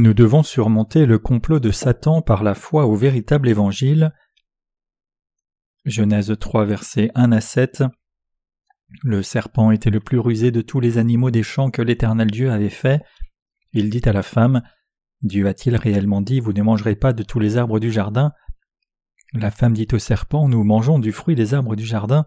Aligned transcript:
Nous 0.00 0.14
devons 0.14 0.44
surmonter 0.44 1.06
le 1.06 1.18
complot 1.18 1.58
de 1.58 1.72
Satan 1.72 2.22
par 2.22 2.44
la 2.44 2.54
foi 2.54 2.86
au 2.86 2.94
véritable 2.94 3.48
évangile. 3.48 4.12
Genèse 5.86 6.32
3 6.38 6.66
versets 6.66 7.10
1 7.16 7.32
à 7.32 7.40
7 7.40 7.82
Le 9.02 9.24
serpent 9.24 9.72
était 9.72 9.90
le 9.90 9.98
plus 9.98 10.20
rusé 10.20 10.52
de 10.52 10.60
tous 10.60 10.78
les 10.78 10.98
animaux 10.98 11.32
des 11.32 11.42
champs 11.42 11.72
que 11.72 11.82
l'Éternel 11.82 12.30
Dieu 12.30 12.52
avait 12.52 12.68
fait. 12.68 13.02
Il 13.72 13.90
dit 13.90 14.02
à 14.04 14.12
la 14.12 14.22
femme 14.22 14.62
Dieu 15.22 15.48
a-t-il 15.48 15.74
réellement 15.74 16.20
dit 16.20 16.38
Vous 16.38 16.52
ne 16.52 16.62
mangerez 16.62 16.94
pas 16.94 17.12
de 17.12 17.24
tous 17.24 17.40
les 17.40 17.56
arbres 17.56 17.80
du 17.80 17.90
jardin? 17.90 18.30
La 19.32 19.50
femme 19.50 19.72
dit 19.72 19.88
au 19.90 19.98
serpent 19.98 20.48
Nous 20.48 20.62
mangeons 20.62 21.00
du 21.00 21.10
fruit 21.10 21.34
des 21.34 21.54
arbres 21.54 21.74
du 21.74 21.84
jardin, 21.84 22.24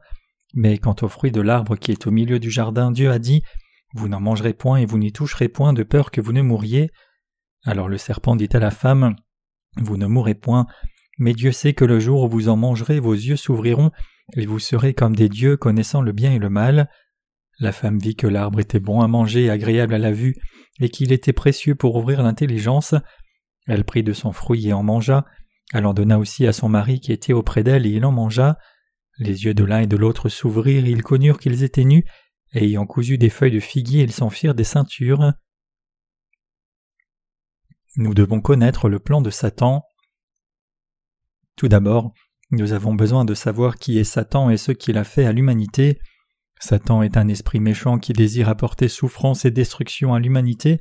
mais 0.53 0.77
quant 0.77 0.97
au 1.03 1.07
fruit 1.07 1.31
de 1.31 1.39
l'arbre 1.39 1.77
qui 1.77 1.93
est 1.93 2.05
au 2.05 2.11
milieu 2.11 2.37
du 2.37 2.51
jardin, 2.51 2.91
Dieu 2.91 3.09
a 3.11 3.17
dit 3.17 3.43
Vous 3.93 4.09
n'en 4.09 4.19
mangerez 4.19 4.53
point 4.53 4.75
et 4.75 4.85
vous 4.85 4.97
n'y 4.97 5.13
toucherez 5.13 5.47
point 5.47 5.71
de 5.71 5.83
peur 5.83 6.11
que 6.11 6.19
vous 6.19 6.33
ne 6.33 6.41
mouriez. 6.41 6.91
Alors 7.63 7.89
le 7.89 7.97
serpent 7.97 8.35
dit 8.35 8.49
à 8.53 8.59
la 8.59 8.71
femme 8.71 9.15
Vous 9.77 9.97
ne 9.97 10.07
mourrez 10.07 10.35
point, 10.35 10.65
mais 11.19 11.33
Dieu 11.33 11.51
sait 11.51 11.73
que 11.73 11.85
le 11.85 11.99
jour 11.99 12.23
où 12.23 12.29
vous 12.29 12.49
en 12.49 12.55
mangerez, 12.55 12.99
vos 12.99 13.13
yeux 13.13 13.35
s'ouvriront, 13.35 13.91
et 14.35 14.45
vous 14.45 14.59
serez 14.59 14.93
comme 14.93 15.15
des 15.15 15.29
dieux 15.29 15.57
connaissant 15.57 16.01
le 16.01 16.11
bien 16.11 16.31
et 16.31 16.39
le 16.39 16.49
mal. 16.49 16.89
La 17.59 17.71
femme 17.71 17.99
vit 17.99 18.15
que 18.15 18.27
l'arbre 18.27 18.59
était 18.59 18.79
bon 18.79 19.01
à 19.01 19.07
manger 19.07 19.45
et 19.45 19.49
agréable 19.51 19.93
à 19.93 19.99
la 19.99 20.11
vue, 20.11 20.35
et 20.79 20.89
qu'il 20.89 21.11
était 21.11 21.33
précieux 21.33 21.75
pour 21.75 21.95
ouvrir 21.95 22.23
l'intelligence. 22.23 22.95
Elle 23.67 23.83
prit 23.83 24.03
de 24.03 24.13
son 24.13 24.31
fruit 24.31 24.69
et 24.69 24.73
en 24.73 24.81
mangea. 24.81 25.25
Elle 25.73 25.85
en 25.85 25.93
donna 25.93 26.17
aussi 26.17 26.47
à 26.47 26.53
son 26.53 26.69
mari 26.69 26.99
qui 26.99 27.11
était 27.11 27.33
auprès 27.33 27.63
d'elle, 27.63 27.85
et 27.85 27.91
il 27.91 28.05
en 28.05 28.11
mangea. 28.11 28.57
Les 29.19 29.45
yeux 29.45 29.53
de 29.53 29.63
l'un 29.63 29.81
et 29.81 29.87
de 29.87 29.97
l'autre 29.97 30.29
s'ouvrirent, 30.29 30.87
ils 30.87 31.03
connurent 31.03 31.37
qu'ils 31.37 31.61
étaient 31.61 31.83
nus, 31.83 32.05
et 32.53 32.65
ayant 32.65 32.87
cousu 32.87 33.19
des 33.19 33.29
feuilles 33.29 33.51
de 33.51 33.59
figuier, 33.59 34.03
ils 34.03 34.11
s'en 34.11 34.31
firent 34.31 34.55
des 34.55 34.63
ceintures. 34.63 35.33
Nous 37.97 38.13
devons 38.13 38.39
connaître 38.39 38.87
le 38.87 38.99
plan 38.99 39.21
de 39.21 39.29
Satan. 39.29 39.83
Tout 41.57 41.67
d'abord, 41.67 42.13
nous 42.51 42.71
avons 42.71 42.93
besoin 42.93 43.25
de 43.25 43.33
savoir 43.33 43.77
qui 43.77 43.99
est 43.99 44.05
Satan 44.05 44.49
et 44.49 44.57
ce 44.57 44.71
qu'il 44.71 44.97
a 44.97 45.03
fait 45.03 45.25
à 45.25 45.33
l'humanité. 45.33 45.99
Satan 46.59 47.01
est 47.01 47.17
un 47.17 47.27
esprit 47.27 47.59
méchant 47.59 47.97
qui 47.97 48.13
désire 48.13 48.47
apporter 48.47 48.87
souffrance 48.87 49.43
et 49.43 49.51
destruction 49.51 50.13
à 50.13 50.19
l'humanité. 50.19 50.79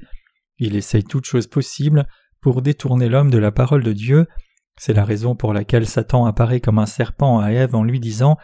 Il 0.58 0.76
essaye 0.76 1.02
toutes 1.02 1.24
choses 1.24 1.48
possibles 1.48 2.06
pour 2.40 2.62
détourner 2.62 3.08
l'homme 3.08 3.30
de 3.30 3.38
la 3.38 3.50
parole 3.50 3.82
de 3.82 3.92
Dieu. 3.92 4.26
C'est 4.78 4.94
la 4.94 5.04
raison 5.04 5.34
pour 5.34 5.52
laquelle 5.52 5.86
Satan 5.88 6.26
apparaît 6.26 6.60
comme 6.60 6.78
un 6.78 6.86
serpent 6.86 7.40
à 7.40 7.50
Ève 7.50 7.74
en 7.74 7.82
lui 7.82 7.98
disant 7.98 8.36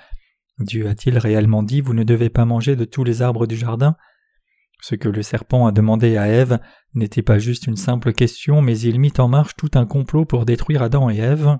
Dieu 0.58 0.88
a-t-il 0.88 1.18
réellement 1.18 1.62
dit 1.62 1.82
Vous 1.82 1.94
ne 1.94 2.02
devez 2.04 2.30
pas 2.30 2.46
manger 2.46 2.74
de 2.74 2.84
tous 2.84 3.04
les 3.04 3.22
arbres 3.22 3.46
du 3.46 3.56
jardin? 3.56 3.96
Ce 4.88 4.94
que 4.94 5.08
le 5.08 5.22
serpent 5.22 5.66
a 5.66 5.72
demandé 5.72 6.16
à 6.16 6.28
Ève 6.28 6.60
n'était 6.94 7.24
pas 7.24 7.40
juste 7.40 7.66
une 7.66 7.76
simple 7.76 8.12
question, 8.12 8.62
mais 8.62 8.78
il 8.78 9.00
mit 9.00 9.12
en 9.18 9.26
marche 9.26 9.56
tout 9.56 9.70
un 9.74 9.84
complot 9.84 10.26
pour 10.26 10.44
détruire 10.44 10.80
Adam 10.80 11.10
et 11.10 11.18
Ève. 11.18 11.56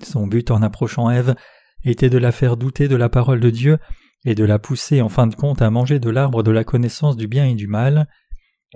Son 0.00 0.28
but 0.28 0.52
en 0.52 0.62
approchant 0.62 1.10
Ève 1.10 1.34
était 1.82 2.08
de 2.08 2.18
la 2.18 2.30
faire 2.30 2.56
douter 2.56 2.86
de 2.86 2.94
la 2.94 3.08
parole 3.08 3.40
de 3.40 3.50
Dieu 3.50 3.78
et 4.24 4.36
de 4.36 4.44
la 4.44 4.60
pousser 4.60 5.02
en 5.02 5.08
fin 5.08 5.26
de 5.26 5.34
compte 5.34 5.60
à 5.60 5.70
manger 5.70 5.98
de 5.98 6.08
l'arbre 6.08 6.44
de 6.44 6.52
la 6.52 6.62
connaissance 6.62 7.16
du 7.16 7.26
bien 7.26 7.46
et 7.46 7.56
du 7.56 7.66
mal. 7.66 8.06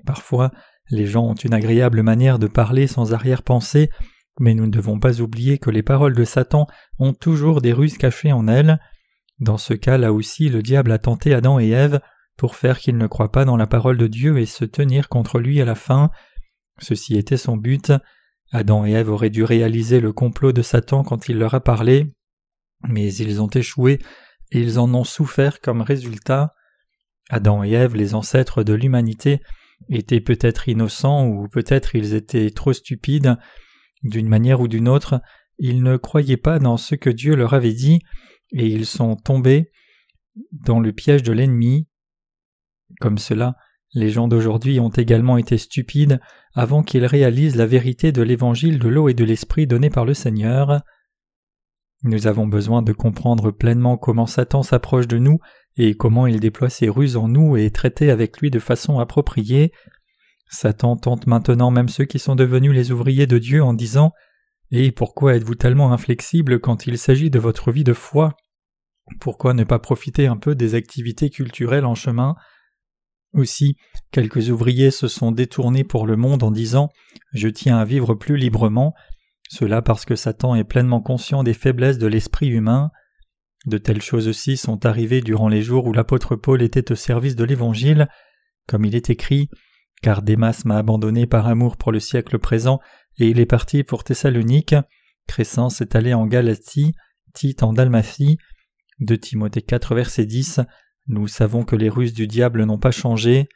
Parfois, 0.05 0.51
les 0.91 1.07
gens 1.07 1.27
ont 1.27 1.35
une 1.35 1.55
agréable 1.55 2.03
manière 2.03 2.41
de 2.41 2.49
parler 2.49 2.89
sans 2.89 3.15
arrière-pensée, 3.15 3.89
mais 4.41 4.55
nous 4.55 4.67
ne 4.67 4.73
devons 4.73 4.99
pas 4.99 5.21
oublier 5.21 5.59
que 5.59 5.71
les 5.71 5.85
paroles 5.85 6.17
de 6.17 6.25
Satan 6.25 6.67
ont 6.99 7.13
toujours 7.13 7.61
des 7.61 7.73
ruses 7.73 7.99
cachées 7.99 8.33
en 8.33 8.49
elles. 8.49 8.81
Dans 9.39 9.59
ce 9.59 9.75
cas 9.75 9.97
là 9.97 10.13
aussi, 10.13 10.49
le 10.49 10.61
diable 10.61 10.91
a 10.91 10.99
tenté 10.99 11.33
Adam 11.35 11.61
et 11.61 11.69
Ève 11.69 12.01
pour 12.41 12.57
faire 12.57 12.79
qu'ils 12.79 12.97
ne 12.97 13.07
croient 13.07 13.31
pas 13.31 13.45
dans 13.45 13.59
la 13.59 13.67
parole 13.67 13.99
de 13.99 14.07
Dieu 14.07 14.39
et 14.39 14.47
se 14.47 14.65
tenir 14.65 15.11
contre 15.11 15.39
lui 15.39 15.61
à 15.61 15.67
la 15.67 15.75
fin. 15.75 16.11
Ceci 16.79 17.19
était 17.19 17.37
son 17.37 17.59
but. 17.59 17.93
Adam 18.51 18.87
et 18.87 18.93
Ève 18.93 19.11
auraient 19.11 19.29
dû 19.29 19.45
réaliser 19.45 20.01
le 20.01 20.15
complot 20.15 20.53
de 20.53 20.63
Satan 20.63 21.03
quand 21.03 21.29
il 21.29 21.37
leur 21.37 21.53
a 21.53 21.61
parlé, 21.61 22.15
mais 22.89 23.13
ils 23.13 23.43
ont 23.43 23.51
échoué 23.51 23.99
et 24.53 24.63
ils 24.63 24.79
en 24.79 24.95
ont 24.95 25.05
souffert 25.05 25.61
comme 25.61 25.83
résultat. 25.83 26.55
Adam 27.29 27.63
et 27.63 27.73
Ève, 27.73 27.95
les 27.95 28.15
ancêtres 28.15 28.63
de 28.63 28.73
l'humanité, 28.73 29.43
étaient 29.91 30.23
peut-être 30.23 30.67
innocents 30.67 31.27
ou 31.27 31.47
peut-être 31.47 31.95
ils 31.95 32.15
étaient 32.15 32.49
trop 32.49 32.73
stupides. 32.73 33.37
D'une 34.03 34.29
manière 34.29 34.63
ou 34.63 34.67
d'une 34.67 34.89
autre, 34.89 35.21
ils 35.59 35.83
ne 35.83 35.99
croyaient 35.99 36.39
pas 36.39 36.59
dans 36.59 36.79
ce 36.79 36.95
que 36.95 37.11
Dieu 37.11 37.37
leur 37.37 37.53
avait 37.53 37.75
dit, 37.75 37.99
et 38.53 38.67
ils 38.67 38.87
sont 38.87 39.17
tombés 39.17 39.71
dans 40.53 40.81
le 40.81 40.95
piège 40.95 41.23
de 41.23 41.33
l'ennemi. 41.33 41.87
Comme 43.01 43.19
cela, 43.19 43.57
les 43.95 44.11
gens 44.11 44.29
d'aujourd'hui 44.29 44.79
ont 44.79 44.91
également 44.91 45.37
été 45.37 45.59
stupides 45.59 46.21
avant 46.55 46.83
qu'ils 46.83 47.07
réalisent 47.07 47.57
la 47.57 47.67
vérité 47.67 48.13
de 48.13 48.23
l'évangile 48.23 48.79
de 48.79 48.89
l'eau 48.89 49.09
et 49.09 49.15
de 49.15 49.25
l'esprit 49.25 49.67
donné 49.67 49.91
par 49.91 50.05
le 50.05 50.15
Seigneur. 50.15 50.83
Nous 52.03 52.27
avons 52.27 52.47
besoin 52.47 52.83
de 52.83 52.93
comprendre 52.93 53.51
pleinement 53.51 53.97
comment 53.97 54.27
Satan 54.27 54.63
s'approche 54.63 55.09
de 55.09 55.19
nous 55.19 55.39
et 55.77 55.97
comment 55.97 56.27
il 56.27 56.41
déploie 56.41 56.71
ses 56.71 56.89
ruses 56.89 57.17
en 57.17 57.29
nous 57.29 57.57
et 57.57 57.71
traiter 57.71 58.11
avec 58.11 58.39
lui 58.39 58.51
de 58.51 58.59
façon 58.59 58.99
appropriée. 58.99 59.73
Satan 60.49 60.97
tente 60.97 61.27
maintenant 61.27 61.71
même 61.71 61.89
ceux 61.89 62.05
qui 62.05 62.19
sont 62.19 62.37
devenus 62.37 62.73
les 62.73 62.93
ouvriers 62.93 63.27
de 63.27 63.39
Dieu 63.39 63.63
en 63.63 63.73
disant 63.73 64.13
Et 64.71 64.93
pourquoi 64.93 65.37
êtes-vous 65.37 65.55
tellement 65.55 65.93
inflexible 65.93 66.61
quand 66.61 66.87
il 66.87 66.99
s'agit 66.99 67.31
de 67.31 67.39
votre 67.39 67.73
vie 67.73 67.85
de 67.85 67.93
foi? 67.93 68.37
Pourquoi 69.21 69.55
ne 69.55 69.65
pas 69.65 69.79
profiter 69.79 70.27
un 70.27 70.37
peu 70.37 70.55
des 70.55 70.75
activités 70.75 71.31
culturelles 71.31 71.87
en 71.87 71.95
chemin? 71.95 72.37
Aussi, 73.33 73.77
quelques 74.11 74.51
ouvriers 74.51 74.91
se 74.91 75.09
sont 75.09 75.33
détournés 75.33 75.85
pour 75.85 76.07
le 76.07 76.17
monde 76.17 76.43
en 76.43 76.51
disant 76.51 76.91
Je 77.33 77.49
tiens 77.49 77.79
à 77.79 77.85
vivre 77.85 78.15
plus 78.15 78.37
librement, 78.37 78.95
cela 79.49 79.83
parce 79.83 80.05
que 80.05 80.17
Satan 80.17 80.55
est 80.55 80.65
pleinement 80.65 81.01
conscient 81.01 81.43
des 81.43 81.55
faiblesses 81.55 81.99
de 81.99 82.07
l'esprit 82.07 82.49
humain. 82.49 82.91
De 83.67 83.79
telles 83.79 84.03
choses 84.03 84.29
aussi 84.29 84.57
sont 84.57 84.87
arrivées 84.87 85.21
durant 85.21 85.49
les 85.49 85.63
jours 85.63 85.87
où 85.87 85.93
l'apôtre 85.93 86.37
Paul 86.37 86.63
était 86.63 86.93
au 86.93 86.95
service 86.95 87.37
de 87.37 87.45
l'Évangile, 87.45 88.09
comme 88.67 88.85
il 88.85 88.95
est 88.95 89.11
écrit 89.11 89.51
Car 90.03 90.23
Démas 90.23 90.63
m'a 90.65 90.79
abandonné 90.79 91.27
par 91.27 91.47
amour 91.47 91.77
pour 91.77 91.93
le 91.93 92.01
siècle 92.01 92.39
présent, 92.39 92.81
et 93.19 93.29
il 93.29 93.39
est 93.39 93.47
parti 93.47 93.85
pour 93.85 94.05
Thessalonique, 94.05 94.75
Crescence 95.27 95.81
est 95.81 95.95
allé 95.95 96.15
en 96.15 96.27
Galatie, 96.27 96.95
Tite 97.35 97.63
en 97.63 97.73
Dalmatie, 97.73 98.39
de 99.01 99.15
Timothée 99.17 99.63
4 99.63 99.95
verset 99.95 100.27
10, 100.27 100.61
nous 101.11 101.27
savons 101.27 101.65
que 101.65 101.77
les 101.77 101.89
ruses 101.89 102.15
du 102.15 102.27
diable 102.27 102.65
n'ont 102.65 102.79
pas 102.79 102.93
changé. 102.93 103.49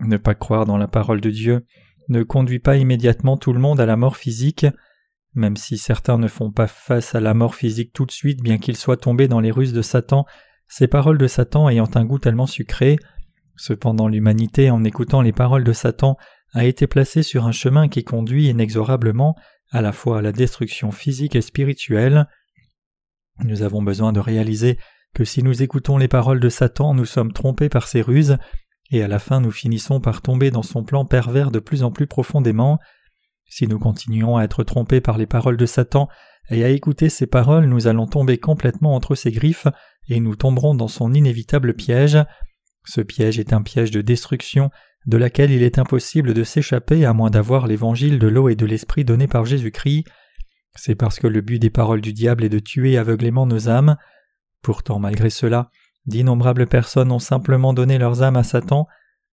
Ne 0.00 0.16
pas 0.16 0.34
croire 0.34 0.66
dans 0.66 0.76
la 0.76 0.88
parole 0.88 1.20
de 1.20 1.30
Dieu 1.30 1.64
ne 2.08 2.22
conduit 2.22 2.58
pas 2.58 2.76
immédiatement 2.76 3.36
tout 3.36 3.52
le 3.52 3.58
monde 3.58 3.80
à 3.80 3.86
la 3.86 3.96
mort 3.96 4.16
physique, 4.16 4.66
même 5.34 5.56
si 5.56 5.78
certains 5.78 6.18
ne 6.18 6.28
font 6.28 6.50
pas 6.50 6.66
face 6.66 7.14
à 7.14 7.20
la 7.20 7.34
mort 7.34 7.54
physique 7.54 7.92
tout 7.92 8.06
de 8.06 8.12
suite 8.12 8.42
bien 8.42 8.58
qu'ils 8.58 8.76
soient 8.76 8.96
tombés 8.96 9.28
dans 9.28 9.40
les 9.40 9.50
ruses 9.50 9.72
de 9.72 9.82
Satan, 9.82 10.24
ces 10.68 10.88
paroles 10.88 11.18
de 11.18 11.26
Satan 11.26 11.68
ayant 11.68 11.88
un 11.94 12.04
goût 12.04 12.18
tellement 12.18 12.46
sucré. 12.46 12.98
Cependant 13.56 14.08
l'humanité, 14.08 14.70
en 14.70 14.84
écoutant 14.84 15.22
les 15.22 15.32
paroles 15.32 15.64
de 15.64 15.72
Satan, 15.72 16.16
a 16.52 16.64
été 16.64 16.86
placée 16.86 17.22
sur 17.22 17.46
un 17.46 17.52
chemin 17.52 17.88
qui 17.88 18.04
conduit 18.04 18.48
inexorablement 18.48 19.34
à 19.70 19.82
la 19.82 19.92
fois 19.92 20.18
à 20.18 20.22
la 20.22 20.32
destruction 20.32 20.90
physique 20.90 21.36
et 21.36 21.40
spirituelle. 21.40 22.26
Nous 23.44 23.62
avons 23.62 23.82
besoin 23.82 24.12
de 24.12 24.20
réaliser 24.20 24.78
que 25.16 25.24
si 25.24 25.42
nous 25.42 25.62
écoutons 25.62 25.96
les 25.96 26.08
paroles 26.08 26.40
de 26.40 26.50
Satan, 26.50 26.92
nous 26.92 27.06
sommes 27.06 27.32
trompés 27.32 27.70
par 27.70 27.88
ses 27.88 28.02
ruses, 28.02 28.36
et 28.90 29.02
à 29.02 29.08
la 29.08 29.18
fin 29.18 29.40
nous 29.40 29.50
finissons 29.50 29.98
par 29.98 30.20
tomber 30.20 30.50
dans 30.50 30.62
son 30.62 30.84
plan 30.84 31.06
pervers 31.06 31.50
de 31.50 31.58
plus 31.58 31.82
en 31.82 31.90
plus 31.90 32.06
profondément. 32.06 32.78
Si 33.46 33.66
nous 33.66 33.78
continuons 33.78 34.36
à 34.36 34.44
être 34.44 34.62
trompés 34.62 35.00
par 35.00 35.16
les 35.16 35.24
paroles 35.24 35.56
de 35.56 35.64
Satan 35.64 36.08
et 36.50 36.64
à 36.64 36.68
écouter 36.68 37.08
ses 37.08 37.26
paroles, 37.26 37.64
nous 37.64 37.86
allons 37.86 38.06
tomber 38.06 38.36
complètement 38.36 38.94
entre 38.94 39.14
ses 39.14 39.32
griffes 39.32 39.68
et 40.10 40.20
nous 40.20 40.36
tomberons 40.36 40.74
dans 40.74 40.86
son 40.86 41.14
inévitable 41.14 41.72
piège. 41.72 42.18
Ce 42.84 43.00
piège 43.00 43.38
est 43.38 43.54
un 43.54 43.62
piège 43.62 43.92
de 43.92 44.02
destruction 44.02 44.70
de 45.06 45.16
laquelle 45.16 45.50
il 45.50 45.62
est 45.62 45.78
impossible 45.78 46.34
de 46.34 46.44
s'échapper 46.44 47.06
à 47.06 47.14
moins 47.14 47.30
d'avoir 47.30 47.66
l'évangile 47.66 48.18
de 48.18 48.28
l'eau 48.28 48.50
et 48.50 48.54
de 48.54 48.66
l'esprit 48.66 49.06
donné 49.06 49.28
par 49.28 49.46
Jésus-Christ. 49.46 50.04
C'est 50.74 50.94
parce 50.94 51.18
que 51.18 51.26
le 51.26 51.40
but 51.40 51.58
des 51.58 51.70
paroles 51.70 52.02
du 52.02 52.12
diable 52.12 52.44
est 52.44 52.50
de 52.50 52.58
tuer 52.58 52.98
aveuglément 52.98 53.46
nos 53.46 53.70
âmes. 53.70 53.96
Pourtant, 54.62 54.98
malgré 54.98 55.30
cela, 55.30 55.70
d'innombrables 56.06 56.66
personnes 56.66 57.12
ont 57.12 57.18
simplement 57.18 57.72
donné 57.72 57.98
leurs 57.98 58.22
âmes 58.22 58.36
à 58.36 58.42
Satan. 58.42 58.86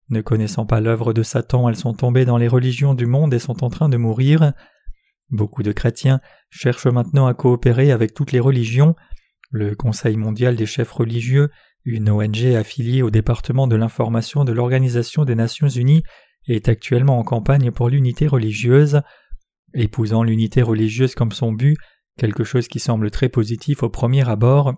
Ne 0.09 0.21
connaissant 0.21 0.65
pas 0.65 0.81
l'œuvre 0.81 1.13
de 1.13 1.23
Satan, 1.23 1.69
elles 1.69 1.75
sont 1.75 1.93
tombées 1.93 2.25
dans 2.25 2.37
les 2.37 2.47
religions 2.47 2.93
du 2.93 3.05
monde 3.05 3.33
et 3.33 3.39
sont 3.39 3.63
en 3.63 3.69
train 3.69 3.89
de 3.89 3.97
mourir. 3.97 4.53
Beaucoup 5.29 5.63
de 5.63 5.71
chrétiens 5.71 6.19
cherchent 6.49 6.87
maintenant 6.87 7.25
à 7.25 7.33
coopérer 7.33 7.91
avec 7.91 8.13
toutes 8.13 8.31
les 8.31 8.39
religions. 8.39 8.95
Le 9.49 9.75
Conseil 9.75 10.17
mondial 10.17 10.55
des 10.55 10.65
chefs 10.65 10.91
religieux, 10.91 11.49
une 11.85 12.09
ONG 12.09 12.45
affiliée 12.55 13.01
au 13.01 13.09
département 13.09 13.67
de 13.67 13.75
l'information 13.75 14.45
de 14.45 14.51
l'Organisation 14.51 15.25
des 15.25 15.35
Nations 15.35 15.69
Unies, 15.69 16.03
est 16.47 16.67
actuellement 16.67 17.17
en 17.19 17.23
campagne 17.23 17.71
pour 17.71 17.89
l'unité 17.89 18.27
religieuse. 18.27 19.01
Épousant 19.73 20.23
l'unité 20.23 20.61
religieuse 20.61 21.15
comme 21.15 21.31
son 21.31 21.51
but, 21.51 21.77
quelque 22.17 22.43
chose 22.43 22.67
qui 22.67 22.79
semble 22.79 23.09
très 23.09 23.29
positif 23.29 23.83
au 23.83 23.89
premier 23.89 24.27
abord, 24.29 24.75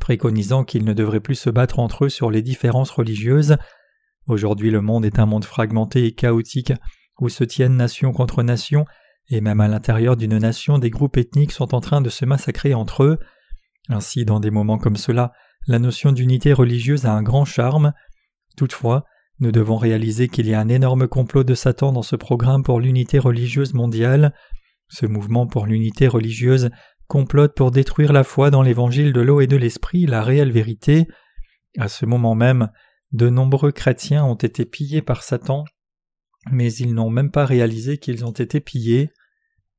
préconisant 0.00 0.64
qu'ils 0.64 0.84
ne 0.84 0.92
devraient 0.92 1.20
plus 1.20 1.34
se 1.34 1.50
battre 1.50 1.78
entre 1.78 2.06
eux 2.06 2.08
sur 2.08 2.30
les 2.30 2.42
différences 2.42 2.90
religieuses. 2.90 3.56
Aujourd'hui 4.26 4.70
le 4.70 4.82
monde 4.82 5.04
est 5.04 5.18
un 5.18 5.26
monde 5.26 5.44
fragmenté 5.44 6.04
et 6.04 6.12
chaotique 6.12 6.72
où 7.20 7.28
se 7.28 7.44
tiennent 7.44 7.76
nation 7.76 8.12
contre 8.12 8.42
nation, 8.42 8.84
et 9.30 9.40
même 9.40 9.60
à 9.60 9.68
l'intérieur 9.68 10.16
d'une 10.16 10.38
nation 10.38 10.78
des 10.78 10.90
groupes 10.90 11.16
ethniques 11.16 11.52
sont 11.52 11.74
en 11.74 11.80
train 11.80 12.00
de 12.00 12.10
se 12.10 12.24
massacrer 12.24 12.74
entre 12.74 13.02
eux. 13.02 13.18
Ainsi, 13.88 14.24
dans 14.24 14.40
des 14.40 14.50
moments 14.50 14.78
comme 14.78 14.96
cela, 14.96 15.32
la 15.66 15.78
notion 15.78 16.12
d'unité 16.12 16.52
religieuse 16.52 17.06
a 17.06 17.12
un 17.12 17.22
grand 17.22 17.44
charme. 17.44 17.92
Toutefois, 18.56 19.04
nous 19.40 19.52
devons 19.52 19.76
réaliser 19.76 20.28
qu'il 20.28 20.46
y 20.48 20.54
a 20.54 20.60
un 20.60 20.68
énorme 20.68 21.08
complot 21.08 21.44
de 21.44 21.54
Satan 21.54 21.92
dans 21.92 22.02
ce 22.02 22.16
programme 22.16 22.62
pour 22.62 22.80
l'unité 22.80 23.18
religieuse 23.18 23.74
mondiale. 23.74 24.34
Ce 24.88 25.06
mouvement 25.06 25.46
pour 25.46 25.66
l'unité 25.66 26.08
religieuse 26.08 26.70
complote 27.08 27.54
pour 27.54 27.70
détruire 27.70 28.12
la 28.12 28.22
foi 28.22 28.50
dans 28.50 28.62
l'évangile 28.62 29.12
de 29.12 29.20
l'eau 29.20 29.40
et 29.40 29.46
de 29.46 29.56
l'esprit, 29.56 30.06
la 30.06 30.22
réelle 30.22 30.52
vérité. 30.52 31.08
À 31.78 31.88
ce 31.88 32.06
moment 32.06 32.34
même, 32.34 32.68
de 33.12 33.30
nombreux 33.30 33.72
chrétiens 33.72 34.24
ont 34.24 34.34
été 34.34 34.66
pillés 34.66 35.02
par 35.02 35.22
Satan, 35.22 35.64
mais 36.52 36.72
ils 36.74 36.94
n'ont 36.94 37.10
même 37.10 37.30
pas 37.30 37.46
réalisé 37.46 37.98
qu'ils 37.98 38.24
ont 38.24 38.32
été 38.32 38.60
pillés. 38.60 39.10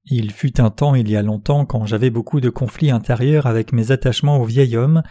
Il 0.05 0.31
fut 0.31 0.59
un 0.59 0.71
temps 0.71 0.95
il 0.95 1.09
y 1.09 1.15
a 1.15 1.21
longtemps 1.21 1.65
quand 1.65 1.85
j'avais 1.85 2.09
beaucoup 2.09 2.41
de 2.41 2.49
conflits 2.49 2.89
intérieurs 2.89 3.45
avec 3.45 3.73
mes 3.73 3.91
attachements 3.91 4.41
au 4.41 4.45
vieil 4.45 4.75
homme. 4.75 5.03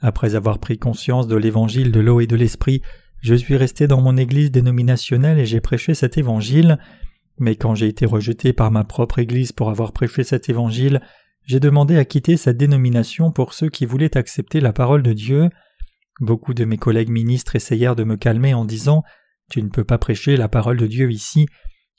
Après 0.00 0.36
avoir 0.36 0.58
pris 0.60 0.78
conscience 0.78 1.26
de 1.26 1.36
l'évangile 1.36 1.90
de 1.90 2.00
l'eau 2.00 2.20
et 2.20 2.26
de 2.28 2.36
l'esprit, 2.36 2.82
je 3.22 3.34
suis 3.34 3.56
resté 3.56 3.88
dans 3.88 4.00
mon 4.00 4.16
église 4.16 4.52
dénominationnelle 4.52 5.38
et 5.38 5.46
j'ai 5.46 5.60
prêché 5.60 5.94
cet 5.94 6.16
évangile. 6.16 6.78
Mais 7.38 7.56
quand 7.56 7.74
j'ai 7.74 7.88
été 7.88 8.06
rejeté 8.06 8.52
par 8.52 8.70
ma 8.70 8.84
propre 8.84 9.18
église 9.18 9.52
pour 9.52 9.68
avoir 9.68 9.92
prêché 9.92 10.22
cet 10.22 10.48
évangile, 10.48 11.00
j'ai 11.46 11.60
demandé 11.60 11.96
à 11.96 12.04
quitter 12.04 12.36
cette 12.36 12.56
dénomination 12.56 13.30
pour 13.30 13.54
ceux 13.54 13.68
qui 13.68 13.86
voulaient 13.86 14.16
accepter 14.16 14.60
la 14.60 14.72
parole 14.72 15.04
de 15.04 15.12
Dieu. 15.12 15.48
Beaucoup 16.20 16.54
de 16.54 16.64
mes 16.64 16.76
collègues 16.76 17.08
ministres 17.08 17.54
essayèrent 17.54 17.94
de 17.94 18.02
me 18.02 18.16
calmer 18.16 18.52
en 18.52 18.64
disant 18.64 19.04
Tu 19.48 19.62
ne 19.62 19.68
peux 19.68 19.84
pas 19.84 19.98
prêcher 19.98 20.36
la 20.36 20.48
parole 20.48 20.76
de 20.76 20.88
Dieu 20.88 21.10
ici, 21.12 21.46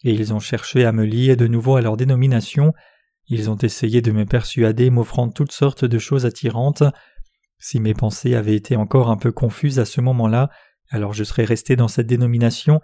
et 0.04 0.12
ils 0.12 0.34
ont 0.34 0.40
cherché 0.40 0.84
à 0.84 0.92
me 0.92 1.06
lier 1.06 1.38
de 1.38 1.48
nouveau 1.48 1.78
à 1.78 1.82
leur 1.82 1.96
dénomination. 1.96 2.74
Ils 3.30 3.50
ont 3.50 3.56
essayé 3.56 4.02
de 4.02 4.12
me 4.12 4.26
persuader, 4.26 4.90
m'offrant 4.90 5.30
toutes 5.30 5.54
sortes 5.54 5.86
de 5.86 5.98
choses 5.98 6.26
attirantes. 6.26 6.84
Si 7.58 7.80
mes 7.80 7.94
pensées 7.94 8.36
avaient 8.36 8.56
été 8.56 8.76
encore 8.76 9.10
un 9.10 9.18
peu 9.18 9.32
confuses 9.32 9.80
à 9.80 9.86
ce 9.86 10.02
moment-là, 10.02 10.50
alors 10.90 11.14
je 11.14 11.24
serais 11.24 11.46
resté 11.46 11.78
dans 11.78 11.88
cette 11.88 12.08
dénomination. 12.08 12.82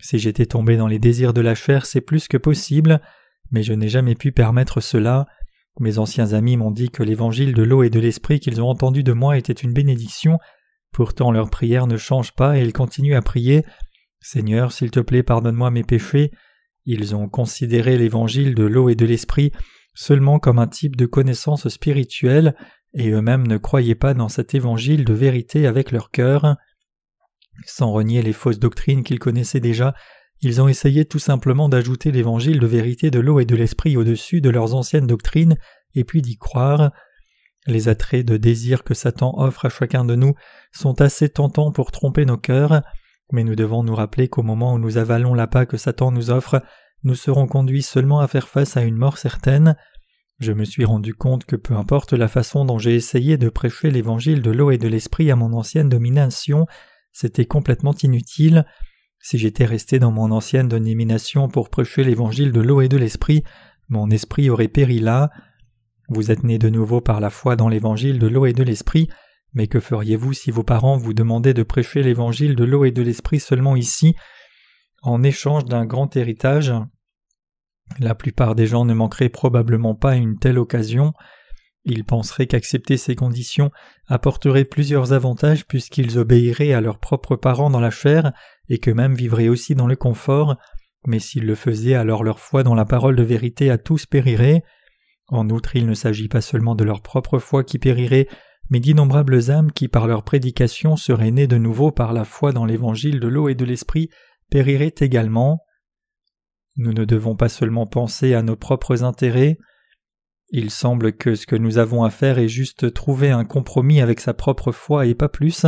Si 0.00 0.18
j'étais 0.18 0.46
tombé 0.46 0.76
dans 0.76 0.88
les 0.88 0.98
désirs 0.98 1.32
de 1.32 1.40
la 1.40 1.54
chair, 1.54 1.86
c'est 1.86 2.00
plus 2.00 2.26
que 2.26 2.36
possible, 2.36 3.00
mais 3.52 3.62
je 3.62 3.74
n'ai 3.74 3.88
jamais 3.88 4.16
pu 4.16 4.32
permettre 4.32 4.80
cela. 4.80 5.26
Mes 5.80 5.98
anciens 5.98 6.34
amis 6.34 6.56
m'ont 6.56 6.70
dit 6.70 6.90
que 6.90 7.02
l'évangile 7.02 7.54
de 7.54 7.62
l'eau 7.62 7.82
et 7.82 7.90
de 7.90 7.98
l'esprit 7.98 8.38
qu'ils 8.38 8.62
ont 8.62 8.68
entendu 8.68 9.02
de 9.02 9.12
moi 9.12 9.36
était 9.36 9.52
une 9.52 9.72
bénédiction, 9.72 10.38
pourtant 10.92 11.32
leur 11.32 11.50
prière 11.50 11.88
ne 11.88 11.96
change 11.96 12.32
pas 12.32 12.56
et 12.56 12.62
ils 12.62 12.72
continuent 12.72 13.16
à 13.16 13.22
prier 13.22 13.64
Seigneur, 14.20 14.72
s'il 14.72 14.90
te 14.90 15.00
plaît, 15.00 15.22
pardonne-moi 15.22 15.70
mes 15.70 15.82
péchés. 15.82 16.30
Ils 16.84 17.14
ont 17.14 17.28
considéré 17.28 17.96
l'évangile 17.96 18.54
de 18.54 18.64
l'eau 18.64 18.88
et 18.88 18.94
de 18.94 19.06
l'esprit 19.06 19.52
seulement 19.94 20.38
comme 20.38 20.58
un 20.58 20.68
type 20.68 20.96
de 20.96 21.06
connaissance 21.06 21.68
spirituelle, 21.68 22.54
et 22.94 23.10
eux-mêmes 23.10 23.46
ne 23.46 23.56
croyaient 23.56 23.94
pas 23.94 24.14
dans 24.14 24.28
cet 24.28 24.54
évangile 24.54 25.04
de 25.04 25.12
vérité 25.12 25.66
avec 25.66 25.90
leur 25.90 26.10
cœur. 26.10 26.56
Sans 27.66 27.92
renier 27.92 28.22
les 28.22 28.32
fausses 28.32 28.58
doctrines 28.58 29.02
qu'ils 29.02 29.18
connaissaient 29.18 29.60
déjà, 29.60 29.94
ils 30.42 30.60
ont 30.62 30.68
essayé 30.68 31.04
tout 31.04 31.18
simplement 31.18 31.68
d'ajouter 31.68 32.12
l'évangile 32.12 32.60
de 32.60 32.66
vérité 32.66 33.10
de 33.10 33.20
l'eau 33.20 33.40
et 33.40 33.44
de 33.44 33.56
l'esprit 33.56 33.96
au-dessus 33.96 34.40
de 34.40 34.50
leurs 34.50 34.74
anciennes 34.74 35.06
doctrines, 35.06 35.56
et 35.94 36.04
puis 36.04 36.22
d'y 36.22 36.36
croire. 36.36 36.92
Les 37.66 37.88
attraits 37.88 38.24
de 38.24 38.38
désir 38.38 38.84
que 38.84 38.94
Satan 38.94 39.34
offre 39.36 39.66
à 39.66 39.68
chacun 39.68 40.04
de 40.04 40.14
nous 40.14 40.34
sont 40.72 41.00
assez 41.02 41.28
tentants 41.28 41.72
pour 41.72 41.92
tromper 41.92 42.24
nos 42.24 42.38
cœurs, 42.38 42.82
mais 43.32 43.44
nous 43.44 43.54
devons 43.54 43.82
nous 43.82 43.94
rappeler 43.94 44.28
qu'au 44.28 44.42
moment 44.42 44.74
où 44.74 44.78
nous 44.78 44.96
avalons 44.96 45.34
l'appât 45.34 45.66
que 45.66 45.76
Satan 45.76 46.10
nous 46.10 46.30
offre, 46.30 46.62
nous 47.02 47.14
serons 47.14 47.46
conduits 47.46 47.82
seulement 47.82 48.20
à 48.20 48.28
faire 48.28 48.48
face 48.48 48.76
à 48.76 48.82
une 48.82 48.96
mort 48.96 49.18
certaine. 49.18 49.76
Je 50.40 50.52
me 50.52 50.64
suis 50.64 50.86
rendu 50.86 51.14
compte 51.14 51.44
que 51.44 51.56
peu 51.56 51.74
importe 51.74 52.14
la 52.14 52.28
façon 52.28 52.64
dont 52.64 52.78
j'ai 52.78 52.94
essayé 52.94 53.36
de 53.36 53.50
prêcher 53.50 53.90
l'évangile 53.90 54.40
de 54.40 54.50
l'eau 54.50 54.70
et 54.70 54.78
de 54.78 54.88
l'esprit 54.88 55.30
à 55.30 55.36
mon 55.36 55.52
ancienne 55.52 55.90
domination, 55.90 56.66
c'était 57.12 57.44
complètement 57.44 57.94
inutile. 58.02 58.64
Si 59.20 59.38
j'étais 59.38 59.66
resté 59.66 59.98
dans 59.98 60.10
mon 60.10 60.30
ancienne 60.30 60.68
domination 60.68 61.48
pour 61.48 61.68
prêcher 61.68 62.02
l'évangile 62.02 62.52
de 62.52 62.60
l'eau 62.60 62.80
et 62.80 62.88
de 62.88 62.96
l'esprit, 62.96 63.44
mon 63.88 64.10
esprit 64.10 64.48
aurait 64.48 64.68
péri 64.68 64.98
là. 64.98 65.30
Vous 66.08 66.30
êtes 66.30 66.42
né 66.42 66.58
de 66.58 66.70
nouveau 66.70 67.00
par 67.00 67.20
la 67.20 67.30
foi 67.30 67.54
dans 67.54 67.68
l'évangile 67.68 68.18
de 68.18 68.26
l'eau 68.26 68.46
et 68.46 68.52
de 68.52 68.62
l'esprit, 68.62 69.08
mais 69.52 69.66
que 69.66 69.78
feriez-vous 69.78 70.32
si 70.32 70.50
vos 70.50 70.62
parents 70.62 70.96
vous 70.96 71.12
demandaient 71.12 71.54
de 71.54 71.62
prêcher 71.62 72.02
l'évangile 72.02 72.56
de 72.56 72.64
l'eau 72.64 72.84
et 72.84 72.92
de 72.92 73.02
l'esprit 73.02 73.40
seulement 73.40 73.76
ici, 73.76 74.16
en 75.02 75.22
échange 75.22 75.66
d'un 75.66 75.84
grand 75.84 76.16
héritage? 76.16 76.72
La 77.98 78.14
plupart 78.14 78.54
des 78.54 78.66
gens 78.66 78.84
ne 78.84 78.94
manqueraient 78.94 79.28
probablement 79.28 79.94
pas 79.94 80.16
une 80.16 80.38
telle 80.38 80.58
occasion. 80.58 81.12
Ils 81.84 82.04
penseraient 82.04 82.46
qu'accepter 82.46 82.96
ces 82.96 83.14
conditions 83.14 83.70
apporterait 84.06 84.64
plusieurs 84.64 85.12
avantages 85.12 85.66
puisqu'ils 85.66 86.18
obéiraient 86.18 86.72
à 86.72 86.80
leurs 86.80 86.98
propres 86.98 87.36
parents 87.36 87.70
dans 87.70 87.80
la 87.80 87.90
chair 87.90 88.32
et 88.68 88.78
qu'eux-mêmes 88.78 89.14
vivraient 89.14 89.48
aussi 89.48 89.74
dans 89.74 89.86
le 89.86 89.96
confort, 89.96 90.56
mais 91.06 91.18
s'ils 91.18 91.46
le 91.46 91.54
faisaient 91.54 91.94
alors 91.94 92.22
leur 92.22 92.38
foi 92.38 92.62
dans 92.62 92.74
la 92.74 92.84
parole 92.84 93.16
de 93.16 93.22
vérité 93.22 93.70
à 93.70 93.78
tous 93.78 94.04
périrait. 94.04 94.62
En 95.28 95.48
outre, 95.48 95.76
il 95.76 95.86
ne 95.86 95.94
s'agit 95.94 96.28
pas 96.28 96.40
seulement 96.40 96.74
de 96.74 96.84
leur 96.84 97.00
propre 97.00 97.38
foi 97.38 97.64
qui 97.64 97.78
périrait, 97.78 98.28
mais 98.68 98.80
d'innombrables 98.80 99.50
âmes 99.50 99.72
qui 99.72 99.88
par 99.88 100.06
leur 100.06 100.22
prédication 100.22 100.96
seraient 100.96 101.30
nées 101.30 101.46
de 101.46 101.56
nouveau 101.56 101.92
par 101.92 102.12
la 102.12 102.24
foi 102.24 102.52
dans 102.52 102.66
l'évangile 102.66 103.20
de 103.20 103.28
l'eau 103.28 103.48
et 103.48 103.54
de 103.54 103.64
l'esprit 103.64 104.10
périraient 104.50 104.94
également. 105.00 105.60
Nous 106.76 106.92
ne 106.92 107.04
devons 107.04 107.36
pas 107.36 107.48
seulement 107.48 107.86
penser 107.86 108.34
à 108.34 108.42
nos 108.42 108.56
propres 108.56 109.02
intérêts, 109.02 109.58
il 110.52 110.70
semble 110.70 111.12
que 111.12 111.34
ce 111.34 111.46
que 111.46 111.56
nous 111.56 111.78
avons 111.78 112.02
à 112.02 112.10
faire 112.10 112.38
est 112.38 112.48
juste 112.48 112.92
trouver 112.92 113.30
un 113.30 113.44
compromis 113.44 114.00
avec 114.00 114.20
sa 114.20 114.34
propre 114.34 114.72
foi 114.72 115.06
et 115.06 115.14
pas 115.14 115.28
plus, 115.28 115.66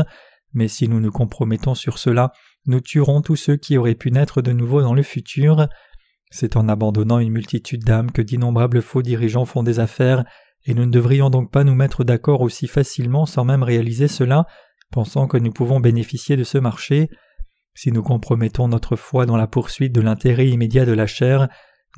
mais 0.53 0.69
si 0.69 0.89
nous 0.89 1.01
nous 1.01 1.13
compromettons 1.13 1.75
sur 1.75 1.99
cela, 1.99 2.33
nous 2.67 2.81
tuerons 2.81 3.23
tous 3.23 3.37
ceux 3.37 3.57
qui 3.57 3.79
auraient 3.79 3.95
pu 3.95 4.11
naître 4.11 4.43
de 4.43 4.53
nouveau 4.53 4.83
dans 4.83 4.95
le 4.95 5.03
futur. 5.03 5.69
C'est 6.31 6.57
en 6.57 6.69
abandonnant 6.69 7.19
une 7.19 7.33
multitude 7.33 7.85
d'âmes 7.85 8.11
que 8.11 8.23
d'innombrables 8.23 8.83
faux 8.83 9.03
dirigeants 9.03 9.45
font 9.45 9.63
des 9.63 9.79
affaires, 9.79 10.25
et 10.65 10.75
nous 10.75 10.87
ne 10.87 10.91
devrions 10.91 11.31
donc 11.31 11.51
pas 11.51 11.65
nous 11.65 11.75
mettre 11.75 12.05
d'accord 12.05 12.41
aussi 12.41 12.67
facilement 12.67 13.27
sans 13.27 13.45
même 13.45 13.63
réaliser 13.63 14.09
cela, 14.09 14.47
pensant 14.91 15.27
que 15.27 15.39
nous 15.39 15.53
pouvons 15.53 15.81
bénéficier 15.81 16.37
de 16.37 16.45
ce 16.45 16.59
marché. 16.59 17.09
Si 17.75 17.91
nous 17.91 18.03
compromettons 18.03 18.69
notre 18.69 18.97
foi 18.97 19.27
dans 19.27 19.37
la 19.37 19.47
poursuite 19.47 19.95
de 19.95 20.01
l'intérêt 20.01 20.49
immédiat 20.49 20.85
de 20.85 20.93
la 20.93 21.07
chair, 21.07 21.49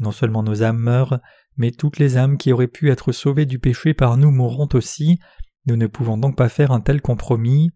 non 0.00 0.12
seulement 0.12 0.42
nos 0.42 0.62
âmes 0.62 0.78
meurent, 0.78 1.20
mais 1.56 1.70
toutes 1.70 1.98
les 1.98 2.16
âmes 2.16 2.38
qui 2.38 2.52
auraient 2.52 2.68
pu 2.68 2.90
être 2.90 3.12
sauvées 3.12 3.46
du 3.46 3.58
péché 3.58 3.94
par 3.94 4.16
nous 4.16 4.30
mourront 4.30 4.68
aussi, 4.74 5.18
nous 5.66 5.76
ne 5.76 5.86
pouvons 5.86 6.18
donc 6.18 6.36
pas 6.36 6.48
faire 6.48 6.72
un 6.72 6.80
tel 6.80 7.00
compromis. 7.00 7.70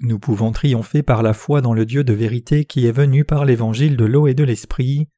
Nous 0.00 0.18
pouvons 0.18 0.52
triompher 0.52 1.02
par 1.02 1.22
la 1.22 1.34
foi 1.34 1.60
dans 1.60 1.74
le 1.74 1.86
Dieu 1.86 2.04
de 2.04 2.12
vérité 2.12 2.64
qui 2.64 2.86
est 2.86 2.92
venu 2.92 3.24
par 3.24 3.44
l'évangile 3.44 3.96
de 3.96 4.04
l'eau 4.04 4.26
et 4.26 4.34
de 4.34 4.44
l'esprit. 4.44 5.08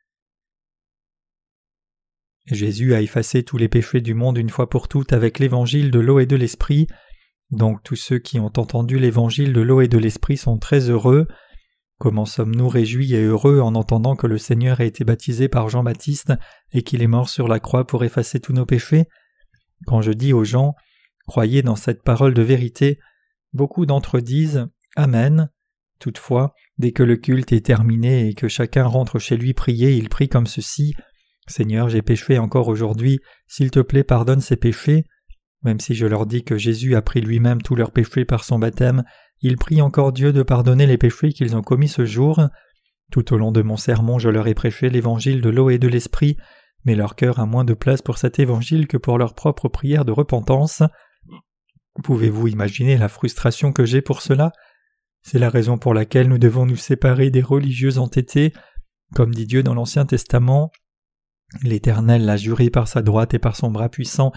Jésus 2.46 2.94
a 2.94 3.00
effacé 3.00 3.42
tous 3.42 3.56
les 3.56 3.68
péchés 3.68 4.00
du 4.00 4.14
monde 4.14 4.38
une 4.38 4.50
fois 4.50 4.70
pour 4.70 4.86
toutes 4.86 5.12
avec 5.12 5.38
l'évangile 5.38 5.90
de 5.90 5.98
l'eau 5.98 6.20
et 6.20 6.26
de 6.26 6.36
l'esprit, 6.36 6.86
donc 7.50 7.82
tous 7.82 7.96
ceux 7.96 8.18
qui 8.18 8.38
ont 8.38 8.52
entendu 8.56 8.98
l'évangile 8.98 9.52
de 9.52 9.60
l'eau 9.60 9.80
et 9.80 9.88
de 9.88 9.98
l'esprit 9.98 10.36
sont 10.36 10.58
très 10.58 10.90
heureux. 10.90 11.26
Comment 11.98 12.26
sommes-nous 12.26 12.68
réjouis 12.68 13.14
et 13.14 13.22
heureux 13.22 13.60
en 13.60 13.74
entendant 13.74 14.16
que 14.16 14.26
le 14.26 14.38
Seigneur 14.38 14.80
a 14.80 14.84
été 14.84 15.04
baptisé 15.04 15.48
par 15.48 15.68
Jean-Baptiste 15.68 16.34
et 16.72 16.82
qu'il 16.82 17.02
est 17.02 17.06
mort 17.06 17.28
sur 17.28 17.48
la 17.48 17.58
croix 17.58 17.86
pour 17.86 18.04
effacer 18.04 18.38
tous 18.38 18.52
nos 18.52 18.66
péchés? 18.66 19.06
Quand 19.86 20.02
je 20.02 20.12
dis 20.12 20.32
aux 20.32 20.44
gens 20.44 20.74
Croyez 21.26 21.62
dans 21.62 21.74
cette 21.74 22.04
parole 22.04 22.34
de 22.34 22.42
vérité, 22.42 23.00
beaucoup 23.52 23.84
d'entre 23.84 24.18
eux 24.18 24.22
disent 24.22 24.68
Amen. 24.94 25.50
Toutefois, 25.98 26.54
dès 26.78 26.92
que 26.92 27.02
le 27.02 27.16
culte 27.16 27.52
est 27.52 27.64
terminé 27.64 28.28
et 28.28 28.34
que 28.34 28.48
chacun 28.48 28.84
rentre 28.84 29.18
chez 29.18 29.36
lui 29.36 29.54
prier, 29.54 29.92
il 29.92 30.08
prie 30.08 30.28
comme 30.28 30.46
ceci 30.46 30.94
Seigneur, 31.48 31.88
j'ai 31.88 32.02
péché 32.02 32.38
encore 32.38 32.68
aujourd'hui, 32.68 33.20
s'il 33.46 33.70
te 33.70 33.80
plaît, 33.80 34.04
pardonne 34.04 34.40
ces 34.40 34.56
péchés. 34.56 35.04
Même 35.62 35.80
si 35.80 35.94
je 35.94 36.06
leur 36.06 36.26
dis 36.26 36.44
que 36.44 36.58
Jésus 36.58 36.96
a 36.96 37.02
pris 37.02 37.20
lui-même 37.20 37.62
tous 37.62 37.76
leurs 37.76 37.92
péchés 37.92 38.24
par 38.24 38.44
son 38.44 38.58
baptême, 38.58 39.04
ils 39.40 39.56
prient 39.56 39.82
encore 39.82 40.12
Dieu 40.12 40.32
de 40.32 40.42
pardonner 40.42 40.86
les 40.86 40.98
péchés 40.98 41.32
qu'ils 41.32 41.56
ont 41.56 41.62
commis 41.62 41.88
ce 41.88 42.04
jour. 42.04 42.40
Tout 43.10 43.32
au 43.34 43.38
long 43.38 43.52
de 43.52 43.62
mon 43.62 43.76
sermon, 43.76 44.18
je 44.18 44.28
leur 44.28 44.46
ai 44.46 44.54
prêché 44.54 44.88
l'évangile 44.88 45.40
de 45.40 45.50
l'eau 45.50 45.70
et 45.70 45.78
de 45.78 45.88
l'esprit, 45.88 46.36
mais 46.84 46.94
leur 46.94 47.14
cœur 47.14 47.38
a 47.38 47.46
moins 47.46 47.64
de 47.64 47.74
place 47.74 48.02
pour 48.02 48.18
cet 48.18 48.38
évangile 48.38 48.86
que 48.86 48.96
pour 48.96 49.18
leur 49.18 49.34
propre 49.34 49.68
prière 49.68 50.04
de 50.04 50.12
repentance. 50.12 50.82
Pouvez-vous 52.02 52.48
imaginer 52.48 52.96
la 52.98 53.08
frustration 53.08 53.72
que 53.72 53.84
j'ai 53.84 54.02
pour 54.02 54.22
cela? 54.22 54.52
C'est 55.22 55.38
la 55.38 55.50
raison 55.50 55.78
pour 55.78 55.94
laquelle 55.94 56.28
nous 56.28 56.38
devons 56.38 56.66
nous 56.66 56.76
séparer 56.76 57.30
des 57.30 57.42
religieux 57.42 57.98
entêtés. 57.98 58.52
Comme 59.14 59.34
dit 59.34 59.46
Dieu 59.46 59.62
dans 59.62 59.74
l'Ancien 59.74 60.06
Testament, 60.06 60.70
L'Éternel 61.62 62.24
l'a 62.24 62.36
juré 62.36 62.70
par 62.70 62.88
sa 62.88 63.02
droite 63.02 63.34
et 63.34 63.38
par 63.38 63.56
son 63.56 63.70
bras 63.70 63.88
puissant, 63.88 64.32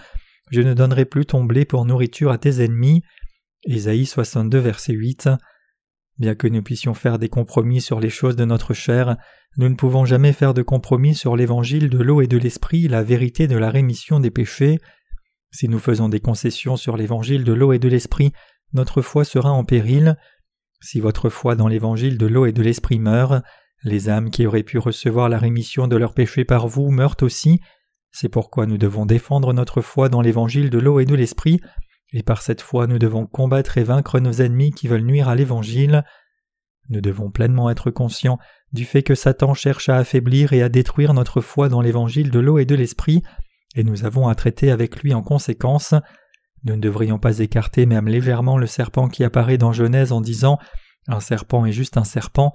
je 0.50 0.60
ne 0.60 0.74
donnerai 0.74 1.04
plus 1.04 1.26
ton 1.26 1.44
blé 1.44 1.64
pour 1.64 1.84
nourriture 1.84 2.30
à 2.30 2.38
tes 2.38 2.62
ennemis. 2.62 3.02
Ésaïe 3.64 4.06
62, 4.06 4.58
verset 4.58 4.94
8. 4.94 5.28
Bien 6.18 6.34
que 6.34 6.46
nous 6.46 6.62
puissions 6.62 6.94
faire 6.94 7.18
des 7.18 7.28
compromis 7.28 7.80
sur 7.80 8.00
les 8.00 8.08
choses 8.08 8.36
de 8.36 8.44
notre 8.44 8.72
chair, 8.72 9.16
nous 9.56 9.68
ne 9.68 9.74
pouvons 9.74 10.04
jamais 10.04 10.32
faire 10.32 10.54
de 10.54 10.62
compromis 10.62 11.14
sur 11.14 11.36
l'évangile 11.36 11.90
de 11.90 11.98
l'eau 11.98 12.22
et 12.22 12.26
de 12.26 12.38
l'esprit, 12.38 12.88
la 12.88 13.02
vérité 13.02 13.48
de 13.48 13.56
la 13.56 13.70
rémission 13.70 14.18
des 14.18 14.30
péchés. 14.30 14.78
Si 15.52 15.68
nous 15.68 15.78
faisons 15.78 16.08
des 16.08 16.20
concessions 16.20 16.76
sur 16.76 16.96
l'évangile 16.96 17.44
de 17.44 17.52
l'eau 17.52 17.72
et 17.72 17.78
de 17.78 17.88
l'esprit, 17.88 18.32
notre 18.72 19.02
foi 19.02 19.24
sera 19.24 19.50
en 19.50 19.64
péril. 19.64 20.16
Si 20.80 21.00
votre 21.00 21.28
foi 21.28 21.54
dans 21.54 21.68
l'évangile 21.68 22.16
de 22.16 22.26
l'eau 22.26 22.46
et 22.46 22.52
de 22.52 22.62
l'esprit 22.62 22.98
meurt, 22.98 23.44
les 23.82 24.08
âmes 24.08 24.30
qui 24.30 24.46
auraient 24.46 24.62
pu 24.62 24.78
recevoir 24.78 25.28
la 25.28 25.38
rémission 25.38 25.86
de 25.86 25.96
leurs 25.96 26.14
péchés 26.14 26.44
par 26.44 26.68
vous 26.68 26.90
meurent 26.90 27.16
aussi. 27.22 27.60
C'est 28.10 28.28
pourquoi 28.28 28.66
nous 28.66 28.78
devons 28.78 29.06
défendre 29.06 29.52
notre 29.52 29.80
foi 29.80 30.08
dans 30.08 30.20
l'évangile 30.20 30.70
de 30.70 30.78
l'eau 30.78 31.00
et 31.00 31.04
de 31.04 31.14
l'esprit, 31.14 31.60
et 32.12 32.22
par 32.22 32.42
cette 32.42 32.60
foi 32.60 32.86
nous 32.86 32.98
devons 32.98 33.26
combattre 33.26 33.78
et 33.78 33.84
vaincre 33.84 34.18
nos 34.20 34.32
ennemis 34.32 34.72
qui 34.72 34.88
veulent 34.88 35.04
nuire 35.04 35.28
à 35.28 35.34
l'évangile. 35.34 36.04
Nous 36.88 37.00
devons 37.00 37.30
pleinement 37.30 37.70
être 37.70 37.90
conscients 37.90 38.38
du 38.72 38.84
fait 38.84 39.02
que 39.02 39.14
Satan 39.14 39.54
cherche 39.54 39.88
à 39.88 39.96
affaiblir 39.96 40.52
et 40.52 40.62
à 40.62 40.68
détruire 40.68 41.14
notre 41.14 41.40
foi 41.40 41.68
dans 41.68 41.80
l'évangile 41.80 42.30
de 42.30 42.40
l'eau 42.40 42.58
et 42.58 42.64
de 42.64 42.74
l'esprit, 42.74 43.22
et 43.76 43.84
nous 43.84 44.04
avons 44.04 44.28
à 44.28 44.34
traiter 44.34 44.70
avec 44.70 45.02
lui 45.02 45.14
en 45.14 45.22
conséquence. 45.22 45.94
Nous 46.64 46.76
ne 46.76 46.80
devrions 46.80 47.18
pas 47.18 47.38
écarter 47.38 47.86
même 47.86 48.08
légèrement 48.08 48.58
le 48.58 48.66
serpent 48.66 49.08
qui 49.08 49.24
apparaît 49.24 49.58
dans 49.58 49.72
Genèse 49.72 50.12
en 50.12 50.20
disant 50.20 50.58
Un 51.08 51.20
serpent 51.20 51.64
est 51.64 51.72
juste 51.72 51.96
un 51.96 52.04
serpent. 52.04 52.52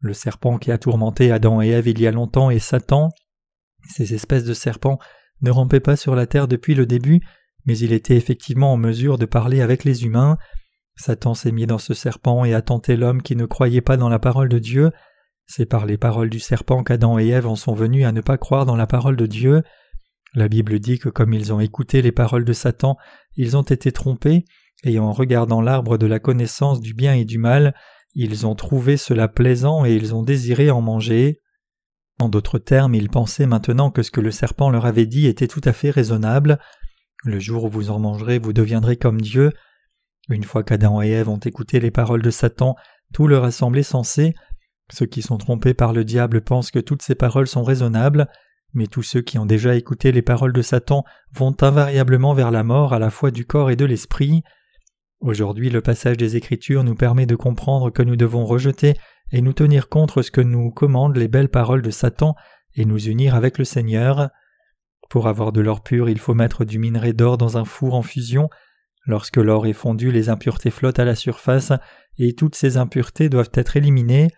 Le 0.00 0.12
serpent 0.12 0.58
qui 0.58 0.70
a 0.70 0.78
tourmenté 0.78 1.32
Adam 1.32 1.62
et 1.62 1.68
Ève 1.68 1.88
il 1.88 2.00
y 2.00 2.06
a 2.06 2.12
longtemps 2.12 2.50
est 2.50 2.58
Satan. 2.58 3.08
Ces 3.88 4.14
espèces 4.14 4.44
de 4.44 4.54
serpents 4.54 4.98
ne 5.40 5.50
rampaient 5.50 5.80
pas 5.80 5.96
sur 5.96 6.14
la 6.14 6.26
terre 6.26 6.48
depuis 6.48 6.74
le 6.74 6.86
début, 6.86 7.20
mais 7.66 7.78
il 7.78 7.92
était 7.92 8.16
effectivement 8.16 8.72
en 8.72 8.76
mesure 8.76 9.18
de 9.18 9.26
parler 9.26 9.60
avec 9.60 9.84
les 9.84 10.04
humains. 10.04 10.38
Satan 10.96 11.34
s'est 11.34 11.52
mis 11.52 11.66
dans 11.66 11.78
ce 11.78 11.94
serpent 11.94 12.44
et 12.44 12.54
a 12.54 12.62
tenté 12.62 12.96
l'homme 12.96 13.22
qui 13.22 13.36
ne 13.36 13.46
croyait 13.46 13.80
pas 13.80 13.96
dans 13.96 14.08
la 14.08 14.18
parole 14.18 14.48
de 14.48 14.58
Dieu. 14.58 14.90
C'est 15.46 15.66
par 15.66 15.86
les 15.86 15.96
paroles 15.96 16.30
du 16.30 16.40
serpent 16.40 16.82
qu'Adam 16.82 17.18
et 17.18 17.28
Ève 17.28 17.46
en 17.46 17.56
sont 17.56 17.74
venus 17.74 18.04
à 18.04 18.12
ne 18.12 18.20
pas 18.20 18.36
croire 18.36 18.66
dans 18.66 18.76
la 18.76 18.86
parole 18.86 19.16
de 19.16 19.26
Dieu. 19.26 19.62
La 20.34 20.48
Bible 20.48 20.78
dit 20.78 20.98
que 20.98 21.08
comme 21.08 21.32
ils 21.32 21.52
ont 21.52 21.60
écouté 21.60 22.02
les 22.02 22.12
paroles 22.12 22.44
de 22.44 22.52
Satan, 22.52 22.96
ils 23.36 23.56
ont 23.56 23.62
été 23.62 23.92
trompés, 23.92 24.44
et 24.84 24.98
en 24.98 25.12
regardant 25.12 25.62
l'arbre 25.62 25.96
de 25.96 26.06
la 26.06 26.18
connaissance 26.18 26.80
du 26.80 26.92
bien 26.92 27.14
et 27.14 27.24
du 27.24 27.38
mal, 27.38 27.74
ils 28.14 28.46
ont 28.46 28.54
trouvé 28.54 28.96
cela 28.96 29.28
plaisant 29.28 29.84
et 29.84 29.94
ils 29.94 30.14
ont 30.14 30.22
désiré 30.22 30.70
en 30.70 30.80
manger. 30.80 31.40
En 32.20 32.28
d'autres 32.28 32.58
termes, 32.58 32.94
ils 32.94 33.08
pensaient 33.08 33.46
maintenant 33.46 33.90
que 33.90 34.02
ce 34.02 34.10
que 34.10 34.20
le 34.20 34.30
serpent 34.30 34.70
leur 34.70 34.86
avait 34.86 35.06
dit 35.06 35.26
était 35.26 35.48
tout 35.48 35.60
à 35.64 35.72
fait 35.72 35.90
raisonnable. 35.90 36.58
Le 37.24 37.38
jour 37.40 37.64
où 37.64 37.68
vous 37.68 37.90
en 37.90 37.98
mangerez, 37.98 38.38
vous 38.38 38.52
deviendrez 38.52 38.96
comme 38.96 39.20
Dieu. 39.20 39.52
Une 40.28 40.44
fois 40.44 40.62
qu'Adam 40.62 41.02
et 41.02 41.08
Ève 41.08 41.28
ont 41.28 41.38
écouté 41.38 41.80
les 41.80 41.90
paroles 41.90 42.22
de 42.22 42.30
Satan, 42.30 42.76
tout 43.12 43.26
leur 43.26 43.44
a 43.44 43.50
semblé 43.50 43.82
sensé. 43.82 44.34
Ceux 44.92 45.06
qui 45.06 45.22
sont 45.22 45.38
trompés 45.38 45.74
par 45.74 45.92
le 45.92 46.04
diable 46.04 46.40
pensent 46.40 46.70
que 46.70 46.78
toutes 46.78 47.02
ces 47.02 47.14
paroles 47.14 47.48
sont 47.48 47.64
raisonnables, 47.64 48.28
mais 48.74 48.86
tous 48.86 49.02
ceux 49.02 49.22
qui 49.22 49.38
ont 49.38 49.46
déjà 49.46 49.74
écouté 49.74 50.12
les 50.12 50.22
paroles 50.22 50.52
de 50.52 50.62
Satan 50.62 51.04
vont 51.32 51.56
invariablement 51.60 52.34
vers 52.34 52.50
la 52.50 52.62
mort 52.62 52.92
à 52.92 52.98
la 52.98 53.10
fois 53.10 53.30
du 53.30 53.46
corps 53.46 53.70
et 53.70 53.76
de 53.76 53.84
l'esprit. 53.84 54.42
Aujourd'hui 55.20 55.70
le 55.70 55.80
passage 55.80 56.16
des 56.16 56.36
Écritures 56.36 56.84
nous 56.84 56.94
permet 56.94 57.26
de 57.26 57.34
comprendre 57.34 57.90
que 57.90 58.02
nous 58.02 58.16
devons 58.16 58.44
rejeter 58.44 58.94
et 59.32 59.42
nous 59.42 59.52
tenir 59.52 59.88
contre 59.88 60.22
ce 60.22 60.30
que 60.30 60.40
nous 60.40 60.70
commandent 60.70 61.16
les 61.16 61.28
belles 61.28 61.48
paroles 61.48 61.82
de 61.82 61.90
Satan 61.90 62.34
et 62.74 62.84
nous 62.84 63.08
unir 63.08 63.34
avec 63.34 63.58
le 63.58 63.64
Seigneur. 63.64 64.30
Pour 65.08 65.28
avoir 65.28 65.52
de 65.52 65.60
l'or 65.60 65.82
pur, 65.82 66.08
il 66.08 66.18
faut 66.18 66.34
mettre 66.34 66.64
du 66.64 66.78
minerai 66.78 67.12
d'or 67.12 67.38
dans 67.38 67.56
un 67.56 67.64
four 67.64 67.94
en 67.94 68.02
fusion. 68.02 68.48
Lorsque 69.06 69.38
l'or 69.38 69.66
est 69.66 69.72
fondu, 69.72 70.12
les 70.12 70.28
impuretés 70.28 70.70
flottent 70.70 70.98
à 70.98 71.04
la 71.04 71.14
surface 71.14 71.72
et 72.18 72.34
toutes 72.34 72.54
ces 72.54 72.76
impuretés 72.76 73.28
doivent 73.28 73.50
être 73.54 73.76
éliminées. 73.76 74.28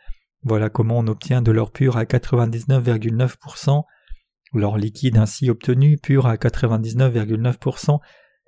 Voilà 0.43 0.71
comment 0.71 0.99
on 0.99 1.07
obtient 1.09 1.43
de 1.43 1.51
l'or 1.51 1.73
pur 1.73 1.97
à 1.97 2.05
99,9%. 2.05 3.83
L'or 4.53 4.79
liquide 4.79 5.17
ainsi 5.17 5.51
obtenu, 5.51 5.97
pur 5.97 6.27
à 6.27 6.37
99,9%, 6.37 7.99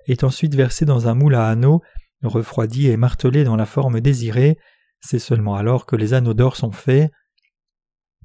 est 0.07 0.23
ensuite 0.23 0.55
versé 0.55 0.85
dans 0.85 1.07
un 1.07 1.13
moule 1.13 1.35
à 1.35 1.47
anneaux 1.47 1.81
refroidi 2.27 2.87
et 2.87 2.97
martelé 2.97 3.43
dans 3.43 3.55
la 3.55 3.65
forme 3.65 3.99
désirée, 3.99 4.57
c'est 5.01 5.19
seulement 5.19 5.55
alors 5.55 5.85
que 5.85 5.95
les 5.95 6.13
anneaux 6.13 6.33
d'or 6.33 6.55
sont 6.55 6.71
faits. 6.71 7.11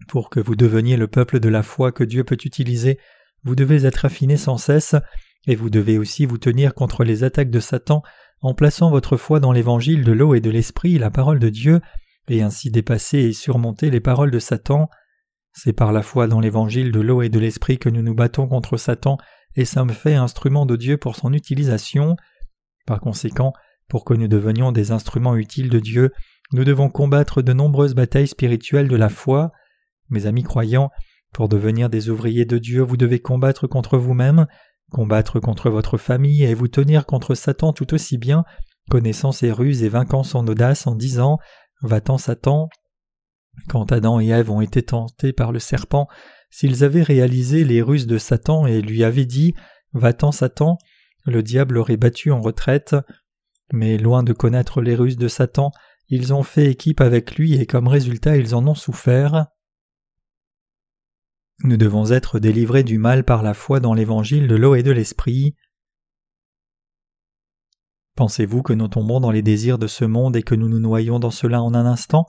Pour 0.07 0.31
que 0.31 0.40
vous 0.40 0.55
deveniez 0.55 0.97
le 0.97 1.09
peuple 1.09 1.40
de 1.40 1.49
la 1.49 1.62
foi 1.62 1.90
que 1.90 2.05
Dieu 2.05 2.23
peut 2.25 2.38
utiliser, 2.45 2.99
vous 3.45 3.54
devez 3.54 3.87
être 3.87 4.04
affiné 4.04 4.37
sans 4.37 4.59
cesse, 4.59 4.95
et 5.47 5.54
vous 5.54 5.71
devez 5.71 5.99
aussi 5.99 6.26
vous 6.26 6.38
tenir 6.38 6.75
contre 6.75 7.04
les 7.04 7.25
attaques 7.25 7.50
de 7.50 7.61
Satan 7.61 8.02
en 8.40 8.54
plaçant 8.54 8.90
votre 8.90 9.16
foi 9.16 9.40
dans 9.40 9.52
l'évangile 9.52 10.04
de 10.04 10.12
l'eau 10.12 10.35
et 10.35 10.40
de 10.40 10.50
l'esprit, 10.50 10.99
la 10.99 11.11
parole 11.11 11.38
de 11.38 11.49
Dieu, 11.49 11.80
et 12.28 12.42
ainsi 12.42 12.71
dépasser 12.71 13.18
et 13.18 13.33
surmonter 13.33 13.90
les 13.90 14.00
paroles 14.00 14.30
de 14.30 14.38
Satan. 14.38 14.88
C'est 15.52 15.73
par 15.73 15.92
la 15.92 16.02
foi 16.02 16.26
dans 16.28 16.40
l'évangile 16.40 16.92
de 16.92 17.00
l'eau 17.00 17.23
et 17.23 17.28
de 17.28 17.38
l'esprit 17.38 17.78
que 17.78 17.88
nous 17.88 18.02
nous 18.02 18.14
battons 18.14 18.47
contre 18.47 18.76
Satan 18.76 19.18
et 19.57 19.64
sommes 19.64 19.90
faits 19.90 20.16
instruments 20.16 20.66
de 20.66 20.76
Dieu 20.76 20.99
pour 20.99 21.16
son 21.16 21.33
utilisation. 21.33 22.16
Par 22.87 23.00
conséquent, 23.00 23.52
pour 23.88 24.04
que 24.04 24.14
nous 24.14 24.28
devenions 24.28 24.73
des 24.73 24.92
instruments 24.92 25.37
utiles 25.37 25.71
de 25.71 25.80
Dieu, 25.80 26.12
nous 26.52 26.64
devons 26.64 26.90
combattre 26.90 27.42
de 27.42 27.52
nombreuses 27.52 27.95
batailles 27.95 28.28
spirituelles 28.28 28.88
de 28.88 28.97
la 28.97 29.09
foi. 29.09 29.52
Mes 30.11 30.26
amis 30.26 30.45
croyants, 30.45 30.90
pour 31.32 31.49
devenir 31.49 31.88
des 31.88 32.08
ouvriers 32.08 32.44
de 32.44 32.58
Dieu, 32.58 32.82
vous 32.82 32.97
devez 32.97 33.20
combattre 33.20 33.66
contre 33.66 33.99
vous-même, 33.99 34.47
combattre 34.90 35.40
contre 35.40 35.70
votre 35.70 35.99
famille 35.99 36.44
et 36.44 36.54
vous 36.54 36.68
tenir 36.68 37.06
contre 37.06 37.35
Satan 37.35 37.73
tout 37.73 37.94
aussi 37.94 38.18
bien, 38.18 38.44
connaissant 38.90 39.32
ses 39.32 39.52
ruses 39.52 39.82
et 39.82 39.88
vainquant 39.88 40.23
son 40.23 40.47
audace 40.47 40.87
en 40.87 40.94
disant 40.94 41.38
Va-t'en 41.82 42.18
Satan. 42.18 42.68
Quand 43.68 43.92
Adam 43.92 44.20
et 44.20 44.28
Ève 44.28 44.50
ont 44.50 44.61
été 44.61 44.82
tentés 44.82 45.32
par 45.32 45.52
le 45.52 45.58
serpent, 45.58 46.08
s'ils 46.50 46.85
avaient 46.85 47.02
réalisé 47.02 47.64
les 47.64 47.82
ruses 47.82 48.06
de 48.06 48.18
Satan 48.18 48.66
et 48.66 48.80
lui 48.80 49.04
avaient 49.04 49.26
dit 49.26 49.54
Va-t'en 49.92 50.32
Satan, 50.32 50.78
le 51.25 51.42
diable 51.42 51.76
aurait 51.76 51.97
battu 51.97 52.30
en 52.30 52.40
retraite. 52.40 52.97
Mais 53.73 53.99
loin 53.99 54.23
de 54.23 54.32
connaître 54.32 54.80
les 54.80 54.94
ruses 54.94 55.18
de 55.18 55.28
Satan, 55.28 55.73
ils 56.08 56.32
ont 56.32 56.42
fait 56.42 56.70
équipe 56.70 57.02
avec 57.02 57.37
lui 57.37 57.54
et 57.54 57.66
comme 57.66 57.87
résultat 57.87 58.37
ils 58.37 58.54
en 58.54 58.66
ont 58.66 58.75
souffert. 58.75 59.47
Nous 61.64 61.76
devons 61.76 62.10
être 62.12 62.38
délivrés 62.38 62.84
du 62.84 62.98
mal 62.98 63.24
par 63.24 63.42
la 63.42 63.52
foi 63.52 63.80
dans 63.80 63.94
l'évangile 63.94 64.46
de 64.46 64.54
l'eau 64.54 64.76
et 64.76 64.84
de 64.84 64.92
l'esprit. 64.92 65.56
Pensez-vous 68.14 68.62
que 68.62 68.72
nous 68.72 68.88
tombons 68.88 69.20
dans 69.20 69.32
les 69.32 69.42
désirs 69.42 69.78
de 69.78 69.88
ce 69.88 70.04
monde 70.04 70.36
et 70.36 70.42
que 70.42 70.54
nous 70.54 70.68
nous 70.68 70.78
noyons 70.78 71.18
dans 71.18 71.30
cela 71.30 71.62
en 71.62 71.74
un 71.74 71.86
instant? 71.86 72.26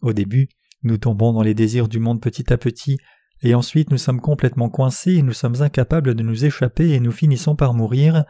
Au 0.00 0.12
début, 0.12 0.48
nous 0.82 0.96
tombons 0.96 1.32
dans 1.32 1.42
les 1.42 1.54
désirs 1.54 1.88
du 1.88 1.98
monde 1.98 2.20
petit 2.20 2.50
à 2.52 2.56
petit, 2.56 2.96
et 3.42 3.54
ensuite 3.54 3.90
nous 3.90 3.98
sommes 3.98 4.20
complètement 4.20 4.70
coincés 4.70 5.14
et 5.14 5.22
nous 5.22 5.32
sommes 5.32 5.60
incapables 5.60 6.14
de 6.14 6.22
nous 6.22 6.44
échapper 6.44 6.90
et 6.90 7.00
nous 7.00 7.12
finissons 7.12 7.56
par 7.56 7.74
mourir. 7.74 8.24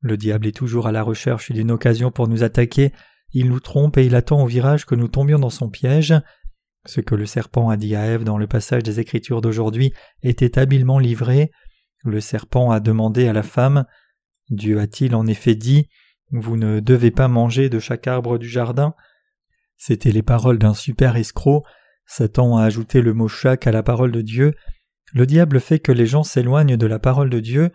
Le 0.00 0.16
diable 0.16 0.46
est 0.46 0.56
toujours 0.56 0.86
à 0.86 0.92
la 0.92 1.02
recherche 1.02 1.52
d'une 1.52 1.70
occasion 1.70 2.10
pour 2.10 2.28
nous 2.28 2.42
attaquer, 2.42 2.92
il 3.32 3.48
nous 3.48 3.60
trompe 3.60 3.96
et 3.96 4.06
il 4.06 4.14
attend 4.14 4.42
au 4.42 4.46
virage 4.46 4.86
que 4.86 4.94
nous 4.94 5.08
tombions 5.08 5.38
dans 5.38 5.50
son 5.50 5.68
piège. 5.68 6.14
Ce 6.86 7.00
que 7.00 7.14
le 7.14 7.26
serpent 7.26 7.68
a 7.68 7.76
dit 7.76 7.94
à 7.94 8.06
Ève 8.06 8.24
dans 8.24 8.38
le 8.38 8.46
passage 8.46 8.82
des 8.82 9.00
Écritures 9.00 9.40
d'aujourd'hui 9.40 9.92
était 10.22 10.58
habilement 10.58 10.98
livré. 10.98 11.50
Le 12.04 12.20
serpent 12.20 12.70
a 12.70 12.80
demandé 12.80 13.28
à 13.28 13.32
la 13.32 13.42
femme 13.42 13.84
Dieu 14.48 14.80
a-t-il 14.80 15.14
en 15.14 15.26
effet 15.26 15.54
dit 15.54 15.88
Vous 16.30 16.56
ne 16.56 16.80
devez 16.80 17.10
pas 17.10 17.28
manger 17.28 17.68
de 17.68 17.78
chaque 17.78 18.06
arbre 18.06 18.38
du 18.38 18.48
jardin? 18.48 18.94
C'étaient 19.76 20.12
les 20.12 20.22
paroles 20.22 20.58
d'un 20.58 20.74
super 20.74 21.16
escroc. 21.16 21.64
Satan 22.06 22.56
a 22.56 22.64
ajouté 22.64 23.02
le 23.02 23.14
mot 23.14 23.28
chaque 23.28 23.66
à 23.66 23.72
la 23.72 23.82
parole 23.82 24.10
de 24.10 24.22
Dieu. 24.22 24.54
Le 25.12 25.26
diable 25.26 25.60
fait 25.60 25.78
que 25.78 25.92
les 25.92 26.06
gens 26.06 26.24
s'éloignent 26.24 26.76
de 26.76 26.86
la 26.86 26.98
parole 26.98 27.30
de 27.30 27.40
Dieu 27.40 27.70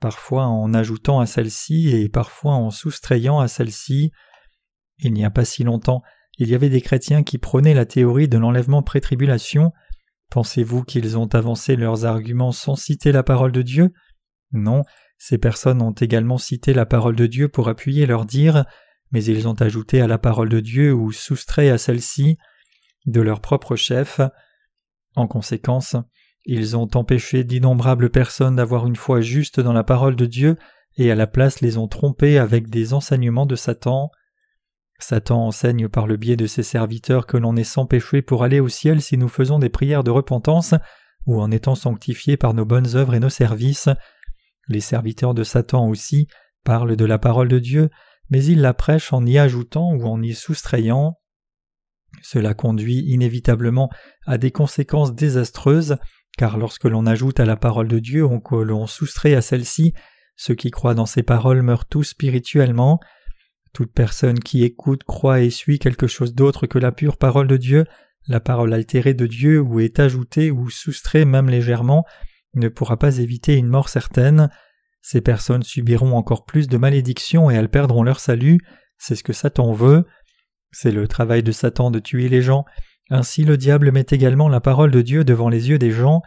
parfois 0.00 0.46
en 0.46 0.72
ajoutant 0.74 1.20
à 1.20 1.26
celle-ci 1.26 1.90
et 1.90 2.08
parfois 2.08 2.54
en 2.54 2.70
soustrayant 2.70 3.38
à 3.38 3.46
celle-ci. 3.46 4.10
Il 4.98 5.12
n'y 5.12 5.24
a 5.24 5.30
pas 5.30 5.44
si 5.44 5.62
longtemps, 5.62 6.02
il 6.40 6.48
y 6.48 6.54
avait 6.54 6.70
des 6.70 6.80
chrétiens 6.80 7.22
qui 7.22 7.36
prônaient 7.36 7.74
la 7.74 7.84
théorie 7.84 8.26
de 8.26 8.38
l'enlèvement 8.38 8.82
pré-tribulation. 8.82 9.72
Pensez-vous 10.30 10.84
qu'ils 10.84 11.18
ont 11.18 11.26
avancé 11.26 11.76
leurs 11.76 12.06
arguments 12.06 12.50
sans 12.50 12.76
citer 12.76 13.12
la 13.12 13.22
parole 13.22 13.52
de 13.52 13.60
Dieu? 13.60 13.92
Non, 14.52 14.84
ces 15.18 15.36
personnes 15.36 15.82
ont 15.82 15.92
également 15.92 16.38
cité 16.38 16.72
la 16.72 16.86
parole 16.86 17.14
de 17.14 17.26
Dieu 17.26 17.48
pour 17.48 17.68
appuyer 17.68 18.06
leur 18.06 18.24
dire, 18.24 18.64
mais 19.12 19.22
ils 19.22 19.48
ont 19.48 19.60
ajouté 19.60 20.00
à 20.00 20.06
la 20.06 20.16
parole 20.16 20.48
de 20.48 20.60
Dieu 20.60 20.94
ou 20.94 21.12
soustrait 21.12 21.68
à 21.68 21.76
celle-ci 21.76 22.38
de 23.04 23.20
leur 23.20 23.42
propre 23.42 23.76
chef. 23.76 24.22
En 25.16 25.26
conséquence, 25.26 25.94
ils 26.46 26.74
ont 26.74 26.88
empêché 26.94 27.44
d'innombrables 27.44 28.08
personnes 28.08 28.56
d'avoir 28.56 28.86
une 28.86 28.96
foi 28.96 29.20
juste 29.20 29.60
dans 29.60 29.74
la 29.74 29.84
parole 29.84 30.16
de 30.16 30.24
Dieu 30.24 30.56
et 30.96 31.10
à 31.10 31.14
la 31.14 31.26
place 31.26 31.60
les 31.60 31.76
ont 31.76 31.86
trompés 31.86 32.38
avec 32.38 32.70
des 32.70 32.94
enseignements 32.94 33.46
de 33.46 33.56
Satan. 33.56 34.10
Satan 35.02 35.46
enseigne 35.46 35.88
par 35.88 36.06
le 36.06 36.16
biais 36.16 36.36
de 36.36 36.46
ses 36.46 36.62
serviteurs 36.62 37.26
que 37.26 37.36
l'on 37.36 37.56
est 37.56 37.64
sans 37.64 37.86
péché 37.86 38.22
pour 38.22 38.44
aller 38.44 38.60
au 38.60 38.68
ciel 38.68 39.00
si 39.02 39.16
nous 39.16 39.28
faisons 39.28 39.58
des 39.58 39.68
prières 39.68 40.04
de 40.04 40.10
repentance 40.10 40.74
ou 41.26 41.40
en 41.40 41.50
étant 41.50 41.74
sanctifiés 41.74 42.36
par 42.36 42.54
nos 42.54 42.64
bonnes 42.64 42.96
œuvres 42.96 43.14
et 43.14 43.20
nos 43.20 43.28
services. 43.28 43.88
Les 44.68 44.80
serviteurs 44.80 45.34
de 45.34 45.44
Satan 45.44 45.88
aussi 45.88 46.28
parlent 46.64 46.96
de 46.96 47.04
la 47.04 47.18
parole 47.18 47.48
de 47.48 47.58
Dieu, 47.58 47.90
mais 48.30 48.44
ils 48.44 48.60
la 48.60 48.74
prêchent 48.74 49.12
en 49.12 49.26
y 49.26 49.38
ajoutant 49.38 49.92
ou 49.92 50.06
en 50.06 50.22
y 50.22 50.34
soustrayant. 50.34 51.18
Cela 52.22 52.54
conduit 52.54 53.04
inévitablement 53.06 53.90
à 54.26 54.38
des 54.38 54.50
conséquences 54.50 55.14
désastreuses, 55.14 55.96
car 56.36 56.58
lorsque 56.58 56.84
l'on 56.84 57.06
ajoute 57.06 57.40
à 57.40 57.44
la 57.44 57.56
parole 57.56 57.88
de 57.88 57.98
Dieu 57.98 58.24
ou 58.24 58.40
que 58.40 58.56
l'on 58.56 58.86
soustrait 58.86 59.34
à 59.34 59.42
celle-ci, 59.42 59.94
ceux 60.36 60.54
qui 60.54 60.70
croient 60.70 60.94
dans 60.94 61.06
ces 61.06 61.22
paroles 61.22 61.62
meurent 61.62 61.86
tous 61.86 62.04
spirituellement. 62.04 62.98
Toute 63.72 63.92
personne 63.92 64.40
qui 64.40 64.64
écoute, 64.64 65.04
croit 65.04 65.40
et 65.40 65.50
suit 65.50 65.78
quelque 65.78 66.06
chose 66.06 66.34
d'autre 66.34 66.66
que 66.66 66.78
la 66.78 66.92
pure 66.92 67.16
parole 67.16 67.46
de 67.46 67.56
Dieu, 67.56 67.84
la 68.26 68.40
parole 68.40 68.74
altérée 68.74 69.14
de 69.14 69.26
Dieu 69.26 69.60
ou 69.60 69.80
est 69.80 70.00
ajoutée 70.00 70.50
ou 70.50 70.70
soustrait 70.70 71.24
même 71.24 71.48
légèrement, 71.48 72.04
ne 72.54 72.68
pourra 72.68 72.98
pas 72.98 73.18
éviter 73.18 73.54
une 73.54 73.68
mort 73.68 73.88
certaine. 73.88 74.50
Ces 75.02 75.20
personnes 75.20 75.62
subiront 75.62 76.16
encore 76.16 76.44
plus 76.44 76.68
de 76.68 76.76
malédictions 76.76 77.50
et 77.50 77.54
elles 77.54 77.70
perdront 77.70 78.02
leur 78.02 78.20
salut, 78.20 78.60
c'est 78.98 79.14
ce 79.14 79.22
que 79.22 79.32
Satan 79.32 79.72
veut. 79.72 80.04
C'est 80.72 80.92
le 80.92 81.08
travail 81.08 81.42
de 81.42 81.52
Satan 81.52 81.90
de 81.90 81.98
tuer 81.98 82.28
les 82.28 82.42
gens, 82.42 82.64
ainsi 83.10 83.44
le 83.44 83.56
diable 83.56 83.90
met 83.90 84.06
également 84.10 84.48
la 84.48 84.60
parole 84.60 84.90
de 84.90 85.02
Dieu 85.02 85.24
devant 85.24 85.48
les 85.48 85.68
yeux 85.68 85.78
des 85.78 85.90
gens. 85.90 86.22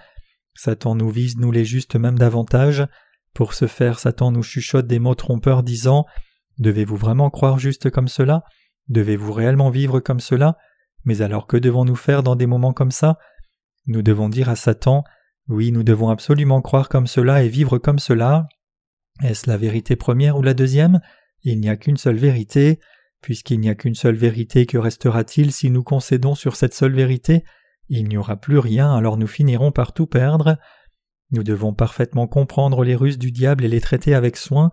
Satan 0.53 0.95
nous 0.95 1.09
vise, 1.09 1.37
nous 1.37 1.51
les 1.51 1.65
justes 1.65 1.95
même 1.95 2.17
davantage. 2.17 2.85
Pour 3.33 3.53
ce 3.53 3.67
faire, 3.67 3.99
Satan 3.99 4.31
nous 4.31 4.43
chuchote 4.43 4.85
des 4.85 4.99
mots 4.99 5.15
trompeurs 5.15 5.63
disant 5.63 6.05
Devez-vous 6.59 6.97
vraiment 6.97 7.29
croire 7.29 7.59
juste 7.59 7.89
comme 7.89 8.07
cela? 8.07 8.43
Devez-vous 8.89 9.33
réellement 9.33 9.69
vivre 9.69 9.99
comme 9.99 10.19
cela? 10.19 10.57
Mais 11.05 11.21
alors 11.21 11.47
que 11.47 11.57
devons-nous 11.57 11.95
faire 11.95 12.23
dans 12.23 12.35
des 12.35 12.45
moments 12.45 12.73
comme 12.73 12.91
ça? 12.91 13.17
Nous 13.87 14.01
devons 14.01 14.29
dire 14.29 14.49
à 14.49 14.55
Satan 14.55 15.03
Oui, 15.47 15.71
nous 15.71 15.83
devons 15.83 16.09
absolument 16.09 16.61
croire 16.61 16.89
comme 16.89 17.07
cela 17.07 17.43
et 17.43 17.49
vivre 17.49 17.77
comme 17.77 17.99
cela. 17.99 18.47
Est-ce 19.21 19.49
la 19.49 19.57
vérité 19.57 19.95
première 19.95 20.37
ou 20.37 20.41
la 20.41 20.53
deuxième? 20.53 21.01
Il 21.43 21.59
n'y 21.59 21.69
a 21.69 21.77
qu'une 21.77 21.97
seule 21.97 22.17
vérité. 22.17 22.79
Puisqu'il 23.21 23.59
n'y 23.59 23.69
a 23.69 23.75
qu'une 23.75 23.95
seule 23.95 24.15
vérité, 24.15 24.65
que 24.65 24.77
restera-t-il 24.77 25.51
si 25.51 25.69
nous 25.69 25.83
concédons 25.83 26.35
sur 26.35 26.55
cette 26.55 26.73
seule 26.73 26.93
vérité? 26.93 27.43
Il 27.89 28.07
n'y 28.07 28.17
aura 28.17 28.37
plus 28.37 28.59
rien, 28.59 28.93
alors 28.93 29.17
nous 29.17 29.27
finirons 29.27 29.71
par 29.71 29.93
tout 29.93 30.07
perdre. 30.07 30.57
Nous 31.31 31.43
devons 31.43 31.73
parfaitement 31.73 32.27
comprendre 32.27 32.83
les 32.83 32.95
ruses 32.95 33.17
du 33.17 33.31
diable 33.31 33.63
et 33.63 33.69
les 33.69 33.81
traiter 33.81 34.13
avec 34.13 34.35
soin. 34.37 34.71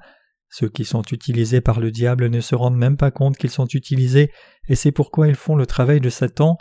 Ceux 0.51 0.69
qui 0.69 0.85
sont 0.85 1.03
utilisés 1.03 1.61
par 1.61 1.79
le 1.79 1.93
diable 1.93 2.29
ne 2.29 2.41
se 2.41 2.57
rendent 2.57 2.77
même 2.77 2.97
pas 2.97 3.13
compte 3.13 3.37
qu'ils 3.37 3.51
sont 3.51 3.69
utilisés, 3.69 4.33
et 4.69 4.75
c'est 4.75 4.93
pourquoi 4.93 5.29
ils 5.29 5.37
font 5.37 5.55
le 5.55 5.65
travail 5.65 6.01
de 6.01 6.11
Satan. 6.11 6.59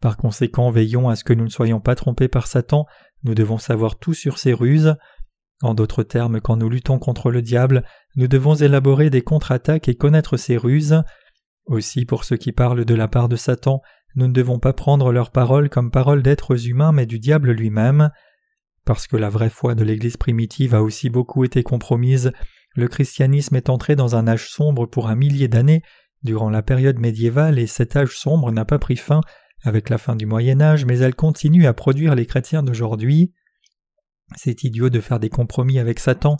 Par 0.00 0.16
conséquent, 0.16 0.70
veillons 0.70 1.08
à 1.10 1.16
ce 1.16 1.24
que 1.24 1.34
nous 1.34 1.44
ne 1.44 1.50
soyons 1.50 1.80
pas 1.80 1.94
trompés 1.94 2.28
par 2.28 2.46
Satan, 2.46 2.86
nous 3.24 3.34
devons 3.34 3.58
savoir 3.58 3.98
tout 3.98 4.14
sur 4.14 4.38
ses 4.38 4.54
ruses. 4.54 4.96
En 5.62 5.74
d'autres 5.74 6.02
termes, 6.02 6.40
quand 6.40 6.56
nous 6.56 6.68
luttons 6.68 6.98
contre 6.98 7.30
le 7.30 7.42
diable, 7.42 7.84
nous 8.14 8.28
devons 8.28 8.54
élaborer 8.54 9.10
des 9.10 9.22
contre-attaques 9.22 9.88
et 9.88 9.96
connaître 9.96 10.36
ses 10.36 10.56
ruses. 10.56 11.02
Aussi 11.66 12.04
pour 12.06 12.24
ceux 12.24 12.36
qui 12.36 12.52
parlent 12.52 12.84
de 12.84 12.94
la 12.94 13.08
part 13.08 13.28
de 13.28 13.36
Satan, 13.36 13.82
nous 14.14 14.28
ne 14.28 14.32
devons 14.32 14.58
pas 14.58 14.72
prendre 14.72 15.12
leurs 15.12 15.30
paroles 15.30 15.68
comme 15.68 15.90
paroles 15.90 16.22
d'êtres 16.22 16.68
humains 16.68 16.92
mais 16.92 17.06
du 17.06 17.18
diable 17.18 17.52
lui-même. 17.52 18.10
Parce 18.84 19.06
que 19.06 19.16
la 19.16 19.28
vraie 19.28 19.50
foi 19.50 19.74
de 19.74 19.82
l'Église 19.84 20.16
primitive 20.16 20.74
a 20.74 20.82
aussi 20.82 21.10
beaucoup 21.10 21.44
été 21.44 21.62
compromise, 21.62 22.32
le 22.76 22.88
christianisme 22.88 23.56
est 23.56 23.70
entré 23.70 23.96
dans 23.96 24.16
un 24.16 24.28
âge 24.28 24.48
sombre 24.50 24.86
pour 24.86 25.08
un 25.08 25.16
millier 25.16 25.48
d'années 25.48 25.82
durant 26.22 26.50
la 26.50 26.62
période 26.62 26.98
médiévale 26.98 27.58
et 27.58 27.66
cet 27.66 27.96
âge 27.96 28.16
sombre 28.16 28.52
n'a 28.52 28.64
pas 28.64 28.78
pris 28.78 28.96
fin 28.96 29.20
avec 29.64 29.88
la 29.88 29.98
fin 29.98 30.14
du 30.14 30.26
Moyen 30.26 30.60
Âge 30.60 30.84
mais 30.84 30.98
elle 30.98 31.14
continue 31.14 31.66
à 31.66 31.72
produire 31.72 32.14
les 32.14 32.26
chrétiens 32.26 32.62
d'aujourd'hui. 32.62 33.32
C'est 34.36 34.64
idiot 34.64 34.90
de 34.90 35.00
faire 35.00 35.20
des 35.20 35.30
compromis 35.30 35.78
avec 35.78 35.98
Satan. 35.98 36.36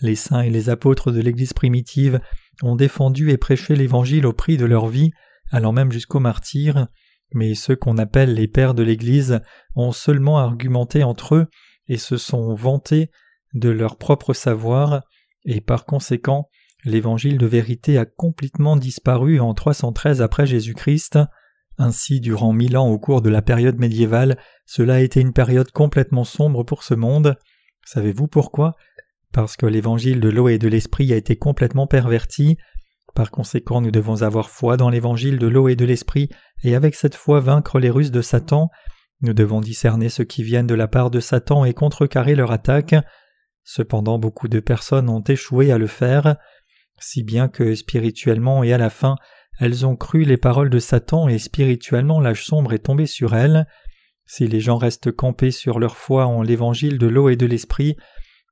Les 0.00 0.16
saints 0.16 0.42
et 0.42 0.50
les 0.50 0.70
apôtres 0.70 1.12
de 1.12 1.20
l'Église 1.20 1.52
primitive 1.52 2.20
ont 2.62 2.76
défendu 2.76 3.30
et 3.30 3.36
prêché 3.36 3.76
l'Évangile 3.76 4.26
au 4.26 4.32
prix 4.32 4.56
de 4.56 4.64
leur 4.64 4.86
vie, 4.86 5.10
allant 5.50 5.72
même 5.72 5.92
jusqu'au 5.92 6.20
martyr, 6.20 6.88
mais 7.34 7.54
ceux 7.54 7.76
qu'on 7.76 7.98
appelle 7.98 8.34
les 8.34 8.48
pères 8.48 8.74
de 8.74 8.82
l'Église 8.82 9.40
ont 9.76 9.92
seulement 9.92 10.38
argumenté 10.38 11.04
entre 11.04 11.34
eux 11.34 11.46
et 11.86 11.98
se 11.98 12.16
sont 12.16 12.54
vantés 12.54 13.10
de 13.54 13.68
leur 13.68 13.96
propre 13.96 14.32
savoir, 14.34 15.02
et 15.44 15.60
par 15.60 15.84
conséquent 15.84 16.48
l'Évangile 16.84 17.38
de 17.38 17.46
vérité 17.46 17.98
a 17.98 18.04
complètement 18.04 18.76
disparu 18.76 19.40
en 19.40 19.54
313 19.54 20.22
après 20.22 20.46
Jésus-Christ. 20.46 21.18
Ainsi, 21.76 22.20
durant 22.20 22.52
mille 22.52 22.76
ans 22.76 22.88
au 22.88 22.98
cours 22.98 23.22
de 23.22 23.30
la 23.30 23.42
période 23.42 23.78
médiévale, 23.78 24.38
cela 24.66 24.94
a 24.94 25.00
été 25.00 25.20
une 25.20 25.32
période 25.32 25.70
complètement 25.70 26.24
sombre 26.24 26.64
pour 26.64 26.82
ce 26.82 26.94
monde. 26.94 27.36
Savez-vous 27.84 28.26
pourquoi? 28.26 28.74
Parce 29.32 29.56
que 29.56 29.66
l'évangile 29.66 30.20
de 30.20 30.28
l'eau 30.28 30.48
et 30.48 30.58
de 30.58 30.68
l'esprit 30.68 31.12
a 31.12 31.16
été 31.16 31.36
complètement 31.36 31.86
perverti. 31.86 32.56
Par 33.14 33.30
conséquent, 33.30 33.80
nous 33.80 33.90
devons 33.90 34.22
avoir 34.22 34.50
foi 34.50 34.76
dans 34.76 34.90
l'évangile 34.90 35.38
de 35.38 35.46
l'eau 35.46 35.68
et 35.68 35.76
de 35.76 35.84
l'esprit, 35.84 36.28
et 36.62 36.74
avec 36.74 36.94
cette 36.94 37.14
foi 37.14 37.40
vaincre 37.40 37.78
les 37.78 37.90
ruses 37.90 38.10
de 38.10 38.22
Satan. 38.22 38.70
Nous 39.20 39.32
devons 39.32 39.60
discerner 39.60 40.08
ceux 40.08 40.24
qui 40.24 40.42
viennent 40.42 40.66
de 40.66 40.74
la 40.74 40.88
part 40.88 41.10
de 41.10 41.20
Satan 41.20 41.64
et 41.64 41.74
contrecarrer 41.74 42.34
leur 42.34 42.52
attaque. 42.52 42.94
Cependant, 43.70 44.18
beaucoup 44.18 44.48
de 44.48 44.60
personnes 44.60 45.10
ont 45.10 45.22
échoué 45.22 45.72
à 45.72 45.78
le 45.78 45.86
faire, 45.86 46.36
si 46.98 47.22
bien 47.22 47.48
que 47.48 47.74
spirituellement 47.74 48.64
et 48.64 48.72
à 48.72 48.78
la 48.78 48.88
fin, 48.88 49.16
elles 49.60 49.84
ont 49.84 49.94
cru 49.94 50.22
les 50.22 50.38
paroles 50.38 50.70
de 50.70 50.78
Satan 50.78 51.28
et 51.28 51.38
spirituellement 51.38 52.18
l'âge 52.18 52.46
sombre 52.46 52.72
est 52.72 52.78
tombé 52.78 53.04
sur 53.04 53.34
elles. 53.34 53.66
Si 54.24 54.46
les 54.46 54.60
gens 54.60 54.78
restent 54.78 55.12
campés 55.12 55.50
sur 55.50 55.78
leur 55.80 55.96
foi 55.96 56.24
en 56.24 56.40
l'évangile 56.40 56.96
de 56.96 57.06
l'eau 57.08 57.28
et 57.28 57.36
de 57.36 57.44
l'esprit, 57.44 57.96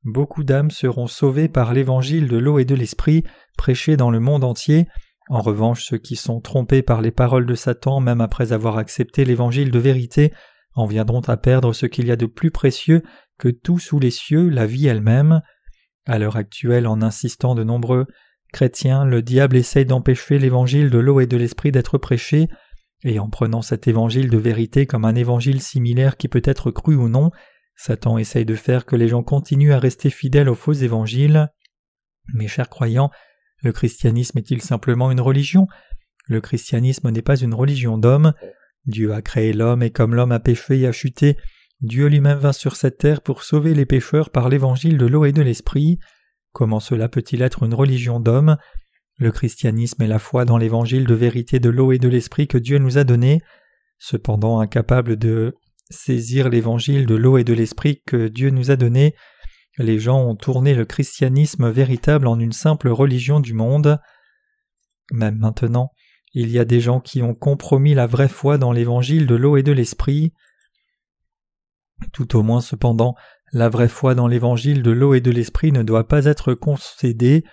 Beaucoup 0.07 0.44
d'âmes 0.44 0.70
seront 0.70 1.09
sauvées 1.09 1.48
par 1.48 1.72
l'évangile 1.72 2.29
de 2.29 2.37
l'eau 2.37 2.61
et 2.61 2.64
de 2.64 2.76
l'esprit 2.76 3.24
prêché 3.59 3.96
dans 3.96 4.11
le 4.11 4.20
monde 4.20 4.44
entier. 4.44 4.87
En 5.29 5.40
revanche, 5.40 5.85
ceux 5.85 5.98
qui 5.98 6.14
sont 6.14 6.40
trompés 6.40 6.83
par 6.83 7.02
les 7.02 7.11
paroles 7.11 7.44
de 7.44 7.57
Satan, 7.57 7.98
même 7.98 8.20
après 8.20 8.52
avoir 8.52 8.79
accepté 8.79 9.24
l'évangile 9.24 9.72
de 9.72 9.79
vérité, 9.81 10.33
en 10.76 10.87
viendront 10.87 11.22
à 11.22 11.37
perdre 11.37 11.72
ce 11.72 11.87
qu'il 11.87 12.07
y 12.07 12.12
a 12.12 12.16
de 12.16 12.26
plus 12.26 12.52
précieux 12.52 13.02
que 13.38 13.49
tout 13.49 13.79
sous 13.79 13.99
les 13.99 14.11
cieux, 14.11 14.49
la 14.49 14.66
vie 14.66 14.87
elle-même. 14.87 15.42
À 16.07 16.18
l'heure 16.18 16.37
actuelle, 16.37 16.87
en 16.87 17.03
insistant 17.03 17.55
de 17.55 17.64
nombreux 17.64 18.07
chrétiens, 18.53 19.05
le 19.05 19.22
diable 19.22 19.57
essaye 19.57 19.85
d'empêcher 19.85 20.38
l'évangile 20.38 20.90
de 20.90 20.99
l'eau 20.99 21.20
et 21.20 21.27
de 21.27 21.37
l'esprit 21.37 21.72
d'être 21.72 21.99
prêché, 21.99 22.49
et 23.05 23.18
en 23.18 23.29
prenant 23.29 23.62
cet 23.62 23.88
évangile 23.88 24.31
de 24.31 24.38
vérité 24.38 24.87
comme 24.87 25.05
un 25.05 25.14
évangile 25.14 25.61
similaire 25.61 26.16
qui 26.16 26.29
peut 26.29 26.42
être 26.44 26.70
cru 26.70 26.94
ou 26.94 27.09
non, 27.09 27.31
Satan 27.77 28.18
essaye 28.18 28.46
de 28.46 28.55
faire 28.55 28.87
que 28.87 28.96
les 28.96 29.09
gens 29.09 29.22
continuent 29.22 29.72
à 29.72 29.79
rester 29.79 30.11
fidèles 30.11 30.49
aux 30.49 30.55
faux 30.55 30.72
évangiles. 30.72 31.51
Mes 32.33 32.49
chers 32.49 32.70
croyants, 32.70 33.11
le 33.62 33.72
christianisme 33.72 34.38
est-il 34.38 34.62
simplement 34.62 35.11
une 35.11 35.20
religion? 35.20 35.66
Le 36.27 36.40
christianisme 36.40 37.11
n'est 37.11 37.22
pas 37.22 37.37
une 37.37 37.55
religion 37.55 37.99
d'homme. 37.99 38.33
Dieu 38.87 39.12
a 39.12 39.22
créé 39.22 39.53
l'homme 39.53 39.83
et 39.83 39.90
comme 39.90 40.14
l'homme 40.14 40.33
a 40.33 40.40
péché 40.40 40.81
et 40.81 40.87
a 40.87 40.92
chuté, 40.92 41.37
Dieu 41.81 42.07
lui-même 42.07 42.39
vint 42.39 42.53
sur 42.53 42.77
cette 42.77 42.99
terre 42.99 43.21
pour 43.21 43.43
sauver 43.43 43.75
les 43.75 43.87
pécheurs 43.87 44.31
par 44.31 44.49
l'évangile 44.49 44.97
de 44.97 45.07
l'eau 45.07 45.25
et 45.25 45.33
de 45.33 45.43
l'esprit. 45.43 45.99
Comment 46.53 46.81
cela 46.81 47.09
peut-il 47.09 47.43
être 47.43 47.62
une 47.62 47.75
religion 47.75 48.19
d'homme? 48.19 48.57
Le 49.19 49.31
christianisme 49.31 50.03
est 50.03 50.09
la 50.09 50.19
foi 50.19 50.45
dans 50.45 50.59
l'évangile 50.59 51.07
de 51.07 51.15
vérité 51.15 51.59
de 51.59 51.71
l'eau 51.71 51.93
et 51.93 51.99
de 51.99 52.09
l'esprit 52.09 52.49
que 52.49 52.59
Dieu 52.59 52.79
nous 52.79 52.99
a 52.99 53.05
donné. 53.05 53.43
Cependant 53.99 54.61
incapable 54.61 55.17
de 55.17 55.55
saisir 55.91 56.49
l'évangile 56.49 57.07
de 57.07 57.15
l'eau 57.15 57.39
et 57.39 57.45
de 57.45 57.53
l'esprit 57.53 58.03
que 58.07 58.29
Dieu 58.29 58.51
nous 58.51 58.71
a 58.71 58.77
donné, 58.77 59.15
les 59.79 59.99
gens 59.99 60.23
ont 60.23 60.37
tourné 60.37 60.75
le 60.75 60.85
christianisme 60.85 61.69
véritable 61.71 62.27
en 62.27 62.39
une 62.39 62.53
simple 62.53 62.89
religion 62.89 63.41
du 63.41 63.53
monde. 63.53 63.99
Même 65.12 65.39
maintenant, 65.39 65.91
il 66.33 66.51
y 66.51 66.59
a 66.59 66.65
des 66.65 66.81
gens 66.81 67.01
qui 67.01 67.23
ont 67.23 67.35
compromis 67.35 67.95
la 67.95 68.07
vraie 68.07 68.29
foi 68.29 68.59
dans 68.59 68.73
l'évangile 68.73 69.27
de 69.27 69.35
l'eau 69.35 69.57
et 69.57 69.62
de 69.62 69.73
l'esprit. 69.73 70.33
Tout 72.12 72.37
au 72.37 72.42
moins 72.42 72.61
cependant, 72.61 73.14
la 73.52 73.68
vraie 73.68 73.88
foi 73.88 74.14
dans 74.14 74.26
l'évangile 74.26 74.82
de 74.82 74.90
l'eau 74.90 75.14
et 75.14 75.20
de 75.20 75.30
l'esprit 75.30 75.72
ne 75.72 75.82
doit 75.82 76.09
pas 76.09 76.24
être 76.24 76.54
concédée. 76.54 77.44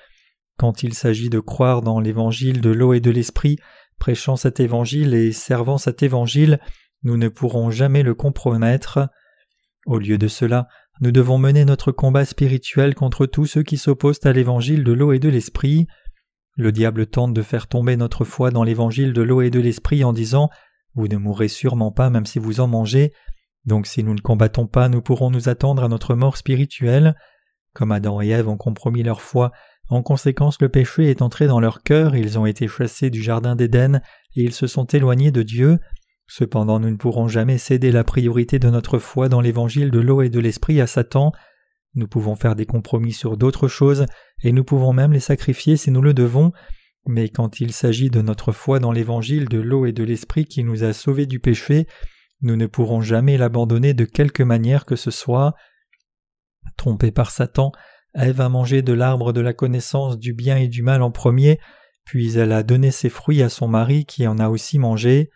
Quand 0.58 0.84
il 0.84 0.94
s'agit 0.94 1.30
de 1.30 1.40
croire 1.40 1.82
dans 1.82 2.00
l'évangile 2.00 2.62
de 2.62 2.70
l'eau 2.70 2.94
et 2.94 3.00
de 3.00 3.12
l'esprit, 3.12 3.58
prêchant 4.00 4.36
cet 4.36 4.60
évangile 4.60 5.14
et 5.14 5.32
servant 5.32 5.78
cet 5.78 6.04
évangile, 6.04 6.60
nous 7.04 7.18
ne 7.18 7.30
pourrons 7.30 7.72
jamais 7.72 8.04
le 8.04 8.16
compromettre. 8.16 9.10
Au 9.86 9.98
lieu 9.98 10.18
de 10.18 10.28
cela, 10.28 10.68
nous 11.02 11.12
devons 11.12 11.38
mener 11.38 11.66
notre 11.66 11.92
combat 11.92 12.26
spirituel 12.26 12.96
contre 12.96 13.26
tous 13.26 13.46
ceux 13.46 13.64
qui 13.64 13.78
s'opposent 13.78 14.26
à 14.26 14.34
l'évangile 14.34 14.84
de 14.84 14.94
l'eau 14.94 15.12
et 15.12 15.20
de 15.20 15.30
l'esprit. 15.30 15.88
Le 16.56 16.72
diable 16.72 17.08
tente 17.08 17.34
de 17.34 17.42
faire 17.42 17.68
tomber 17.68 17.98
notre 17.98 18.26
foi 18.26 18.52
dans 18.52 18.64
l'évangile 18.64 19.14
de 19.14 19.22
l'eau 19.22 19.42
et 19.42 19.50
de 19.50 19.60
l'esprit 19.60 20.04
en 20.04 20.14
disant 20.14 20.50
Vous 20.96 21.08
ne 21.08 21.18
mourrez 21.18 21.48
sûrement 21.48 21.92
pas 21.92 22.10
même 22.10 22.26
si 22.26 22.40
vous 22.40 22.60
en 22.60 22.68
mangez, 22.68 23.12
donc 23.66 23.88
si 23.88 24.04
nous 24.04 24.14
ne 24.14 24.20
combattons 24.20 24.68
pas, 24.68 24.90
nous 24.90 25.02
pourrons 25.02 25.32
nous 25.32 25.50
attendre 25.50 25.84
à 25.84 25.88
notre 25.88 26.16
mort 26.16 26.38
spirituelle. 26.38 27.16
Comme 27.74 27.92
Adam 27.92 28.22
et 28.22 28.30
Ève 28.30 28.50
ont 28.50 28.58
compromis 28.58 29.04
leur 29.04 29.22
foi, 29.22 29.52
en 29.90 30.02
conséquence 30.02 30.62
le 30.62 30.70
péché 30.70 31.10
est 31.10 31.22
entré 31.22 31.48
dans 31.48 31.60
leur 31.60 31.84
cœur, 31.84 32.16
ils 32.16 32.38
ont 32.38 32.46
été 32.46 32.68
chassés 32.68 33.10
du 33.10 33.22
jardin 33.22 33.56
d'Éden 33.56 34.02
et 34.36 34.44
ils 34.44 34.54
se 34.54 34.68
sont 34.68 34.86
éloignés 34.86 35.32
de 35.32 35.44
Dieu. 35.44 35.80
Cependant 36.28 36.80
nous 36.80 36.90
ne 36.90 36.98
pourrons 36.98 37.28
jamais 37.28 37.58
céder 37.58 37.92
la 37.92 38.04
priorité 38.04 38.60
de 38.60 38.70
notre 38.70 38.98
foi 38.98 39.30
dans 39.30 39.42
l'évangile 39.42 39.92
de 39.92 40.00
l'eau 40.00 40.22
et 40.22 40.30
de 40.30 40.40
l'esprit 40.40 40.80
à 40.82 40.88
Satan. 40.88 41.32
Nous 41.96 42.08
pouvons 42.08 42.36
faire 42.36 42.56
des 42.56 42.66
compromis 42.66 43.12
sur 43.12 43.38
d'autres 43.38 43.68
choses, 43.68 44.06
et 44.42 44.52
nous 44.52 44.64
pouvons 44.64 44.94
même 44.94 45.14
les 45.14 45.20
sacrifier 45.20 45.78
si 45.78 45.92
nous 45.92 46.02
le 46.02 46.14
devons, 46.14 46.52
mais 47.06 47.30
quand 47.30 47.60
il 47.60 47.72
s'agit 47.72 48.10
de 48.10 48.22
notre 48.22 48.52
foi 48.52 48.80
dans 48.80 48.92
l'évangile 48.92 49.48
de 49.48 49.60
l'eau 49.60 49.86
et 49.86 49.92
de 49.92 50.04
l'esprit 50.04 50.46
qui 50.46 50.64
nous 50.64 50.84
a 50.84 50.94
sauvés 50.94 51.28
du 51.28 51.40
péché, 51.40 51.86
nous 52.44 52.56
ne 52.56 52.68
pourrons 52.68 53.02
jamais 53.02 53.38
l'abandonner 53.38 53.94
de 53.94 54.06
quelque 54.06 54.44
manière 54.44 54.86
que 54.86 54.96
ce 54.96 55.12
soit. 55.12 55.56
Trompée 56.78 57.12
par 57.12 57.32
Satan, 57.32 57.72
Ève 58.14 58.42
a 58.42 58.50
mangé 58.50 58.82
de 58.82 58.94
l'arbre 58.94 59.34
de 59.34 59.42
la 59.42 59.54
connaissance 59.54 60.20
du 60.20 60.34
bien 60.34 60.58
et 60.58 60.68
du 60.68 60.84
mal 60.84 61.02
en 61.02 61.12
premier, 61.12 61.60
puis 62.06 62.38
elle 62.38 62.52
a 62.52 62.64
donné 62.64 62.92
ses 62.92 63.10
fruits 63.10 63.42
à 63.42 63.50
son 63.50 63.68
mari 63.68 64.06
qui 64.06 64.28
en 64.28 64.38
a 64.38 64.50
aussi 64.50 64.78
mangé. 64.78 65.30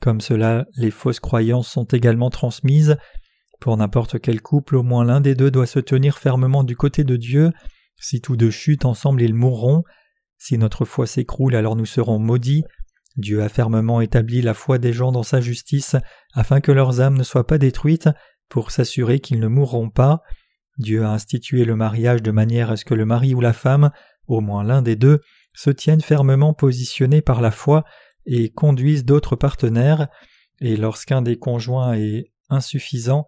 Comme 0.00 0.20
cela, 0.20 0.66
les 0.76 0.90
fausses 0.90 1.20
croyances 1.20 1.68
sont 1.68 1.84
également 1.84 2.30
transmises. 2.30 2.96
Pour 3.60 3.76
n'importe 3.76 4.20
quel 4.20 4.42
couple, 4.42 4.76
au 4.76 4.82
moins 4.82 5.04
l'un 5.04 5.20
des 5.20 5.34
deux 5.34 5.50
doit 5.50 5.66
se 5.66 5.78
tenir 5.78 6.18
fermement 6.18 6.64
du 6.64 6.76
côté 6.76 7.04
de 7.04 7.16
Dieu. 7.16 7.52
Si 7.98 8.20
tous 8.20 8.36
deux 8.36 8.50
chutent 8.50 8.84
ensemble, 8.84 9.22
ils 9.22 9.34
mourront. 9.34 9.84
Si 10.36 10.58
notre 10.58 10.84
foi 10.84 11.06
s'écroule, 11.06 11.54
alors 11.54 11.76
nous 11.76 11.86
serons 11.86 12.18
maudits. 12.18 12.64
Dieu 13.16 13.42
a 13.42 13.48
fermement 13.48 14.00
établi 14.00 14.42
la 14.42 14.54
foi 14.54 14.78
des 14.78 14.92
gens 14.92 15.12
dans 15.12 15.22
sa 15.22 15.40
justice, 15.40 15.96
afin 16.32 16.60
que 16.60 16.72
leurs 16.72 17.00
âmes 17.00 17.16
ne 17.16 17.22
soient 17.22 17.46
pas 17.46 17.58
détruites, 17.58 18.08
pour 18.48 18.70
s'assurer 18.70 19.20
qu'ils 19.20 19.40
ne 19.40 19.48
mourront 19.48 19.90
pas. 19.90 20.22
Dieu 20.78 21.04
a 21.04 21.10
institué 21.10 21.64
le 21.64 21.76
mariage 21.76 22.22
de 22.22 22.30
manière 22.30 22.70
à 22.70 22.76
ce 22.76 22.84
que 22.84 22.94
le 22.94 23.04
mari 23.04 23.34
ou 23.34 23.40
la 23.40 23.52
femme, 23.52 23.90
au 24.26 24.40
moins 24.40 24.64
l'un 24.64 24.82
des 24.82 24.96
deux, 24.96 25.20
se 25.54 25.70
tiennent 25.70 26.00
fermement 26.00 26.52
positionnés 26.52 27.22
par 27.22 27.40
la 27.40 27.50
foi 27.50 27.84
et 28.26 28.50
conduisent 28.50 29.04
d'autres 29.04 29.36
partenaires, 29.36 30.08
et 30.60 30.76
lorsqu'un 30.76 31.22
des 31.22 31.38
conjoints 31.38 31.94
est 31.94 32.32
insuffisant, 32.48 33.26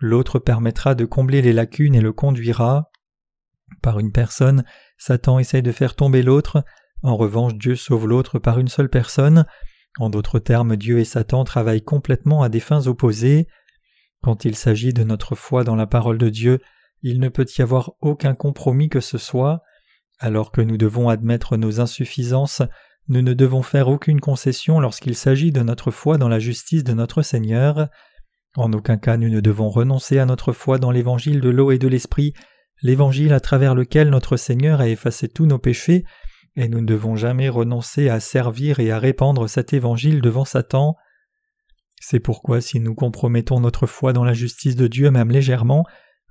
l'autre 0.00 0.38
permettra 0.38 0.94
de 0.94 1.04
combler 1.04 1.42
les 1.42 1.52
lacunes 1.52 1.94
et 1.94 2.00
le 2.00 2.12
conduira. 2.12 2.90
Par 3.82 4.00
une 4.00 4.12
personne, 4.12 4.64
Satan 4.98 5.38
essaye 5.38 5.62
de 5.62 5.72
faire 5.72 5.94
tomber 5.94 6.22
l'autre, 6.22 6.64
en 7.02 7.16
revanche 7.16 7.54
Dieu 7.54 7.76
sauve 7.76 8.06
l'autre 8.06 8.38
par 8.38 8.58
une 8.58 8.68
seule 8.68 8.90
personne. 8.90 9.46
En 9.98 10.10
d'autres 10.10 10.38
termes, 10.38 10.76
Dieu 10.76 10.98
et 10.98 11.04
Satan 11.04 11.44
travaillent 11.44 11.82
complètement 11.82 12.42
à 12.42 12.48
des 12.48 12.60
fins 12.60 12.86
opposées. 12.86 13.46
Quand 14.22 14.44
il 14.44 14.54
s'agit 14.54 14.92
de 14.92 15.02
notre 15.02 15.34
foi 15.34 15.64
dans 15.64 15.76
la 15.76 15.86
parole 15.86 16.18
de 16.18 16.28
Dieu, 16.28 16.60
il 17.02 17.20
ne 17.20 17.28
peut 17.28 17.46
y 17.58 17.62
avoir 17.62 17.92
aucun 18.00 18.34
compromis 18.34 18.88
que 18.88 19.00
ce 19.00 19.18
soit. 19.18 19.62
Alors 20.18 20.52
que 20.52 20.60
nous 20.60 20.76
devons 20.76 21.08
admettre 21.08 21.56
nos 21.56 21.80
insuffisances, 21.80 22.62
nous 23.08 23.22
ne 23.22 23.32
devons 23.32 23.62
faire 23.62 23.88
aucune 23.88 24.20
concession 24.20 24.78
lorsqu'il 24.78 25.16
s'agit 25.16 25.50
de 25.50 25.62
notre 25.62 25.90
foi 25.90 26.18
dans 26.18 26.28
la 26.28 26.38
justice 26.38 26.84
de 26.84 26.92
notre 26.92 27.22
Seigneur. 27.22 27.88
En 28.56 28.72
aucun 28.72 28.98
cas 28.98 29.16
nous 29.16 29.30
ne 29.30 29.40
devons 29.40 29.70
renoncer 29.70 30.18
à 30.18 30.26
notre 30.26 30.52
foi 30.52 30.78
dans 30.78 30.90
l'évangile 30.90 31.40
de 31.40 31.48
l'eau 31.48 31.70
et 31.70 31.78
de 31.78 31.88
l'esprit, 31.88 32.34
l'évangile 32.82 33.32
à 33.32 33.40
travers 33.40 33.74
lequel 33.74 34.10
notre 34.10 34.36
Seigneur 34.36 34.80
a 34.80 34.88
effacé 34.88 35.28
tous 35.28 35.46
nos 35.46 35.58
péchés, 35.58 36.04
et 36.56 36.68
nous 36.68 36.80
ne 36.80 36.86
devons 36.86 37.16
jamais 37.16 37.48
renoncer 37.48 38.08
à 38.08 38.20
servir 38.20 38.80
et 38.80 38.90
à 38.90 38.98
répandre 38.98 39.48
cet 39.48 39.72
évangile 39.72 40.20
devant 40.20 40.44
Satan. 40.44 40.96
C'est 42.00 42.20
pourquoi 42.20 42.60
si 42.60 42.80
nous 42.80 42.94
compromettons 42.94 43.60
notre 43.60 43.86
foi 43.86 44.12
dans 44.12 44.24
la 44.24 44.34
justice 44.34 44.76
de 44.76 44.86
Dieu 44.86 45.10
même 45.10 45.30
légèrement, 45.30 45.84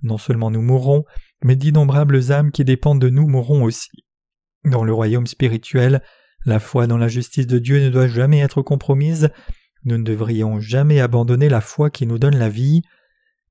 non 0.04 0.18
seulement 0.18 0.52
nous 0.52 0.62
mourrons, 0.62 1.04
mais 1.44 1.56
d'innombrables 1.56 2.32
âmes 2.32 2.52
qui 2.52 2.66
dépendent 2.66 3.02
de 3.02 3.10
nous 3.10 3.28
mourront 3.28 3.64
aussi. 3.64 4.04
Dans 4.66 4.84
le 4.84 4.94
royaume 4.94 5.28
spirituel, 5.28 6.02
la 6.46 6.60
foi 6.60 6.88
dans 6.88 6.98
la 6.98 7.08
justice 7.08 7.48
de 7.48 7.60
Dieu 7.60 7.84
ne 7.84 7.90
doit 7.90 8.08
jamais 8.08 8.40
être 8.40 8.62
compromise, 8.62 9.30
nous 9.86 9.98
ne 9.98 10.04
devrions 10.04 10.60
jamais 10.60 11.00
abandonner 11.00 11.50
la 11.50 11.62
foi 11.62 11.90
qui 11.90 12.06
nous 12.06 12.20
donne 12.20 12.38
la 12.38 12.50
vie. 12.50 12.82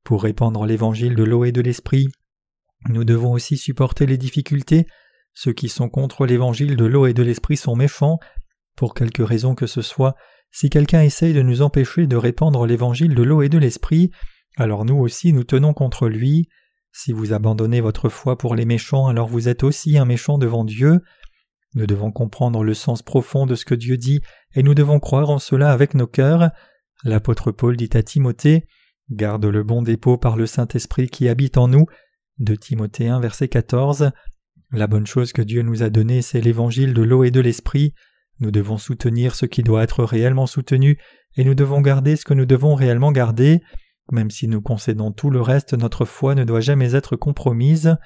Pour 0.04 0.22
répandre 0.22 0.66
l'évangile 0.66 1.14
de 1.14 1.24
l'eau 1.24 1.44
et 1.44 1.52
de 1.52 1.60
l'esprit, 1.60 2.08
nous 2.88 3.04
devons 3.04 3.32
aussi 3.32 3.56
supporter 3.56 4.06
les 4.06 4.18
difficultés. 4.18 4.86
Ceux 5.40 5.52
qui 5.52 5.68
sont 5.68 5.88
contre 5.88 6.26
l'évangile 6.26 6.74
de 6.74 6.84
l'eau 6.84 7.06
et 7.06 7.14
de 7.14 7.22
l'esprit 7.22 7.56
sont 7.56 7.76
méchants. 7.76 8.18
Pour 8.74 8.92
quelque 8.92 9.22
raison 9.22 9.54
que 9.54 9.68
ce 9.68 9.82
soit, 9.82 10.16
si 10.50 10.68
quelqu'un 10.68 11.02
essaye 11.02 11.32
de 11.32 11.42
nous 11.42 11.62
empêcher 11.62 12.08
de 12.08 12.16
répandre 12.16 12.66
l'évangile 12.66 13.14
de 13.14 13.22
l'eau 13.22 13.42
et 13.42 13.48
de 13.48 13.56
l'esprit, 13.56 14.10
alors 14.56 14.84
nous 14.84 14.96
aussi 14.96 15.32
nous 15.32 15.44
tenons 15.44 15.74
contre 15.74 16.08
lui. 16.08 16.48
Si 16.90 17.12
vous 17.12 17.32
abandonnez 17.32 17.80
votre 17.80 18.08
foi 18.08 18.36
pour 18.36 18.56
les 18.56 18.64
méchants, 18.64 19.06
alors 19.06 19.28
vous 19.28 19.48
êtes 19.48 19.62
aussi 19.62 19.96
un 19.96 20.06
méchant 20.06 20.38
devant 20.38 20.64
Dieu. 20.64 21.02
Nous 21.74 21.86
devons 21.86 22.10
comprendre 22.10 22.64
le 22.64 22.74
sens 22.74 23.02
profond 23.02 23.46
de 23.46 23.54
ce 23.54 23.64
que 23.64 23.76
Dieu 23.76 23.96
dit, 23.96 24.20
et 24.56 24.64
nous 24.64 24.74
devons 24.74 24.98
croire 24.98 25.30
en 25.30 25.38
cela 25.38 25.70
avec 25.70 25.94
nos 25.94 26.08
cœurs. 26.08 26.50
L'apôtre 27.04 27.52
Paul 27.52 27.76
dit 27.76 27.90
à 27.94 28.02
Timothée 28.02 28.66
Garde 29.08 29.44
le 29.44 29.62
bon 29.62 29.82
dépôt 29.82 30.18
par 30.18 30.36
le 30.36 30.46
Saint-Esprit 30.46 31.08
qui 31.08 31.28
habite 31.28 31.58
en 31.58 31.68
nous. 31.68 31.86
De 32.38 32.56
Timothée 32.56 33.06
1, 33.06 33.20
verset 33.20 33.46
14. 33.46 34.10
La 34.70 34.86
bonne 34.86 35.06
chose 35.06 35.32
que 35.32 35.40
Dieu 35.40 35.62
nous 35.62 35.82
a 35.82 35.88
donnée, 35.88 36.20
c'est 36.20 36.42
l'évangile 36.42 36.92
de 36.92 37.02
l'eau 37.02 37.24
et 37.24 37.30
de 37.30 37.40
l'esprit. 37.40 37.94
Nous 38.40 38.50
devons 38.50 38.76
soutenir 38.76 39.34
ce 39.34 39.46
qui 39.46 39.62
doit 39.62 39.82
être 39.82 40.04
réellement 40.04 40.46
soutenu, 40.46 40.98
et 41.36 41.44
nous 41.44 41.54
devons 41.54 41.80
garder 41.80 42.16
ce 42.16 42.24
que 42.26 42.34
nous 42.34 42.44
devons 42.44 42.74
réellement 42.74 43.10
garder. 43.10 43.62
Même 44.12 44.30
si 44.30 44.46
nous 44.46 44.60
concédons 44.60 45.10
tout 45.10 45.30
le 45.30 45.40
reste, 45.40 45.72
notre 45.72 46.04
foi 46.04 46.34
ne 46.34 46.44
doit 46.44 46.60
jamais 46.60 46.94
être 46.94 47.16
compromise. 47.16 47.96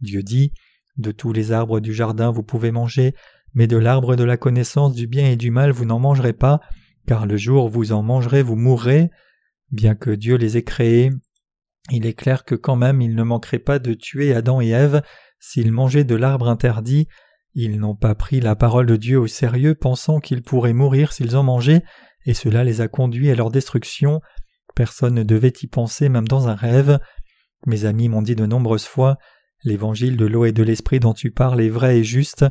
Dieu 0.00 0.22
dit 0.22 0.52
De 0.96 1.12
tous 1.12 1.34
les 1.34 1.52
arbres 1.52 1.80
du 1.80 1.92
jardin 1.92 2.30
vous 2.30 2.42
pouvez 2.42 2.70
manger, 2.70 3.14
mais 3.52 3.66
de 3.66 3.76
l'arbre 3.76 4.16
de 4.16 4.24
la 4.24 4.38
connaissance 4.38 4.94
du 4.94 5.06
bien 5.06 5.30
et 5.30 5.36
du 5.36 5.50
mal 5.50 5.70
vous 5.70 5.84
n'en 5.84 5.98
mangerez 5.98 6.32
pas, 6.32 6.60
car 7.06 7.26
le 7.26 7.36
jour 7.36 7.66
où 7.66 7.70
vous 7.70 7.92
en 7.92 8.02
mangerez 8.02 8.42
vous 8.42 8.56
mourrez. 8.56 9.10
Bien 9.70 9.94
que 9.94 10.10
Dieu 10.10 10.36
les 10.36 10.56
ait 10.56 10.64
créés, 10.64 11.10
il 11.90 12.06
est 12.06 12.14
clair 12.14 12.44
que 12.44 12.54
quand 12.54 12.76
même 12.76 13.02
il 13.02 13.14
ne 13.14 13.22
manquerait 13.22 13.58
pas 13.58 13.78
de 13.78 13.94
tuer 13.94 14.34
Adam 14.34 14.60
et 14.60 14.68
Ève 14.68 15.02
s'ils 15.38 15.72
mangeaient 15.72 16.04
de 16.04 16.14
l'arbre 16.14 16.48
interdit. 16.48 17.08
Ils 17.54 17.78
n'ont 17.78 17.96
pas 17.96 18.14
pris 18.14 18.40
la 18.40 18.56
parole 18.56 18.86
de 18.86 18.96
Dieu 18.96 19.18
au 19.18 19.26
sérieux, 19.26 19.74
pensant 19.74 20.20
qu'ils 20.20 20.42
pourraient 20.42 20.72
mourir 20.72 21.12
s'ils 21.12 21.36
en 21.36 21.42
mangeaient, 21.42 21.82
et 22.26 22.34
cela 22.34 22.64
les 22.64 22.80
a 22.80 22.88
conduits 22.88 23.30
à 23.30 23.34
leur 23.34 23.50
destruction. 23.50 24.20
Personne 24.74 25.14
ne 25.14 25.22
devait 25.22 25.52
y 25.62 25.66
penser 25.66 26.08
même 26.08 26.28
dans 26.28 26.48
un 26.48 26.54
rêve. 26.54 26.98
Mes 27.66 27.84
amis 27.84 28.08
m'ont 28.08 28.22
dit 28.22 28.36
de 28.36 28.46
nombreuses 28.46 28.84
fois 28.84 29.16
L'évangile 29.64 30.16
de 30.16 30.26
l'eau 30.26 30.44
et 30.44 30.52
de 30.52 30.62
l'esprit 30.62 31.00
dont 31.00 31.14
tu 31.14 31.30
parles 31.30 31.60
est 31.60 31.70
vrai 31.70 31.98
et 31.98 32.04
juste, 32.04 32.44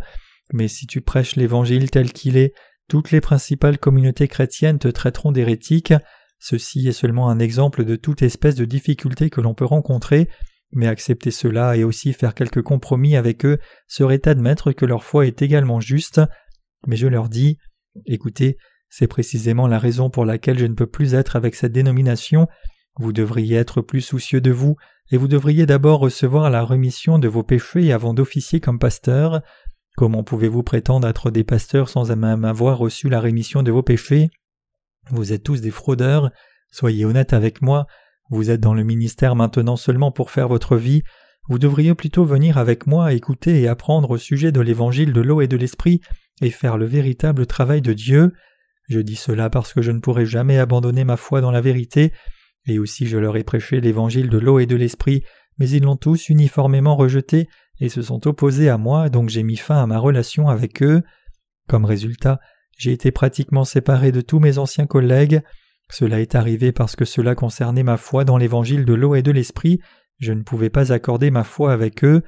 mais 0.54 0.68
si 0.68 0.88
tu 0.88 1.02
prêches 1.02 1.36
l'évangile 1.36 1.92
tel 1.92 2.12
qu'il 2.12 2.36
est, 2.36 2.54
toutes 2.88 3.12
les 3.12 3.22
principales 3.22 3.78
communautés 3.78 4.28
chrétiennes 4.28 4.80
te 4.80 4.88
traiteront 4.88 5.32
d'hérétique. 5.32 5.94
Ceci 6.40 6.88
est 6.88 6.94
seulement 6.94 7.30
un 7.30 7.40
exemple 7.40 7.86
de 7.86 7.96
toute 7.96 8.22
espèce 8.22 8.56
de 8.56 8.66
difficulté 8.66 9.30
que 9.30 9.42
l'on 9.42 9.54
peut 9.54 9.66
rencontrer, 9.66 10.30
mais 10.72 10.88
accepter 10.88 11.32
cela 11.32 11.78
et 11.78 11.84
aussi 11.84 12.14
faire 12.14 12.34
quelques 12.34 12.62
compromis 12.62 13.16
avec 13.16 13.46
eux 13.46 13.60
serait 13.88 14.28
admettre 14.28 14.72
que 14.72 14.86
leur 14.86 15.04
foi 15.04 15.26
est 15.26 15.42
également 15.42 15.80
juste. 15.80 16.22
Mais 16.88 16.96
je 16.96 17.08
leur 17.08 17.30
dis 17.30 17.58
Écoutez, 18.06 18.58
c'est 18.90 19.08
précisément 19.08 19.68
la 19.68 19.80
raison 19.80 20.10
pour 20.10 20.26
laquelle 20.26 20.60
je 20.60 20.66
ne 20.66 20.74
peux 20.74 20.88
plus 20.88 21.16
être 21.16 21.36
avec 21.36 21.56
cette 21.56 21.72
dénomination. 21.72 22.48
Vous 22.98 23.14
devriez 23.14 23.58
être 23.58 23.82
plus 23.82 24.02
soucieux 24.02 24.42
de 24.42 24.52
vous, 24.52 24.76
et 25.12 25.18
vous 25.18 25.28
devriez 25.28 25.66
d'abord 25.66 26.00
recevoir 26.00 26.50
la 26.50 26.64
remission 26.64 27.20
de 27.20 27.28
vos 27.28 27.44
péchés 27.44 27.92
avant 27.92 28.14
d'officier 28.14 28.60
comme 28.60 28.80
pasteur. 28.80 29.42
Comment 29.96 30.24
pouvez-vous 30.24 30.64
prétendre 30.64 31.08
être 31.08 31.32
des 31.32 31.44
pasteurs 31.44 31.90
sans 31.90 32.14
même 32.16 32.46
avoir 32.46 32.78
reçu 32.78 33.08
la 33.10 33.20
rémission 33.20 33.64
de 33.64 33.72
vos 33.72 33.84
péchés? 33.84 34.30
Vous 35.12 35.32
êtes 35.32 35.44
tous 35.44 35.62
des 35.62 35.72
fraudeurs, 35.72 36.32
soyez 36.72 37.06
honnêtes 37.06 37.34
avec 37.34 37.62
moi, 37.62 37.86
vous 38.30 38.50
êtes 38.50 38.62
dans 38.62 38.74
le 38.74 38.84
ministère 38.84 39.36
maintenant 39.36 39.76
seulement 39.76 40.12
pour 40.12 40.32
faire 40.32 40.48
votre 40.48 40.78
vie, 40.78 41.04
vous 41.48 41.60
devriez 41.60 41.94
plutôt 41.94 42.26
venir 42.26 42.58
avec 42.58 42.88
moi 42.88 43.14
écouter 43.14 43.62
et 43.62 43.68
apprendre 43.68 44.12
au 44.12 44.18
sujet 44.18 44.52
de 44.52 44.62
l'évangile 44.62 45.14
de 45.14 45.22
l'eau 45.22 45.42
et 45.42 45.48
de 45.48 45.58
l'esprit 45.58 46.02
et 46.42 46.50
faire 46.50 46.78
le 46.78 46.86
véritable 46.86 47.46
travail 47.46 47.82
de 47.82 47.94
Dieu. 47.94 48.34
Je 48.90 49.00
dis 49.00 49.16
cela 49.16 49.50
parce 49.50 49.74
que 49.74 49.82
je 49.82 49.92
ne 49.92 50.00
pourrai 50.00 50.26
jamais 50.26 50.58
abandonner 50.58 51.04
ma 51.04 51.18
foi 51.18 51.42
dans 51.42 51.52
la 51.52 51.62
vérité, 51.62 52.12
et 52.66 52.80
aussi 52.80 53.08
je 53.08 53.18
leur 53.18 53.38
ai 53.38 53.44
prêché 53.44 53.80
l'évangile 53.80 54.30
de 54.30 54.38
l'eau 54.38 54.60
et 54.60 54.66
de 54.66 54.76
l'esprit, 54.76 55.24
mais 55.58 55.70
ils 55.70 55.84
l'ont 55.84 55.96
tous 55.96 56.30
uniformément 56.30 56.96
rejeté 56.96 57.48
et 57.80 57.90
se 57.90 58.02
sont 58.02 58.28
opposés 58.28 58.70
à 58.70 58.78
moi, 58.78 59.10
donc 59.10 59.30
j'ai 59.30 59.44
mis 59.44 59.58
fin 59.58 59.82
à 59.82 59.88
ma 59.88 60.00
relation 60.00 60.50
avec 60.50 60.82
eux. 60.82 61.04
Comme 61.68 61.86
résultat, 61.86 62.40
j'ai 62.78 62.92
été 62.92 63.12
pratiquement 63.12 63.66
séparé 63.66 64.12
de 64.12 64.22
tous 64.22 64.40
mes 64.40 64.58
anciens 64.58 64.86
collègues. 64.88 65.42
Cela 65.92 66.20
est 66.20 66.36
arrivé 66.36 66.72
parce 66.72 66.96
que 66.96 67.06
cela 67.06 67.36
concernait 67.36 67.84
ma 67.84 67.98
foi 67.98 68.26
dans 68.26 68.38
l'évangile 68.38 68.86
de 68.86 68.94
l'eau 68.94 69.16
et 69.16 69.22
de 69.22 69.32
l'esprit, 69.32 69.80
je 70.20 70.34
ne 70.34 70.44
pouvais 70.44 70.70
pas 70.70 70.92
accorder 70.92 71.30
ma 71.32 71.44
foi 71.44 71.74
avec 71.74 72.04
eux. 72.04 72.24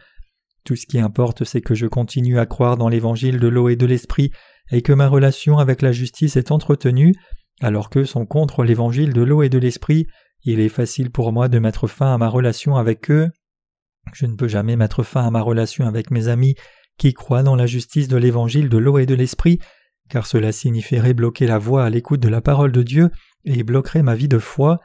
Tout 0.63 0.75
ce 0.75 0.85
qui 0.85 0.99
importe, 0.99 1.43
c'est 1.43 1.61
que 1.61 1.75
je 1.75 1.87
continue 1.87 2.39
à 2.39 2.45
croire 2.45 2.77
dans 2.77 2.89
l'évangile 2.89 3.39
de 3.39 3.47
l'eau 3.47 3.69
et 3.69 3.75
de 3.75 3.85
l'esprit 3.85 4.31
et 4.71 4.81
que 4.81 4.93
ma 4.93 5.07
relation 5.07 5.57
avec 5.57 5.81
la 5.81 5.91
justice 5.93 6.35
est 6.35 6.51
entretenue, 6.51 7.13
alors 7.61 7.89
qu'eux 7.89 8.05
sont 8.05 8.25
contre 8.25 8.63
l'évangile 8.63 9.13
de 9.13 9.21
l'eau 9.21 9.41
et 9.41 9.49
de 9.49 9.57
l'esprit, 9.57 10.07
il 10.43 10.59
est 10.59 10.69
facile 10.69 11.09
pour 11.09 11.31
moi 11.31 11.47
de 11.47 11.59
mettre 11.59 11.87
fin 11.87 12.13
à 12.13 12.17
ma 12.17 12.27
relation 12.27 12.75
avec 12.75 13.09
eux. 13.09 13.29
Je 14.13 14.25
ne 14.25 14.35
peux 14.35 14.47
jamais 14.47 14.75
mettre 14.75 15.03
fin 15.03 15.25
à 15.25 15.31
ma 15.31 15.41
relation 15.41 15.87
avec 15.87 16.11
mes 16.11 16.27
amis 16.27 16.55
qui 16.97 17.13
croient 17.13 17.43
dans 17.43 17.55
la 17.55 17.65
justice 17.65 18.07
de 18.07 18.17
l'évangile 18.17 18.69
de 18.69 18.77
l'eau 18.77 18.97
et 18.97 19.05
de 19.05 19.15
l'esprit, 19.15 19.59
car 20.09 20.25
cela 20.25 20.51
signifierait 20.51 21.13
bloquer 21.13 21.47
la 21.47 21.57
voie 21.57 21.85
à 21.85 21.89
l'écoute 21.89 22.19
de 22.19 22.29
la 22.29 22.41
parole 22.41 22.71
de 22.71 22.83
Dieu 22.83 23.09
et 23.47 23.63
bloquerait 23.63 24.03
ma 24.03 24.15
vie 24.15 24.27
de 24.27 24.39
foi. 24.39 24.79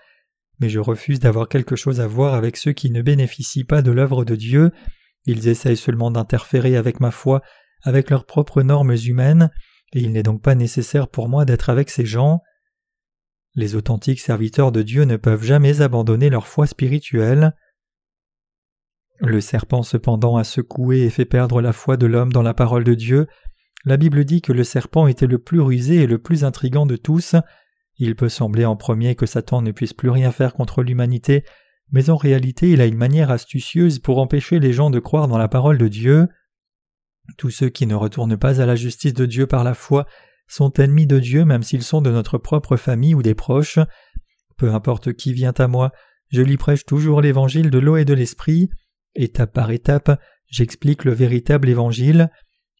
Mais 0.60 0.68
je 0.68 0.78
refuse 0.78 1.20
d'avoir 1.20 1.48
quelque 1.48 1.76
chose 1.76 2.00
à 2.00 2.06
voir 2.06 2.34
avec 2.34 2.56
ceux 2.56 2.72
qui 2.72 2.90
ne 2.90 3.02
bénéficient 3.02 3.64
pas 3.64 3.82
de 3.82 3.90
l'œuvre 3.90 4.24
de 4.24 4.36
Dieu. 4.36 4.70
Ils 5.26 5.48
essayent 5.48 5.76
seulement 5.76 6.10
d'interférer 6.10 6.76
avec 6.76 7.00
ma 7.00 7.10
foi 7.10 7.42
avec 7.82 8.10
leurs 8.10 8.26
propres 8.26 8.62
normes 8.62 8.94
humaines, 9.06 9.50
et 9.92 10.00
il 10.00 10.12
n'est 10.12 10.22
donc 10.22 10.40
pas 10.40 10.54
nécessaire 10.54 11.08
pour 11.08 11.28
moi 11.28 11.44
d'être 11.44 11.68
avec 11.68 11.90
ces 11.90 12.06
gens. 12.06 12.40
Les 13.54 13.74
authentiques 13.74 14.20
serviteurs 14.20 14.72
de 14.72 14.82
Dieu 14.82 15.02
ne 15.02 15.16
peuvent 15.16 15.42
jamais 15.42 15.82
abandonner 15.82 16.30
leur 16.30 16.46
foi 16.46 16.66
spirituelle. 16.66 17.54
Le 19.18 19.40
serpent 19.40 19.82
cependant 19.82 20.36
a 20.36 20.44
secoué 20.44 21.02
et 21.02 21.10
fait 21.10 21.24
perdre 21.24 21.60
la 21.60 21.72
foi 21.72 21.96
de 21.96 22.06
l'homme 22.06 22.32
dans 22.32 22.42
la 22.42 22.54
parole 22.54 22.84
de 22.84 22.94
Dieu. 22.94 23.26
La 23.84 23.96
Bible 23.96 24.24
dit 24.24 24.42
que 24.42 24.52
le 24.52 24.64
serpent 24.64 25.06
était 25.06 25.26
le 25.26 25.38
plus 25.38 25.60
rusé 25.60 25.96
et 25.96 26.06
le 26.06 26.18
plus 26.18 26.44
intrigant 26.44 26.86
de 26.86 26.96
tous. 26.96 27.34
Il 27.98 28.16
peut 28.16 28.28
sembler 28.28 28.64
en 28.64 28.76
premier 28.76 29.14
que 29.14 29.26
Satan 29.26 29.62
ne 29.62 29.72
puisse 29.72 29.92
plus 29.92 30.10
rien 30.10 30.32
faire 30.32 30.54
contre 30.54 30.82
l'humanité, 30.82 31.44
mais 31.90 32.10
en 32.10 32.16
réalité 32.16 32.70
il 32.70 32.80
a 32.80 32.86
une 32.86 32.96
manière 32.96 33.30
astucieuse 33.30 33.98
pour 33.98 34.18
empêcher 34.18 34.58
les 34.58 34.72
gens 34.72 34.90
de 34.90 34.98
croire 34.98 35.28
dans 35.28 35.38
la 35.38 35.48
parole 35.48 35.78
de 35.78 35.88
Dieu. 35.88 36.28
Tous 37.38 37.50
ceux 37.50 37.68
qui 37.68 37.86
ne 37.86 37.94
retournent 37.94 38.36
pas 38.36 38.60
à 38.60 38.66
la 38.66 38.76
justice 38.76 39.14
de 39.14 39.26
Dieu 39.26 39.46
par 39.46 39.62
la 39.62 39.74
foi 39.74 40.06
sont 40.48 40.72
ennemis 40.74 41.06
de 41.06 41.18
Dieu 41.18 41.44
même 41.44 41.62
s'ils 41.62 41.82
sont 41.82 42.02
de 42.02 42.10
notre 42.10 42.38
propre 42.38 42.76
famille 42.76 43.14
ou 43.14 43.22
des 43.22 43.34
proches. 43.34 43.78
Peu 44.56 44.72
importe 44.72 45.12
qui 45.12 45.32
vient 45.32 45.54
à 45.58 45.68
moi, 45.68 45.92
je 46.30 46.42
lui 46.42 46.56
prêche 46.56 46.84
toujours 46.84 47.20
l'évangile 47.20 47.70
de 47.70 47.78
l'eau 47.78 47.96
et 47.96 48.04
de 48.04 48.14
l'esprit. 48.14 48.70
Étape 49.14 49.52
par 49.52 49.70
étape, 49.70 50.18
j'explique 50.46 51.04
le 51.04 51.12
véritable 51.12 51.68
évangile. 51.68 52.30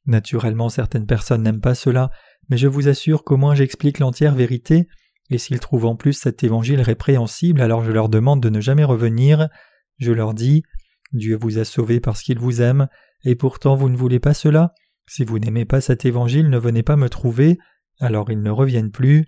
Naturellement 0.07 0.70
certaines 0.70 1.07
personnes 1.07 1.42
n'aiment 1.42 1.61
pas 1.61 1.75
cela, 1.75 2.11
mais 2.48 2.57
je 2.57 2.66
vous 2.66 2.88
assure 2.88 3.25
qu'au 3.25 3.37
moins 3.37 3.55
j'explique 3.55 3.98
l'entière 3.98 4.35
vérité, 4.35 4.88
et 5.35 5.38
s'ils 5.38 5.61
trouvent 5.61 5.87
en 5.87 5.97
plus 5.97 6.12
cet 6.12 6.45
évangile 6.45 6.81
répréhensible, 6.81 7.61
alors 7.61 7.85
je 7.85 7.92
leur 7.92 8.09
demande 8.09 8.42
de 8.42 8.51
ne 8.51 8.61
jamais 8.61 8.85
revenir. 8.85 9.49
Je 9.99 10.12
leur 10.12 10.35
dis 10.35 10.62
Dieu 11.12 11.37
vous 11.37 11.59
a 11.59 11.64
sauvés 11.64 12.01
parce 12.01 12.23
qu'il 12.23 12.38
vous 12.38 12.62
aime, 12.62 12.88
et 13.25 13.35
pourtant 13.35 13.75
vous 13.75 13.88
ne 13.88 13.97
voulez 13.97 14.21
pas 14.21 14.35
cela. 14.35 14.75
Si 15.07 15.25
vous 15.25 15.38
n'aimez 15.38 15.64
pas 15.64 15.81
cet 15.81 16.05
évangile, 16.05 16.49
ne 16.49 16.59
venez 16.59 16.83
pas 16.83 16.97
me 16.97 17.09
trouver, 17.09 17.59
alors 18.01 18.31
ils 18.31 18.40
ne 18.40 18.51
reviennent 18.51 18.90
plus. 18.90 19.27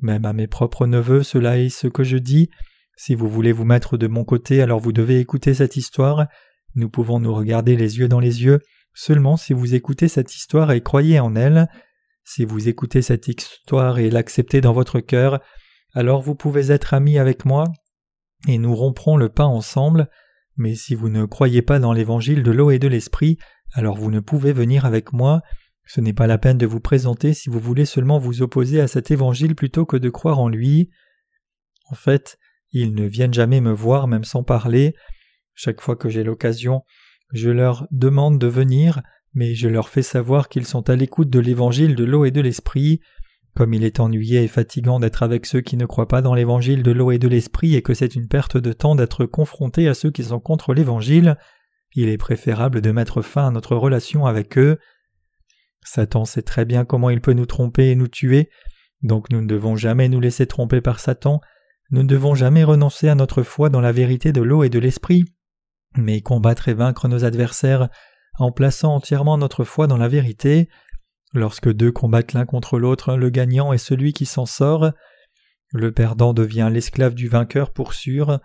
Même 0.00 0.24
à 0.24 0.32
mes 0.32 0.48
propres 0.48 0.86
neveux, 0.86 1.22
cela 1.22 1.58
est 1.58 1.68
ce 1.68 1.86
que 1.86 2.02
je 2.02 2.16
dis. 2.16 2.50
Si 2.96 3.14
vous 3.14 3.28
voulez 3.28 3.52
vous 3.52 3.64
mettre 3.64 3.96
de 3.96 4.06
mon 4.06 4.24
côté, 4.24 4.62
alors 4.62 4.80
vous 4.80 4.92
devez 4.92 5.20
écouter 5.20 5.54
cette 5.54 5.76
histoire. 5.76 6.26
Nous 6.74 6.88
pouvons 6.88 7.20
nous 7.20 7.34
regarder 7.34 7.76
les 7.76 7.98
yeux 7.98 8.08
dans 8.08 8.20
les 8.20 8.42
yeux 8.42 8.60
seulement 8.94 9.36
si 9.36 9.52
vous 9.52 9.74
écoutez 9.74 10.08
cette 10.08 10.34
histoire 10.34 10.72
et 10.72 10.82
croyez 10.82 11.20
en 11.20 11.34
elle. 11.34 11.68
Si 12.24 12.44
vous 12.44 12.68
écoutez 12.68 13.02
cette 13.02 13.28
histoire 13.28 13.98
et 13.98 14.10
l'acceptez 14.10 14.60
dans 14.60 14.72
votre 14.72 15.00
cœur, 15.00 15.40
alors 15.92 16.22
vous 16.22 16.34
pouvez 16.34 16.70
être 16.70 16.94
amis 16.94 17.18
avec 17.18 17.44
moi, 17.44 17.64
et 18.48 18.58
nous 18.58 18.74
romprons 18.74 19.16
le 19.16 19.28
pain 19.28 19.44
ensemble, 19.44 20.08
mais 20.56 20.74
si 20.74 20.94
vous 20.94 21.08
ne 21.08 21.24
croyez 21.24 21.62
pas 21.62 21.78
dans 21.78 21.92
l'évangile 21.92 22.42
de 22.42 22.50
l'eau 22.50 22.70
et 22.70 22.78
de 22.78 22.88
l'esprit, 22.88 23.38
alors 23.72 23.96
vous 23.96 24.10
ne 24.10 24.20
pouvez 24.20 24.52
venir 24.52 24.84
avec 24.84 25.12
moi, 25.12 25.42
ce 25.84 26.00
n'est 26.00 26.12
pas 26.12 26.26
la 26.26 26.38
peine 26.38 26.58
de 26.58 26.66
vous 26.66 26.80
présenter 26.80 27.34
si 27.34 27.50
vous 27.50 27.58
voulez 27.58 27.84
seulement 27.84 28.18
vous 28.18 28.42
opposer 28.42 28.80
à 28.80 28.88
cet 28.88 29.10
évangile 29.10 29.54
plutôt 29.54 29.84
que 29.84 29.96
de 29.96 30.10
croire 30.10 30.38
en 30.38 30.48
lui. 30.48 30.90
En 31.90 31.94
fait, 31.94 32.38
ils 32.70 32.94
ne 32.94 33.04
viennent 33.04 33.34
jamais 33.34 33.60
me 33.60 33.72
voir 33.72 34.08
même 34.08 34.24
sans 34.24 34.44
parler. 34.44 34.94
Chaque 35.54 35.80
fois 35.80 35.96
que 35.96 36.08
j'ai 36.08 36.24
l'occasion, 36.24 36.82
je 37.32 37.50
leur 37.50 37.86
demande 37.90 38.38
de 38.38 38.46
venir, 38.46 39.02
mais 39.34 39.54
je 39.54 39.68
leur 39.68 39.88
fais 39.88 40.02
savoir 40.02 40.48
qu'ils 40.48 40.66
sont 40.66 40.88
à 40.90 40.96
l'écoute 40.96 41.30
de 41.30 41.40
l'évangile 41.40 41.94
de 41.94 42.04
l'eau 42.04 42.24
et 42.24 42.30
de 42.30 42.40
l'esprit. 42.40 43.00
Comme 43.54 43.74
il 43.74 43.84
est 43.84 44.00
ennuyé 44.00 44.42
et 44.42 44.48
fatigant 44.48 44.98
d'être 44.98 45.22
avec 45.22 45.44
ceux 45.44 45.60
qui 45.60 45.76
ne 45.76 45.84
croient 45.84 46.08
pas 46.08 46.22
dans 46.22 46.34
l'évangile 46.34 46.82
de 46.82 46.90
l'eau 46.90 47.10
et 47.10 47.18
de 47.18 47.28
l'esprit 47.28 47.74
et 47.74 47.82
que 47.82 47.92
c'est 47.92 48.14
une 48.14 48.28
perte 48.28 48.56
de 48.56 48.72
temps 48.72 48.94
d'être 48.94 49.26
confronté 49.26 49.88
à 49.88 49.94
ceux 49.94 50.10
qui 50.10 50.24
sont 50.24 50.40
contre 50.40 50.72
l'évangile, 50.72 51.36
il 51.94 52.08
est 52.08 52.18
préférable 52.18 52.80
de 52.80 52.90
mettre 52.90 53.20
fin 53.20 53.48
à 53.48 53.50
notre 53.50 53.76
relation 53.76 54.24
avec 54.24 54.56
eux. 54.56 54.78
Satan 55.84 56.24
sait 56.24 56.42
très 56.42 56.64
bien 56.64 56.84
comment 56.84 57.10
il 57.10 57.20
peut 57.20 57.34
nous 57.34 57.46
tromper 57.46 57.90
et 57.90 57.94
nous 57.94 58.08
tuer, 58.08 58.48
donc 59.02 59.30
nous 59.30 59.42
ne 59.42 59.46
devons 59.46 59.76
jamais 59.76 60.08
nous 60.08 60.20
laisser 60.20 60.46
tromper 60.46 60.80
par 60.80 61.00
Satan, 61.00 61.40
nous 61.90 62.02
ne 62.02 62.08
devons 62.08 62.34
jamais 62.34 62.64
renoncer 62.64 63.08
à 63.08 63.14
notre 63.14 63.42
foi 63.42 63.68
dans 63.68 63.80
la 63.80 63.92
vérité 63.92 64.32
de 64.32 64.40
l'eau 64.40 64.64
et 64.64 64.70
de 64.70 64.78
l'esprit, 64.78 65.24
mais 65.96 66.22
combattre 66.22 66.68
et 66.68 66.74
vaincre 66.74 67.08
nos 67.08 67.24
adversaires 67.24 67.90
en 68.38 68.52
plaçant 68.52 68.94
entièrement 68.94 69.38
notre 69.38 69.64
foi 69.64 69.86
dans 69.86 69.96
la 69.96 70.08
vérité. 70.08 70.68
Lorsque 71.34 71.72
deux 71.72 71.92
combattent 71.92 72.32
l'un 72.32 72.44
contre 72.44 72.78
l'autre, 72.78 73.16
le 73.16 73.30
gagnant 73.30 73.72
est 73.72 73.78
celui 73.78 74.12
qui 74.12 74.26
s'en 74.26 74.46
sort. 74.46 74.90
Le 75.72 75.92
perdant 75.92 76.34
devient 76.34 76.68
l'esclave 76.70 77.14
du 77.14 77.28
vainqueur 77.28 77.72
pour 77.72 77.94
sûr. 77.94 78.40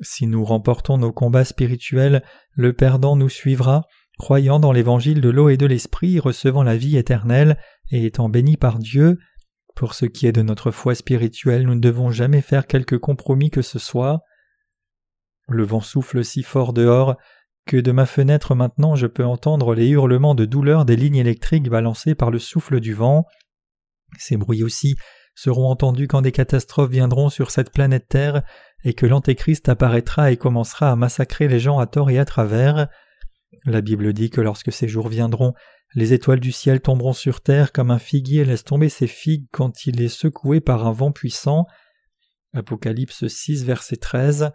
Si 0.00 0.26
nous 0.26 0.44
remportons 0.44 0.96
nos 0.96 1.12
combats 1.12 1.44
spirituels, 1.44 2.22
le 2.52 2.72
perdant 2.72 3.16
nous 3.16 3.28
suivra, 3.28 3.84
croyant 4.18 4.58
dans 4.58 4.72
l'évangile 4.72 5.20
de 5.20 5.28
l'eau 5.28 5.48
et 5.48 5.56
de 5.56 5.66
l'esprit, 5.66 6.18
recevant 6.20 6.62
la 6.62 6.76
vie 6.76 6.96
éternelle 6.96 7.58
et 7.90 8.06
étant 8.06 8.28
béni 8.28 8.56
par 8.56 8.78
Dieu. 8.78 9.18
Pour 9.74 9.94
ce 9.94 10.06
qui 10.06 10.26
est 10.26 10.32
de 10.32 10.42
notre 10.42 10.70
foi 10.70 10.94
spirituelle, 10.94 11.64
nous 11.66 11.74
ne 11.74 11.80
devons 11.80 12.10
jamais 12.10 12.40
faire 12.40 12.66
quelque 12.66 12.96
compromis 12.96 13.50
que 13.50 13.62
ce 13.62 13.78
soit. 13.78 14.22
Le 15.48 15.64
vent 15.64 15.80
souffle 15.80 16.24
si 16.24 16.42
fort 16.42 16.72
dehors 16.72 17.16
que 17.68 17.76
de 17.76 17.92
ma 17.92 18.06
fenêtre 18.06 18.54
maintenant 18.54 18.96
je 18.96 19.06
peux 19.06 19.26
entendre 19.26 19.74
les 19.74 19.88
hurlements 19.88 20.34
de 20.34 20.46
douleur 20.46 20.86
des 20.86 20.96
lignes 20.96 21.16
électriques 21.16 21.68
balancées 21.68 22.14
par 22.14 22.30
le 22.30 22.38
souffle 22.38 22.80
du 22.80 22.94
vent. 22.94 23.26
Ces 24.18 24.38
bruits 24.38 24.62
aussi 24.62 24.96
seront 25.34 25.68
entendus 25.68 26.08
quand 26.08 26.22
des 26.22 26.32
catastrophes 26.32 26.90
viendront 26.90 27.28
sur 27.28 27.50
cette 27.50 27.70
planète 27.70 28.08
Terre 28.08 28.42
et 28.84 28.94
que 28.94 29.04
l'Antéchrist 29.04 29.68
apparaîtra 29.68 30.32
et 30.32 30.38
commencera 30.38 30.90
à 30.90 30.96
massacrer 30.96 31.46
les 31.46 31.60
gens 31.60 31.78
à 31.78 31.86
tort 31.86 32.10
et 32.10 32.18
à 32.18 32.24
travers. 32.24 32.88
La 33.66 33.82
Bible 33.82 34.14
dit 34.14 34.30
que 34.30 34.40
lorsque 34.40 34.72
ces 34.72 34.88
jours 34.88 35.08
viendront, 35.08 35.52
les 35.94 36.14
étoiles 36.14 36.40
du 36.40 36.52
ciel 36.52 36.80
tomberont 36.80 37.12
sur 37.12 37.42
terre 37.42 37.70
comme 37.70 37.90
un 37.90 37.98
figuier 37.98 38.46
laisse 38.46 38.64
tomber 38.64 38.88
ses 38.88 39.06
figues 39.06 39.46
quand 39.52 39.84
il 39.84 40.00
est 40.00 40.08
secoué 40.08 40.60
par 40.60 40.86
un 40.86 40.92
vent 40.92 41.12
puissant. 41.12 41.66
Apocalypse 42.54 43.28
6 43.28 43.64
verset 43.66 43.96
13. 43.96 44.52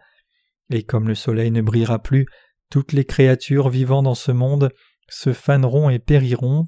Et 0.72 0.82
comme 0.82 1.08
le 1.08 1.16
soleil 1.16 1.52
ne 1.52 1.62
brillera 1.62 2.02
plus, 2.02 2.26
toutes 2.74 2.94
les 2.94 3.06
créatures 3.06 3.70
vivant 3.70 4.02
dans 4.02 4.16
ce 4.16 4.32
monde 4.32 4.72
se 5.08 5.32
faneront 5.32 5.92
et 5.92 6.00
périront. 6.00 6.66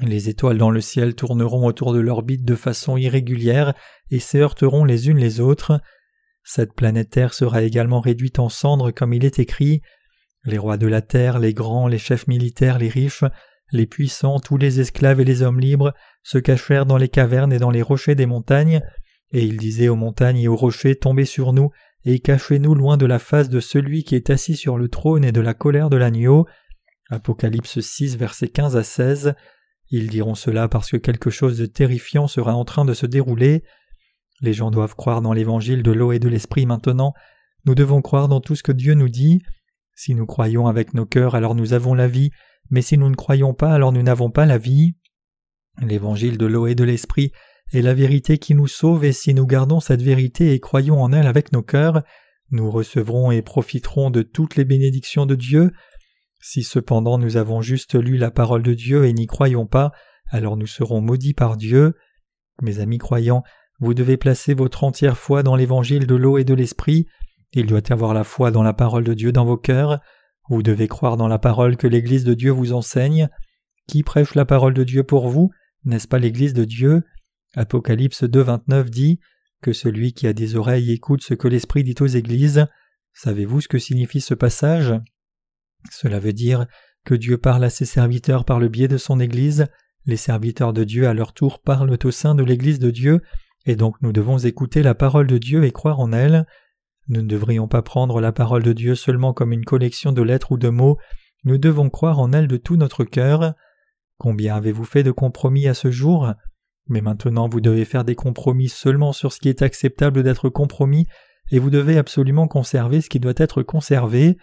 Les 0.00 0.30
étoiles 0.30 0.56
dans 0.56 0.70
le 0.70 0.80
ciel 0.80 1.14
tourneront 1.14 1.66
autour 1.66 1.92
de 1.92 2.00
l'orbite 2.00 2.46
de 2.46 2.54
façon 2.54 2.96
irrégulière 2.96 3.74
et 4.10 4.20
se 4.20 4.38
heurteront 4.38 4.86
les 4.86 5.10
unes 5.10 5.18
les 5.18 5.38
autres. 5.38 5.82
Cette 6.44 6.72
planète 6.72 7.10
Terre 7.10 7.34
sera 7.34 7.60
également 7.62 8.00
réduite 8.00 8.38
en 8.38 8.48
cendres 8.48 8.90
comme 8.90 9.12
il 9.12 9.26
est 9.26 9.38
écrit. 9.38 9.82
Les 10.44 10.56
rois 10.56 10.78
de 10.78 10.86
la 10.86 11.02
terre, 11.02 11.40
les 11.40 11.52
grands, 11.52 11.88
les 11.88 11.98
chefs 11.98 12.26
militaires, 12.26 12.78
les 12.78 12.88
riches, 12.88 13.24
les 13.72 13.86
puissants, 13.86 14.40
tous 14.40 14.56
les 14.56 14.80
esclaves 14.80 15.20
et 15.20 15.24
les 15.24 15.42
hommes 15.42 15.60
libres 15.60 15.92
se 16.22 16.38
cachèrent 16.38 16.86
dans 16.86 16.96
les 16.96 17.10
cavernes 17.10 17.52
et 17.52 17.58
dans 17.58 17.70
les 17.70 17.82
rochers 17.82 18.14
des 18.14 18.24
montagnes, 18.24 18.80
et 19.32 19.44
ils 19.44 19.58
disaient 19.58 19.88
aux 19.88 19.94
montagnes 19.94 20.38
et 20.38 20.48
aux 20.48 20.56
rochers 20.56 20.96
Tombez 20.96 21.26
sur 21.26 21.52
nous, 21.52 21.68
et 22.06 22.20
cachez-nous 22.20 22.76
loin 22.76 22.96
de 22.96 23.04
la 23.04 23.18
face 23.18 23.48
de 23.48 23.58
celui 23.58 24.04
qui 24.04 24.14
est 24.14 24.30
assis 24.30 24.54
sur 24.54 24.78
le 24.78 24.88
trône 24.88 25.24
et 25.24 25.32
de 25.32 25.40
la 25.40 25.54
colère 25.54 25.90
de 25.90 25.96
l'agneau. 25.96 26.46
Apocalypse 27.10 27.80
6, 27.80 28.16
versets 28.16 28.48
15 28.48 28.76
à 28.76 28.84
16. 28.84 29.34
Ils 29.90 30.08
diront 30.08 30.36
cela 30.36 30.68
parce 30.68 30.92
que 30.92 30.96
quelque 30.96 31.30
chose 31.30 31.58
de 31.58 31.66
terrifiant 31.66 32.28
sera 32.28 32.54
en 32.54 32.64
train 32.64 32.84
de 32.84 32.94
se 32.94 33.06
dérouler. 33.06 33.64
Les 34.40 34.52
gens 34.52 34.70
doivent 34.70 34.94
croire 34.94 35.20
dans 35.20 35.32
l'évangile 35.32 35.82
de 35.82 35.90
l'eau 35.90 36.12
et 36.12 36.20
de 36.20 36.28
l'esprit 36.28 36.64
maintenant. 36.64 37.12
Nous 37.64 37.74
devons 37.74 38.02
croire 38.02 38.28
dans 38.28 38.40
tout 38.40 38.54
ce 38.54 38.62
que 38.62 38.72
Dieu 38.72 38.94
nous 38.94 39.08
dit. 39.08 39.42
Si 39.96 40.14
nous 40.14 40.26
croyons 40.26 40.68
avec 40.68 40.94
nos 40.94 41.06
cœurs, 41.06 41.34
alors 41.34 41.56
nous 41.56 41.72
avons 41.72 41.94
la 41.94 42.06
vie, 42.06 42.30
mais 42.70 42.82
si 42.82 42.98
nous 42.98 43.10
ne 43.10 43.16
croyons 43.16 43.52
pas, 43.52 43.72
alors 43.72 43.90
nous 43.90 44.02
n'avons 44.04 44.30
pas 44.30 44.46
la 44.46 44.58
vie. 44.58 44.94
L'évangile 45.82 46.38
de 46.38 46.46
l'eau 46.46 46.68
et 46.68 46.76
de 46.76 46.84
l'esprit 46.84 47.32
est 47.72 47.82
la 47.82 47.94
vérité 47.94 48.38
qui 48.38 48.54
nous 48.54 48.66
sauve 48.66 49.04
et 49.04 49.12
si 49.12 49.34
nous 49.34 49.46
gardons 49.46 49.80
cette 49.80 50.02
vérité 50.02 50.52
et 50.52 50.60
croyons 50.60 51.02
en 51.02 51.12
elle 51.12 51.26
avec 51.26 51.52
nos 51.52 51.62
cœurs, 51.62 52.02
nous 52.50 52.70
recevrons 52.70 53.30
et 53.30 53.42
profiterons 53.42 54.10
de 54.10 54.22
toutes 54.22 54.56
les 54.56 54.64
bénédictions 54.64 55.26
de 55.26 55.34
Dieu. 55.34 55.72
Si 56.40 56.62
cependant 56.62 57.18
nous 57.18 57.36
avons 57.36 57.60
juste 57.60 57.94
lu 57.94 58.16
la 58.16 58.30
parole 58.30 58.62
de 58.62 58.74
Dieu 58.74 59.04
et 59.04 59.12
n'y 59.12 59.26
croyons 59.26 59.66
pas, 59.66 59.92
alors 60.28 60.56
nous 60.56 60.66
serons 60.66 61.00
maudits 61.00 61.34
par 61.34 61.56
Dieu. 61.56 61.94
Mes 62.62 62.78
amis 62.78 62.98
croyants, 62.98 63.42
vous 63.80 63.94
devez 63.94 64.16
placer 64.16 64.54
votre 64.54 64.84
entière 64.84 65.18
foi 65.18 65.42
dans 65.42 65.56
l'évangile 65.56 66.06
de 66.06 66.14
l'eau 66.14 66.38
et 66.38 66.44
de 66.44 66.54
l'esprit. 66.54 67.06
Il 67.52 67.66
doit 67.66 67.82
y 67.88 67.92
avoir 67.92 68.14
la 68.14 68.24
foi 68.24 68.50
dans 68.50 68.62
la 68.62 68.72
parole 68.72 69.04
de 69.04 69.14
Dieu 69.14 69.32
dans 69.32 69.44
vos 69.44 69.56
cœurs. 69.56 70.00
Vous 70.48 70.62
devez 70.62 70.88
croire 70.88 71.16
dans 71.16 71.28
la 71.28 71.38
parole 71.38 71.76
que 71.76 71.86
l'Église 71.86 72.24
de 72.24 72.34
Dieu 72.34 72.52
vous 72.52 72.72
enseigne. 72.72 73.28
Qui 73.88 74.02
prêche 74.02 74.34
la 74.34 74.44
parole 74.44 74.74
de 74.74 74.84
Dieu 74.84 75.02
pour 75.02 75.28
vous? 75.28 75.50
N'est-ce 75.84 76.08
pas 76.08 76.18
l'Église 76.18 76.54
de 76.54 76.64
Dieu? 76.64 77.02
Apocalypse 77.56 78.22
2.29 78.22 78.90
dit 78.90 79.18
que 79.62 79.72
celui 79.72 80.12
qui 80.12 80.26
a 80.26 80.32
des 80.32 80.56
oreilles 80.56 80.92
écoute 80.92 81.22
ce 81.22 81.34
que 81.34 81.48
l'Esprit 81.48 81.82
dit 81.82 81.94
aux 82.00 82.06
églises. 82.06 82.66
Savez-vous 83.14 83.62
ce 83.62 83.68
que 83.68 83.78
signifie 83.78 84.20
ce 84.20 84.34
passage? 84.34 84.94
Cela 85.90 86.20
veut 86.20 86.34
dire 86.34 86.66
que 87.04 87.14
Dieu 87.14 87.38
parle 87.38 87.64
à 87.64 87.70
ses 87.70 87.86
serviteurs 87.86 88.44
par 88.44 88.60
le 88.60 88.68
biais 88.68 88.88
de 88.88 88.98
son 88.98 89.20
Église, 89.20 89.66
les 90.04 90.16
serviteurs 90.16 90.72
de 90.72 90.84
Dieu 90.84 91.08
à 91.08 91.14
leur 91.14 91.32
tour 91.32 91.60
parlent 91.60 91.96
au 92.04 92.10
sein 92.10 92.34
de 92.34 92.44
l'Église 92.44 92.78
de 92.78 92.90
Dieu, 92.90 93.22
et 93.64 93.74
donc 93.74 93.96
nous 94.02 94.12
devons 94.12 94.38
écouter 94.38 94.82
la 94.82 94.94
parole 94.94 95.26
de 95.26 95.38
Dieu 95.38 95.64
et 95.64 95.72
croire 95.72 95.98
en 95.98 96.12
elle. 96.12 96.46
Nous 97.08 97.22
ne 97.22 97.28
devrions 97.28 97.68
pas 97.68 97.82
prendre 97.82 98.20
la 98.20 98.32
parole 98.32 98.62
de 98.62 98.72
Dieu 98.72 98.94
seulement 98.94 99.32
comme 99.32 99.52
une 99.52 99.64
collection 99.64 100.12
de 100.12 100.22
lettres 100.22 100.52
ou 100.52 100.58
de 100.58 100.68
mots, 100.68 100.98
nous 101.44 101.58
devons 101.58 101.90
croire 101.90 102.18
en 102.18 102.32
elle 102.32 102.48
de 102.48 102.56
tout 102.56 102.76
notre 102.76 103.04
cœur. 103.04 103.54
Combien 104.18 104.56
avez-vous 104.56 104.84
fait 104.84 105.04
de 105.04 105.12
compromis 105.12 105.68
à 105.68 105.74
ce 105.74 105.90
jour? 105.90 106.32
Mais 106.88 107.00
maintenant 107.00 107.48
vous 107.48 107.60
devez 107.60 107.84
faire 107.84 108.04
des 108.04 108.14
compromis 108.14 108.68
seulement 108.68 109.12
sur 109.12 109.32
ce 109.32 109.40
qui 109.40 109.48
est 109.48 109.62
acceptable 109.62 110.22
d'être 110.22 110.48
compromis, 110.48 111.06
et 111.50 111.58
vous 111.58 111.70
devez 111.70 111.98
absolument 111.98 112.48
conserver 112.48 113.00
ce 113.00 113.08
qui 113.08 113.20
doit 113.20 113.34
être 113.36 113.62
conservé. 113.62 114.36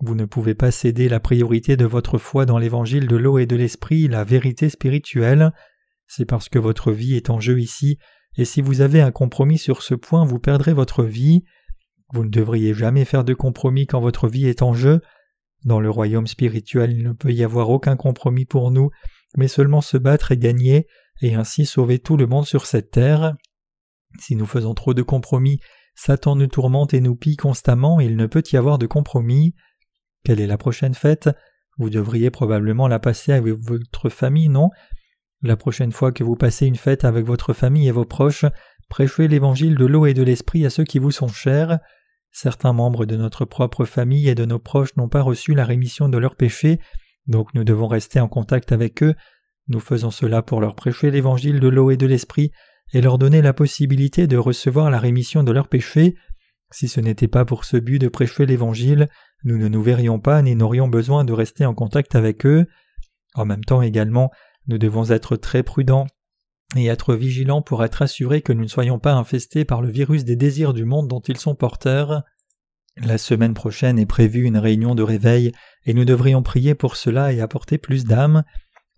Vous 0.00 0.14
ne 0.14 0.24
pouvez 0.24 0.54
pas 0.54 0.70
céder 0.70 1.08
la 1.08 1.20
priorité 1.20 1.76
de 1.76 1.84
votre 1.84 2.18
foi 2.18 2.46
dans 2.46 2.58
l'évangile 2.58 3.06
de 3.06 3.16
l'eau 3.16 3.38
et 3.38 3.46
de 3.46 3.56
l'esprit, 3.56 4.08
la 4.08 4.24
vérité 4.24 4.68
spirituelle. 4.68 5.52
C'est 6.06 6.24
parce 6.24 6.48
que 6.48 6.58
votre 6.58 6.92
vie 6.92 7.14
est 7.16 7.30
en 7.30 7.40
jeu 7.40 7.60
ici, 7.60 7.98
et 8.36 8.44
si 8.44 8.62
vous 8.62 8.80
avez 8.80 9.00
un 9.00 9.10
compromis 9.10 9.58
sur 9.58 9.82
ce 9.82 9.94
point, 9.94 10.24
vous 10.24 10.38
perdrez 10.38 10.72
votre 10.72 11.02
vie. 11.02 11.42
Vous 12.12 12.24
ne 12.24 12.30
devriez 12.30 12.72
jamais 12.72 13.04
faire 13.04 13.24
de 13.24 13.34
compromis 13.34 13.86
quand 13.86 14.00
votre 14.00 14.28
vie 14.28 14.46
est 14.46 14.62
en 14.62 14.72
jeu. 14.72 15.00
Dans 15.64 15.80
le 15.80 15.90
royaume 15.90 16.28
spirituel, 16.28 16.92
il 16.92 17.02
ne 17.02 17.12
peut 17.12 17.32
y 17.32 17.42
avoir 17.42 17.68
aucun 17.68 17.96
compromis 17.96 18.44
pour 18.44 18.70
nous, 18.70 18.90
mais 19.36 19.48
seulement 19.48 19.80
se 19.80 19.96
battre 19.96 20.30
et 20.30 20.38
gagner, 20.38 20.86
et 21.20 21.34
ainsi 21.34 21.66
sauver 21.66 21.98
tout 21.98 22.16
le 22.16 22.26
monde 22.26 22.46
sur 22.46 22.66
cette 22.66 22.90
terre. 22.90 23.34
Si 24.18 24.36
nous 24.36 24.46
faisons 24.46 24.74
trop 24.74 24.94
de 24.94 25.02
compromis, 25.02 25.60
Satan 25.94 26.36
nous 26.36 26.46
tourmente 26.46 26.94
et 26.94 27.00
nous 27.00 27.16
pille 27.16 27.36
constamment, 27.36 28.00
il 28.00 28.16
ne 28.16 28.26
peut 28.26 28.44
y 28.52 28.56
avoir 28.56 28.78
de 28.78 28.86
compromis. 28.86 29.54
Quelle 30.24 30.40
est 30.40 30.46
la 30.46 30.58
prochaine 30.58 30.94
fête? 30.94 31.28
Vous 31.78 31.90
devriez 31.90 32.30
probablement 32.30 32.88
la 32.88 32.98
passer 32.98 33.32
avec 33.32 33.54
votre 33.54 34.08
famille, 34.08 34.48
non? 34.48 34.70
La 35.42 35.56
prochaine 35.56 35.92
fois 35.92 36.10
que 36.10 36.24
vous 36.24 36.36
passez 36.36 36.66
une 36.66 36.76
fête 36.76 37.04
avec 37.04 37.24
votre 37.24 37.52
famille 37.52 37.86
et 37.86 37.92
vos 37.92 38.04
proches, 38.04 38.44
prêchez 38.88 39.28
l'évangile 39.28 39.76
de 39.76 39.86
l'eau 39.86 40.06
et 40.06 40.14
de 40.14 40.22
l'esprit 40.22 40.66
à 40.66 40.70
ceux 40.70 40.84
qui 40.84 40.98
vous 40.98 41.12
sont 41.12 41.28
chers. 41.28 41.78
Certains 42.32 42.72
membres 42.72 43.06
de 43.06 43.16
notre 43.16 43.44
propre 43.44 43.84
famille 43.84 44.28
et 44.28 44.34
de 44.34 44.44
nos 44.44 44.58
proches 44.58 44.96
n'ont 44.96 45.08
pas 45.08 45.22
reçu 45.22 45.54
la 45.54 45.64
rémission 45.64 46.08
de 46.08 46.18
leurs 46.18 46.36
péchés, 46.36 46.80
donc 47.26 47.54
nous 47.54 47.64
devons 47.64 47.86
rester 47.86 48.20
en 48.20 48.28
contact 48.28 48.72
avec 48.72 49.02
eux. 49.02 49.14
Nous 49.68 49.80
faisons 49.80 50.10
cela 50.10 50.42
pour 50.42 50.60
leur 50.60 50.74
prêcher 50.74 51.10
l'évangile 51.10 51.60
de 51.60 51.68
l'eau 51.68 51.90
et 51.90 51.96
de 51.96 52.06
l'esprit 52.06 52.52
et 52.92 53.00
leur 53.00 53.18
donner 53.18 53.42
la 53.42 53.52
possibilité 53.52 54.26
de 54.26 54.36
recevoir 54.36 54.90
la 54.90 54.98
rémission 54.98 55.42
de 55.42 55.52
leurs 55.52 55.68
péchés. 55.68 56.14
Si 56.70 56.88
ce 56.88 57.00
n'était 57.00 57.28
pas 57.28 57.44
pour 57.44 57.64
ce 57.64 57.76
but 57.76 57.98
de 57.98 58.08
prêcher 58.08 58.46
l'Évangile, 58.46 59.08
nous 59.44 59.58
ne 59.58 59.68
nous 59.68 59.82
verrions 59.82 60.18
pas 60.18 60.42
ni 60.42 60.54
n'aurions 60.54 60.88
besoin 60.88 61.24
de 61.24 61.32
rester 61.32 61.64
en 61.66 61.74
contact 61.74 62.14
avec 62.14 62.46
eux. 62.46 62.66
En 63.34 63.44
même 63.44 63.64
temps 63.64 63.82
également, 63.82 64.30
nous 64.66 64.78
devons 64.78 65.10
être 65.10 65.36
très 65.36 65.62
prudents 65.62 66.06
et 66.76 66.86
être 66.86 67.14
vigilants 67.14 67.62
pour 67.62 67.84
être 67.84 68.02
assurés 68.02 68.42
que 68.42 68.52
nous 68.52 68.64
ne 68.64 68.68
soyons 68.68 68.98
pas 68.98 69.14
infestés 69.14 69.64
par 69.64 69.80
le 69.80 69.90
virus 69.90 70.24
des 70.24 70.36
désirs 70.36 70.74
du 70.74 70.84
monde 70.84 71.08
dont 71.08 71.20
ils 71.20 71.38
sont 71.38 71.54
porteurs. 71.54 72.22
La 72.98 73.16
semaine 73.16 73.54
prochaine 73.54 73.98
est 73.98 74.06
prévue 74.06 74.44
une 74.44 74.58
réunion 74.58 74.94
de 74.94 75.02
réveil 75.02 75.52
et 75.86 75.94
nous 75.94 76.04
devrions 76.04 76.42
prier 76.42 76.74
pour 76.74 76.96
cela 76.96 77.32
et 77.32 77.40
apporter 77.40 77.78
plus 77.78 78.04
d'âmes. 78.04 78.44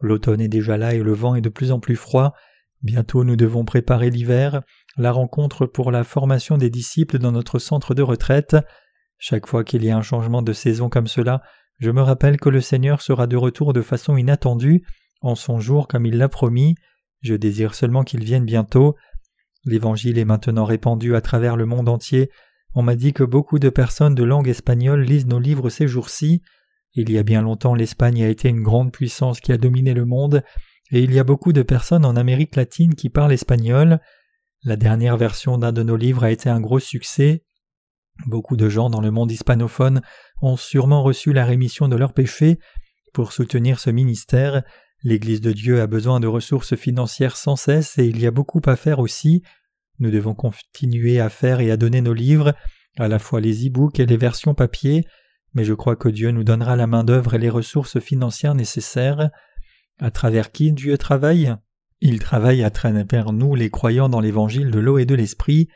L'automne 0.01 0.41
est 0.41 0.49
déjà 0.49 0.77
là 0.77 0.95
et 0.95 1.03
le 1.03 1.13
vent 1.13 1.35
est 1.35 1.41
de 1.41 1.49
plus 1.49 1.73
en 1.73 1.81
plus 1.81 1.97
froid. 1.97 2.35
Bientôt 2.83 3.25
nous 3.25 3.37
devons 3.37 3.65
préparer 3.65 4.11
l'hiver, 4.11 4.63
la 4.97 5.13
rencontre 5.13 5.67
pour 5.67 5.91
la 5.91 6.05
formation 6.05 6.57
des 6.57 6.71
disciples 6.71 7.19
dans 7.19 7.33
notre 7.33 7.59
centre 7.59 7.95
de 7.95 8.03
retraite. 8.03 8.57
Chaque 9.19 9.47
fois 9.47 9.65
qu'il 9.65 9.85
y 9.85 9.91
a 9.91 9.97
un 9.97 10.03
changement 10.03 10.41
de 10.41 10.55
saison 10.55 10.89
comme 10.89 11.07
cela, 11.07 11.43
je 11.79 11.91
me 11.91 12.01
rappelle 12.01 12.39
que 12.39 12.49
le 12.49 12.61
Seigneur 12.61 13.03
sera 13.03 13.27
de 13.27 13.37
retour 13.37 13.73
de 13.73 13.83
façon 13.83 14.17
inattendue, 14.17 14.85
en 15.21 15.35
son 15.35 15.61
jour 15.61 15.89
comme 15.89 16.07
il 16.07 16.17
l'a 16.17 16.29
promis. 16.29 16.75
Je 17.21 17.35
désire 17.35 17.75
seulement 17.75 18.03
qu'il 18.03 18.25
vienne 18.25 18.47
bientôt. 18.47 18.97
L'Évangile 19.65 20.19
est 20.19 20.25
maintenant 20.25 20.65
répandu 20.65 21.15
à 21.15 21.21
travers 21.21 21.57
le 21.57 21.67
monde 21.67 21.89
entier. 21.89 22.31
On 22.75 22.83
m'a 22.83 22.97
dit 22.97 23.13
que 23.13 23.25
beaucoup 23.25 23.59
de 23.59 23.69
personnes 23.69 24.15
de 24.15 24.25
langue 24.25 24.49
espagnole 24.49 25.03
lisent 25.03 25.27
nos 25.27 25.39
livres 25.39 25.69
ces 25.69 25.87
jours-ci. 25.87 26.43
Il 26.95 27.11
y 27.11 27.19
a 27.19 27.23
bien 27.23 27.43
longtemps 27.43 27.75
l'Espagne 27.75 28.23
a 28.25 28.29
été 28.29 28.49
une 28.49 28.63
grande 28.63 28.93
puissance 28.93 29.41
qui 29.41 29.53
a 29.53 29.59
dominé 29.59 29.95
le 29.95 30.05
monde, 30.05 30.43
et 30.91 31.03
il 31.03 31.13
y 31.13 31.19
a 31.19 31.25
beaucoup 31.25 31.53
de 31.53 31.63
personnes 31.63 32.05
en 32.05 32.17
Amérique 32.17 32.57
latine 32.57 32.95
qui 32.95 33.11
parlent 33.11 33.33
espagnol. 33.33 34.01
La 34.65 34.77
dernière 34.77 35.17
version 35.17 35.57
d'un 35.57 35.73
de 35.73 35.83
nos 35.83 35.97
livres 35.97 36.25
a 36.25 36.31
été 36.31 36.51
un 36.51 36.61
gros 36.61 36.81
succès. 36.81 37.45
Beaucoup 38.27 38.57
de 38.57 38.69
gens 38.69 38.91
dans 38.91 39.01
le 39.01 39.11
monde 39.11 39.31
hispanophone 39.31 40.03
ont 40.43 40.57
sûrement 40.57 41.03
reçu 41.03 41.33
la 41.33 41.45
rémission 41.45 41.89
de 41.89 41.97
leurs 41.97 42.13
péchés. 42.13 42.59
Pour 43.13 43.33
soutenir 43.33 43.79
ce 43.79 43.91
ministère, 43.91 44.63
l'Église 45.03 45.41
de 45.41 45.53
Dieu 45.53 45.81
a 45.81 45.87
besoin 45.87 46.21
de 46.21 46.27
ressources 46.27 46.77
financières 46.77 47.37
sans 47.37 47.57
cesse 47.57 47.99
et 47.99 48.07
il 48.07 48.21
y 48.21 48.27
a 48.27 48.31
beaucoup 48.31 48.61
à 48.67 48.77
faire 48.77 48.99
aussi. 48.99 49.43
Nous 50.01 50.11
devons 50.11 50.35
continuer 50.35 51.21
à 51.21 51.29
faire 51.29 51.61
et 51.61 51.71
à 51.71 51.77
donner 51.77 52.01
nos 52.01 52.15
livres, 52.15 52.55
à 52.99 53.09
la 53.09 53.19
fois 53.19 53.41
les 53.41 53.67
e-books 53.67 54.01
et 54.01 54.07
les 54.07 54.17
versions 54.17 54.55
papier, 54.55 55.05
mais 55.55 55.65
je 55.65 55.75
crois 55.75 55.97
que 55.97 56.09
Dieu 56.09 56.31
nous 56.31 56.45
donnera 56.45 56.77
la 56.77 56.87
main-d'œuvre 56.87 57.35
et 57.35 57.39
les 57.39 57.51
ressources 57.51 57.99
financières 57.99 58.55
nécessaires. 58.55 59.31
À 59.99 60.11
travers 60.11 60.53
qui 60.53 60.73
Dieu 60.73 60.97
travaille? 60.97 61.55
Il 62.01 62.19
travaille 62.19 62.63
à 62.63 62.71
travers 62.71 63.33
nous 63.33 63.55
les 63.55 63.69
croyants 63.69 64.09
dans 64.09 64.21
l'évangile 64.21 64.71
de 64.71 64.79
l'eau 64.79 64.99
et 64.99 65.05
de 65.05 65.15
l'esprit. 65.15 65.69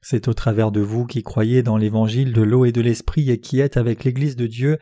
C'est 0.00 0.28
au 0.28 0.34
travers 0.34 0.70
de 0.70 0.80
vous 0.80 1.04
qui 1.04 1.22
croyez 1.22 1.62
dans 1.62 1.76
l'évangile 1.76 2.32
de 2.32 2.42
l'eau 2.42 2.64
et 2.64 2.72
de 2.72 2.80
l'esprit 2.80 3.30
et 3.30 3.40
qui 3.40 3.60
êtes 3.60 3.76
avec 3.76 4.04
l'Église 4.04 4.36
de 4.36 4.46
Dieu 4.46 4.78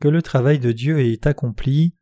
que 0.00 0.08
le 0.08 0.22
travail 0.22 0.58
de 0.58 0.72
Dieu 0.72 0.98
est 1.00 1.26
accompli. 1.26 1.94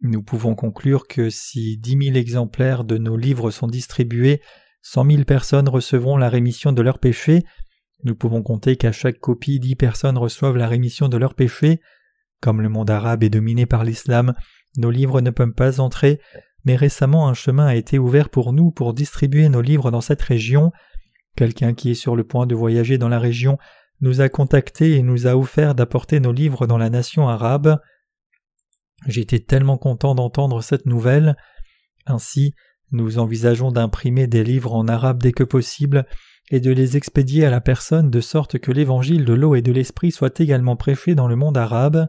Nous 0.00 0.22
pouvons 0.22 0.54
conclure 0.54 1.06
que 1.06 1.30
si 1.30 1.76
dix 1.78 1.94
mille 1.94 2.16
exemplaires 2.16 2.84
de 2.84 2.98
nos 2.98 3.16
livres 3.16 3.50
sont 3.50 3.68
distribués, 3.68 4.40
cent 4.82 5.04
mille 5.04 5.26
personnes 5.26 5.68
recevront 5.68 6.16
la 6.16 6.30
rémission 6.30 6.72
de 6.72 6.82
leurs 6.82 6.98
péchés. 6.98 7.44
Nous 8.04 8.14
pouvons 8.14 8.42
compter 8.42 8.76
qu'à 8.76 8.92
chaque 8.92 9.18
copie 9.18 9.60
dix 9.60 9.76
personnes 9.76 10.16
reçoivent 10.16 10.56
la 10.56 10.68
rémission 10.68 11.08
de 11.08 11.16
leurs 11.16 11.34
péchés. 11.34 11.80
Comme 12.40 12.62
le 12.62 12.68
monde 12.68 12.90
arabe 12.90 13.22
est 13.22 13.30
dominé 13.30 13.66
par 13.66 13.84
l'islam, 13.84 14.34
nos 14.76 14.90
livres 14.90 15.20
ne 15.20 15.30
peuvent 15.30 15.52
pas 15.52 15.80
entrer, 15.80 16.20
mais 16.64 16.76
récemment 16.76 17.28
un 17.28 17.34
chemin 17.34 17.66
a 17.66 17.74
été 17.74 17.98
ouvert 17.98 18.30
pour 18.30 18.52
nous 18.52 18.70
pour 18.70 18.94
distribuer 18.94 19.48
nos 19.48 19.60
livres 19.60 19.90
dans 19.90 20.00
cette 20.00 20.22
région. 20.22 20.72
Quelqu'un 21.36 21.74
qui 21.74 21.90
est 21.90 21.94
sur 21.94 22.16
le 22.16 22.24
point 22.24 22.46
de 22.46 22.54
voyager 22.54 22.96
dans 22.96 23.08
la 23.08 23.18
région 23.18 23.58
nous 24.00 24.22
a 24.22 24.30
contactés 24.30 24.96
et 24.96 25.02
nous 25.02 25.26
a 25.26 25.36
offert 25.36 25.74
d'apporter 25.74 26.20
nos 26.20 26.32
livres 26.32 26.66
dans 26.66 26.78
la 26.78 26.88
nation 26.88 27.28
arabe. 27.28 27.78
J'étais 29.06 29.40
tellement 29.40 29.78
content 29.78 30.14
d'entendre 30.14 30.62
cette 30.62 30.86
nouvelle. 30.86 31.36
Ainsi, 32.06 32.54
nous 32.92 33.18
envisageons 33.18 33.72
d'imprimer 33.72 34.26
des 34.26 34.42
livres 34.42 34.74
en 34.74 34.88
arabe 34.88 35.22
dès 35.22 35.32
que 35.32 35.44
possible 35.44 36.06
et 36.50 36.60
de 36.60 36.72
les 36.72 36.96
expédier 36.96 37.44
à 37.44 37.50
la 37.50 37.60
personne 37.60 38.10
de 38.10 38.20
sorte 38.20 38.58
que 38.58 38.72
l'évangile 38.72 39.24
de 39.24 39.32
l'eau 39.32 39.54
et 39.54 39.62
de 39.62 39.72
l'esprit 39.72 40.10
soit 40.10 40.40
également 40.40 40.76
prêché 40.76 41.14
dans 41.14 41.28
le 41.28 41.36
monde 41.36 41.56
arabe. 41.56 42.08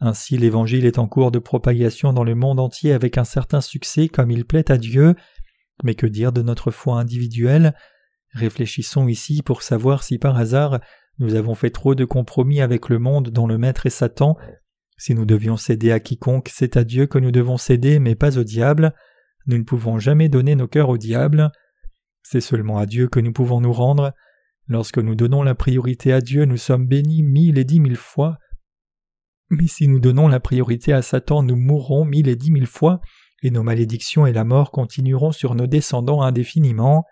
Ainsi 0.00 0.38
l'Évangile 0.38 0.86
est 0.86 0.98
en 0.98 1.08
cours 1.08 1.30
de 1.30 1.38
propagation 1.38 2.12
dans 2.12 2.24
le 2.24 2.34
monde 2.34 2.60
entier 2.60 2.92
avec 2.92 3.18
un 3.18 3.24
certain 3.24 3.60
succès 3.60 4.08
comme 4.08 4.30
il 4.30 4.44
plaît 4.44 4.70
à 4.70 4.78
Dieu. 4.78 5.14
Mais 5.82 5.94
que 5.94 6.06
dire 6.06 6.32
de 6.32 6.42
notre 6.42 6.70
foi 6.70 7.00
individuelle? 7.00 7.74
Réfléchissons 8.32 9.08
ici 9.08 9.42
pour 9.42 9.62
savoir 9.62 10.02
si 10.02 10.18
par 10.18 10.36
hasard 10.36 10.80
nous 11.18 11.34
avons 11.34 11.54
fait 11.54 11.70
trop 11.70 11.94
de 11.94 12.04
compromis 12.04 12.60
avec 12.60 12.88
le 12.88 12.98
monde 12.98 13.30
dont 13.30 13.46
le 13.46 13.58
Maître 13.58 13.86
est 13.86 13.90
Satan. 13.90 14.36
Si 14.96 15.14
nous 15.14 15.24
devions 15.24 15.56
céder 15.56 15.90
à 15.92 16.00
quiconque, 16.00 16.50
c'est 16.52 16.76
à 16.76 16.84
Dieu 16.84 17.06
que 17.06 17.18
nous 17.18 17.32
devons 17.32 17.56
céder, 17.56 17.98
mais 17.98 18.14
pas 18.14 18.38
au 18.38 18.44
diable. 18.44 18.94
Nous 19.46 19.58
ne 19.58 19.64
pouvons 19.64 19.98
jamais 19.98 20.28
donner 20.28 20.54
nos 20.54 20.68
cœurs 20.68 20.88
au 20.88 20.98
diable. 20.98 21.50
C'est 22.24 22.40
seulement 22.40 22.78
à 22.78 22.86
Dieu 22.86 23.08
que 23.08 23.20
nous 23.20 23.32
pouvons 23.32 23.60
nous 23.60 23.72
rendre. 23.72 24.12
Lorsque 24.66 24.98
nous 24.98 25.14
donnons 25.14 25.42
la 25.42 25.54
priorité 25.54 26.12
à 26.12 26.20
Dieu, 26.20 26.46
nous 26.46 26.56
sommes 26.56 26.86
bénis 26.86 27.22
mille 27.22 27.58
et 27.58 27.64
dix 27.64 27.80
mille 27.80 27.96
fois. 27.96 28.38
Mais 29.50 29.66
si 29.66 29.88
nous 29.88 30.00
donnons 30.00 30.26
la 30.26 30.40
priorité 30.40 30.94
à 30.94 31.02
Satan, 31.02 31.42
nous 31.42 31.54
mourrons 31.54 32.06
mille 32.06 32.28
et 32.28 32.34
dix 32.34 32.50
mille 32.50 32.66
fois, 32.66 33.00
et 33.42 33.50
nos 33.50 33.62
malédictions 33.62 34.26
et 34.26 34.32
la 34.32 34.44
mort 34.44 34.70
continueront 34.70 35.32
sur 35.32 35.54
nos 35.54 35.66
descendants 35.66 36.22
indéfiniment. 36.22 37.04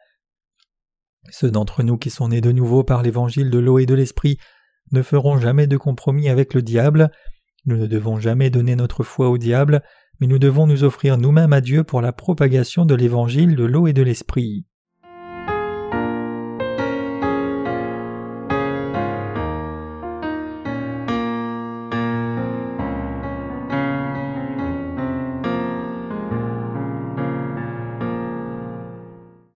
Ceux 1.30 1.50
d'entre 1.50 1.82
nous 1.82 1.98
qui 1.98 2.08
sont 2.08 2.28
nés 2.28 2.40
de 2.40 2.50
nouveau 2.50 2.82
par 2.82 3.02
l'évangile 3.02 3.50
de 3.50 3.58
l'eau 3.58 3.78
et 3.78 3.86
de 3.86 3.94
l'esprit 3.94 4.38
ne 4.92 5.02
feront 5.02 5.38
jamais 5.38 5.66
de 5.66 5.76
compromis 5.76 6.30
avec 6.30 6.54
le 6.54 6.62
diable. 6.62 7.10
Nous 7.66 7.76
ne 7.76 7.86
devons 7.86 8.18
jamais 8.18 8.48
donner 8.48 8.76
notre 8.76 9.04
foi 9.04 9.28
au 9.28 9.36
diable, 9.36 9.82
mais 10.20 10.26
nous 10.26 10.38
devons 10.38 10.66
nous 10.66 10.84
offrir 10.84 11.18
nous-mêmes 11.18 11.52
à 11.52 11.60
Dieu 11.60 11.84
pour 11.84 12.00
la 12.00 12.12
propagation 12.12 12.86
de 12.86 12.94
l'évangile 12.94 13.56
de 13.56 13.64
l'eau 13.64 13.86
et 13.86 13.92
de 13.92 14.02
l'esprit. 14.02 14.66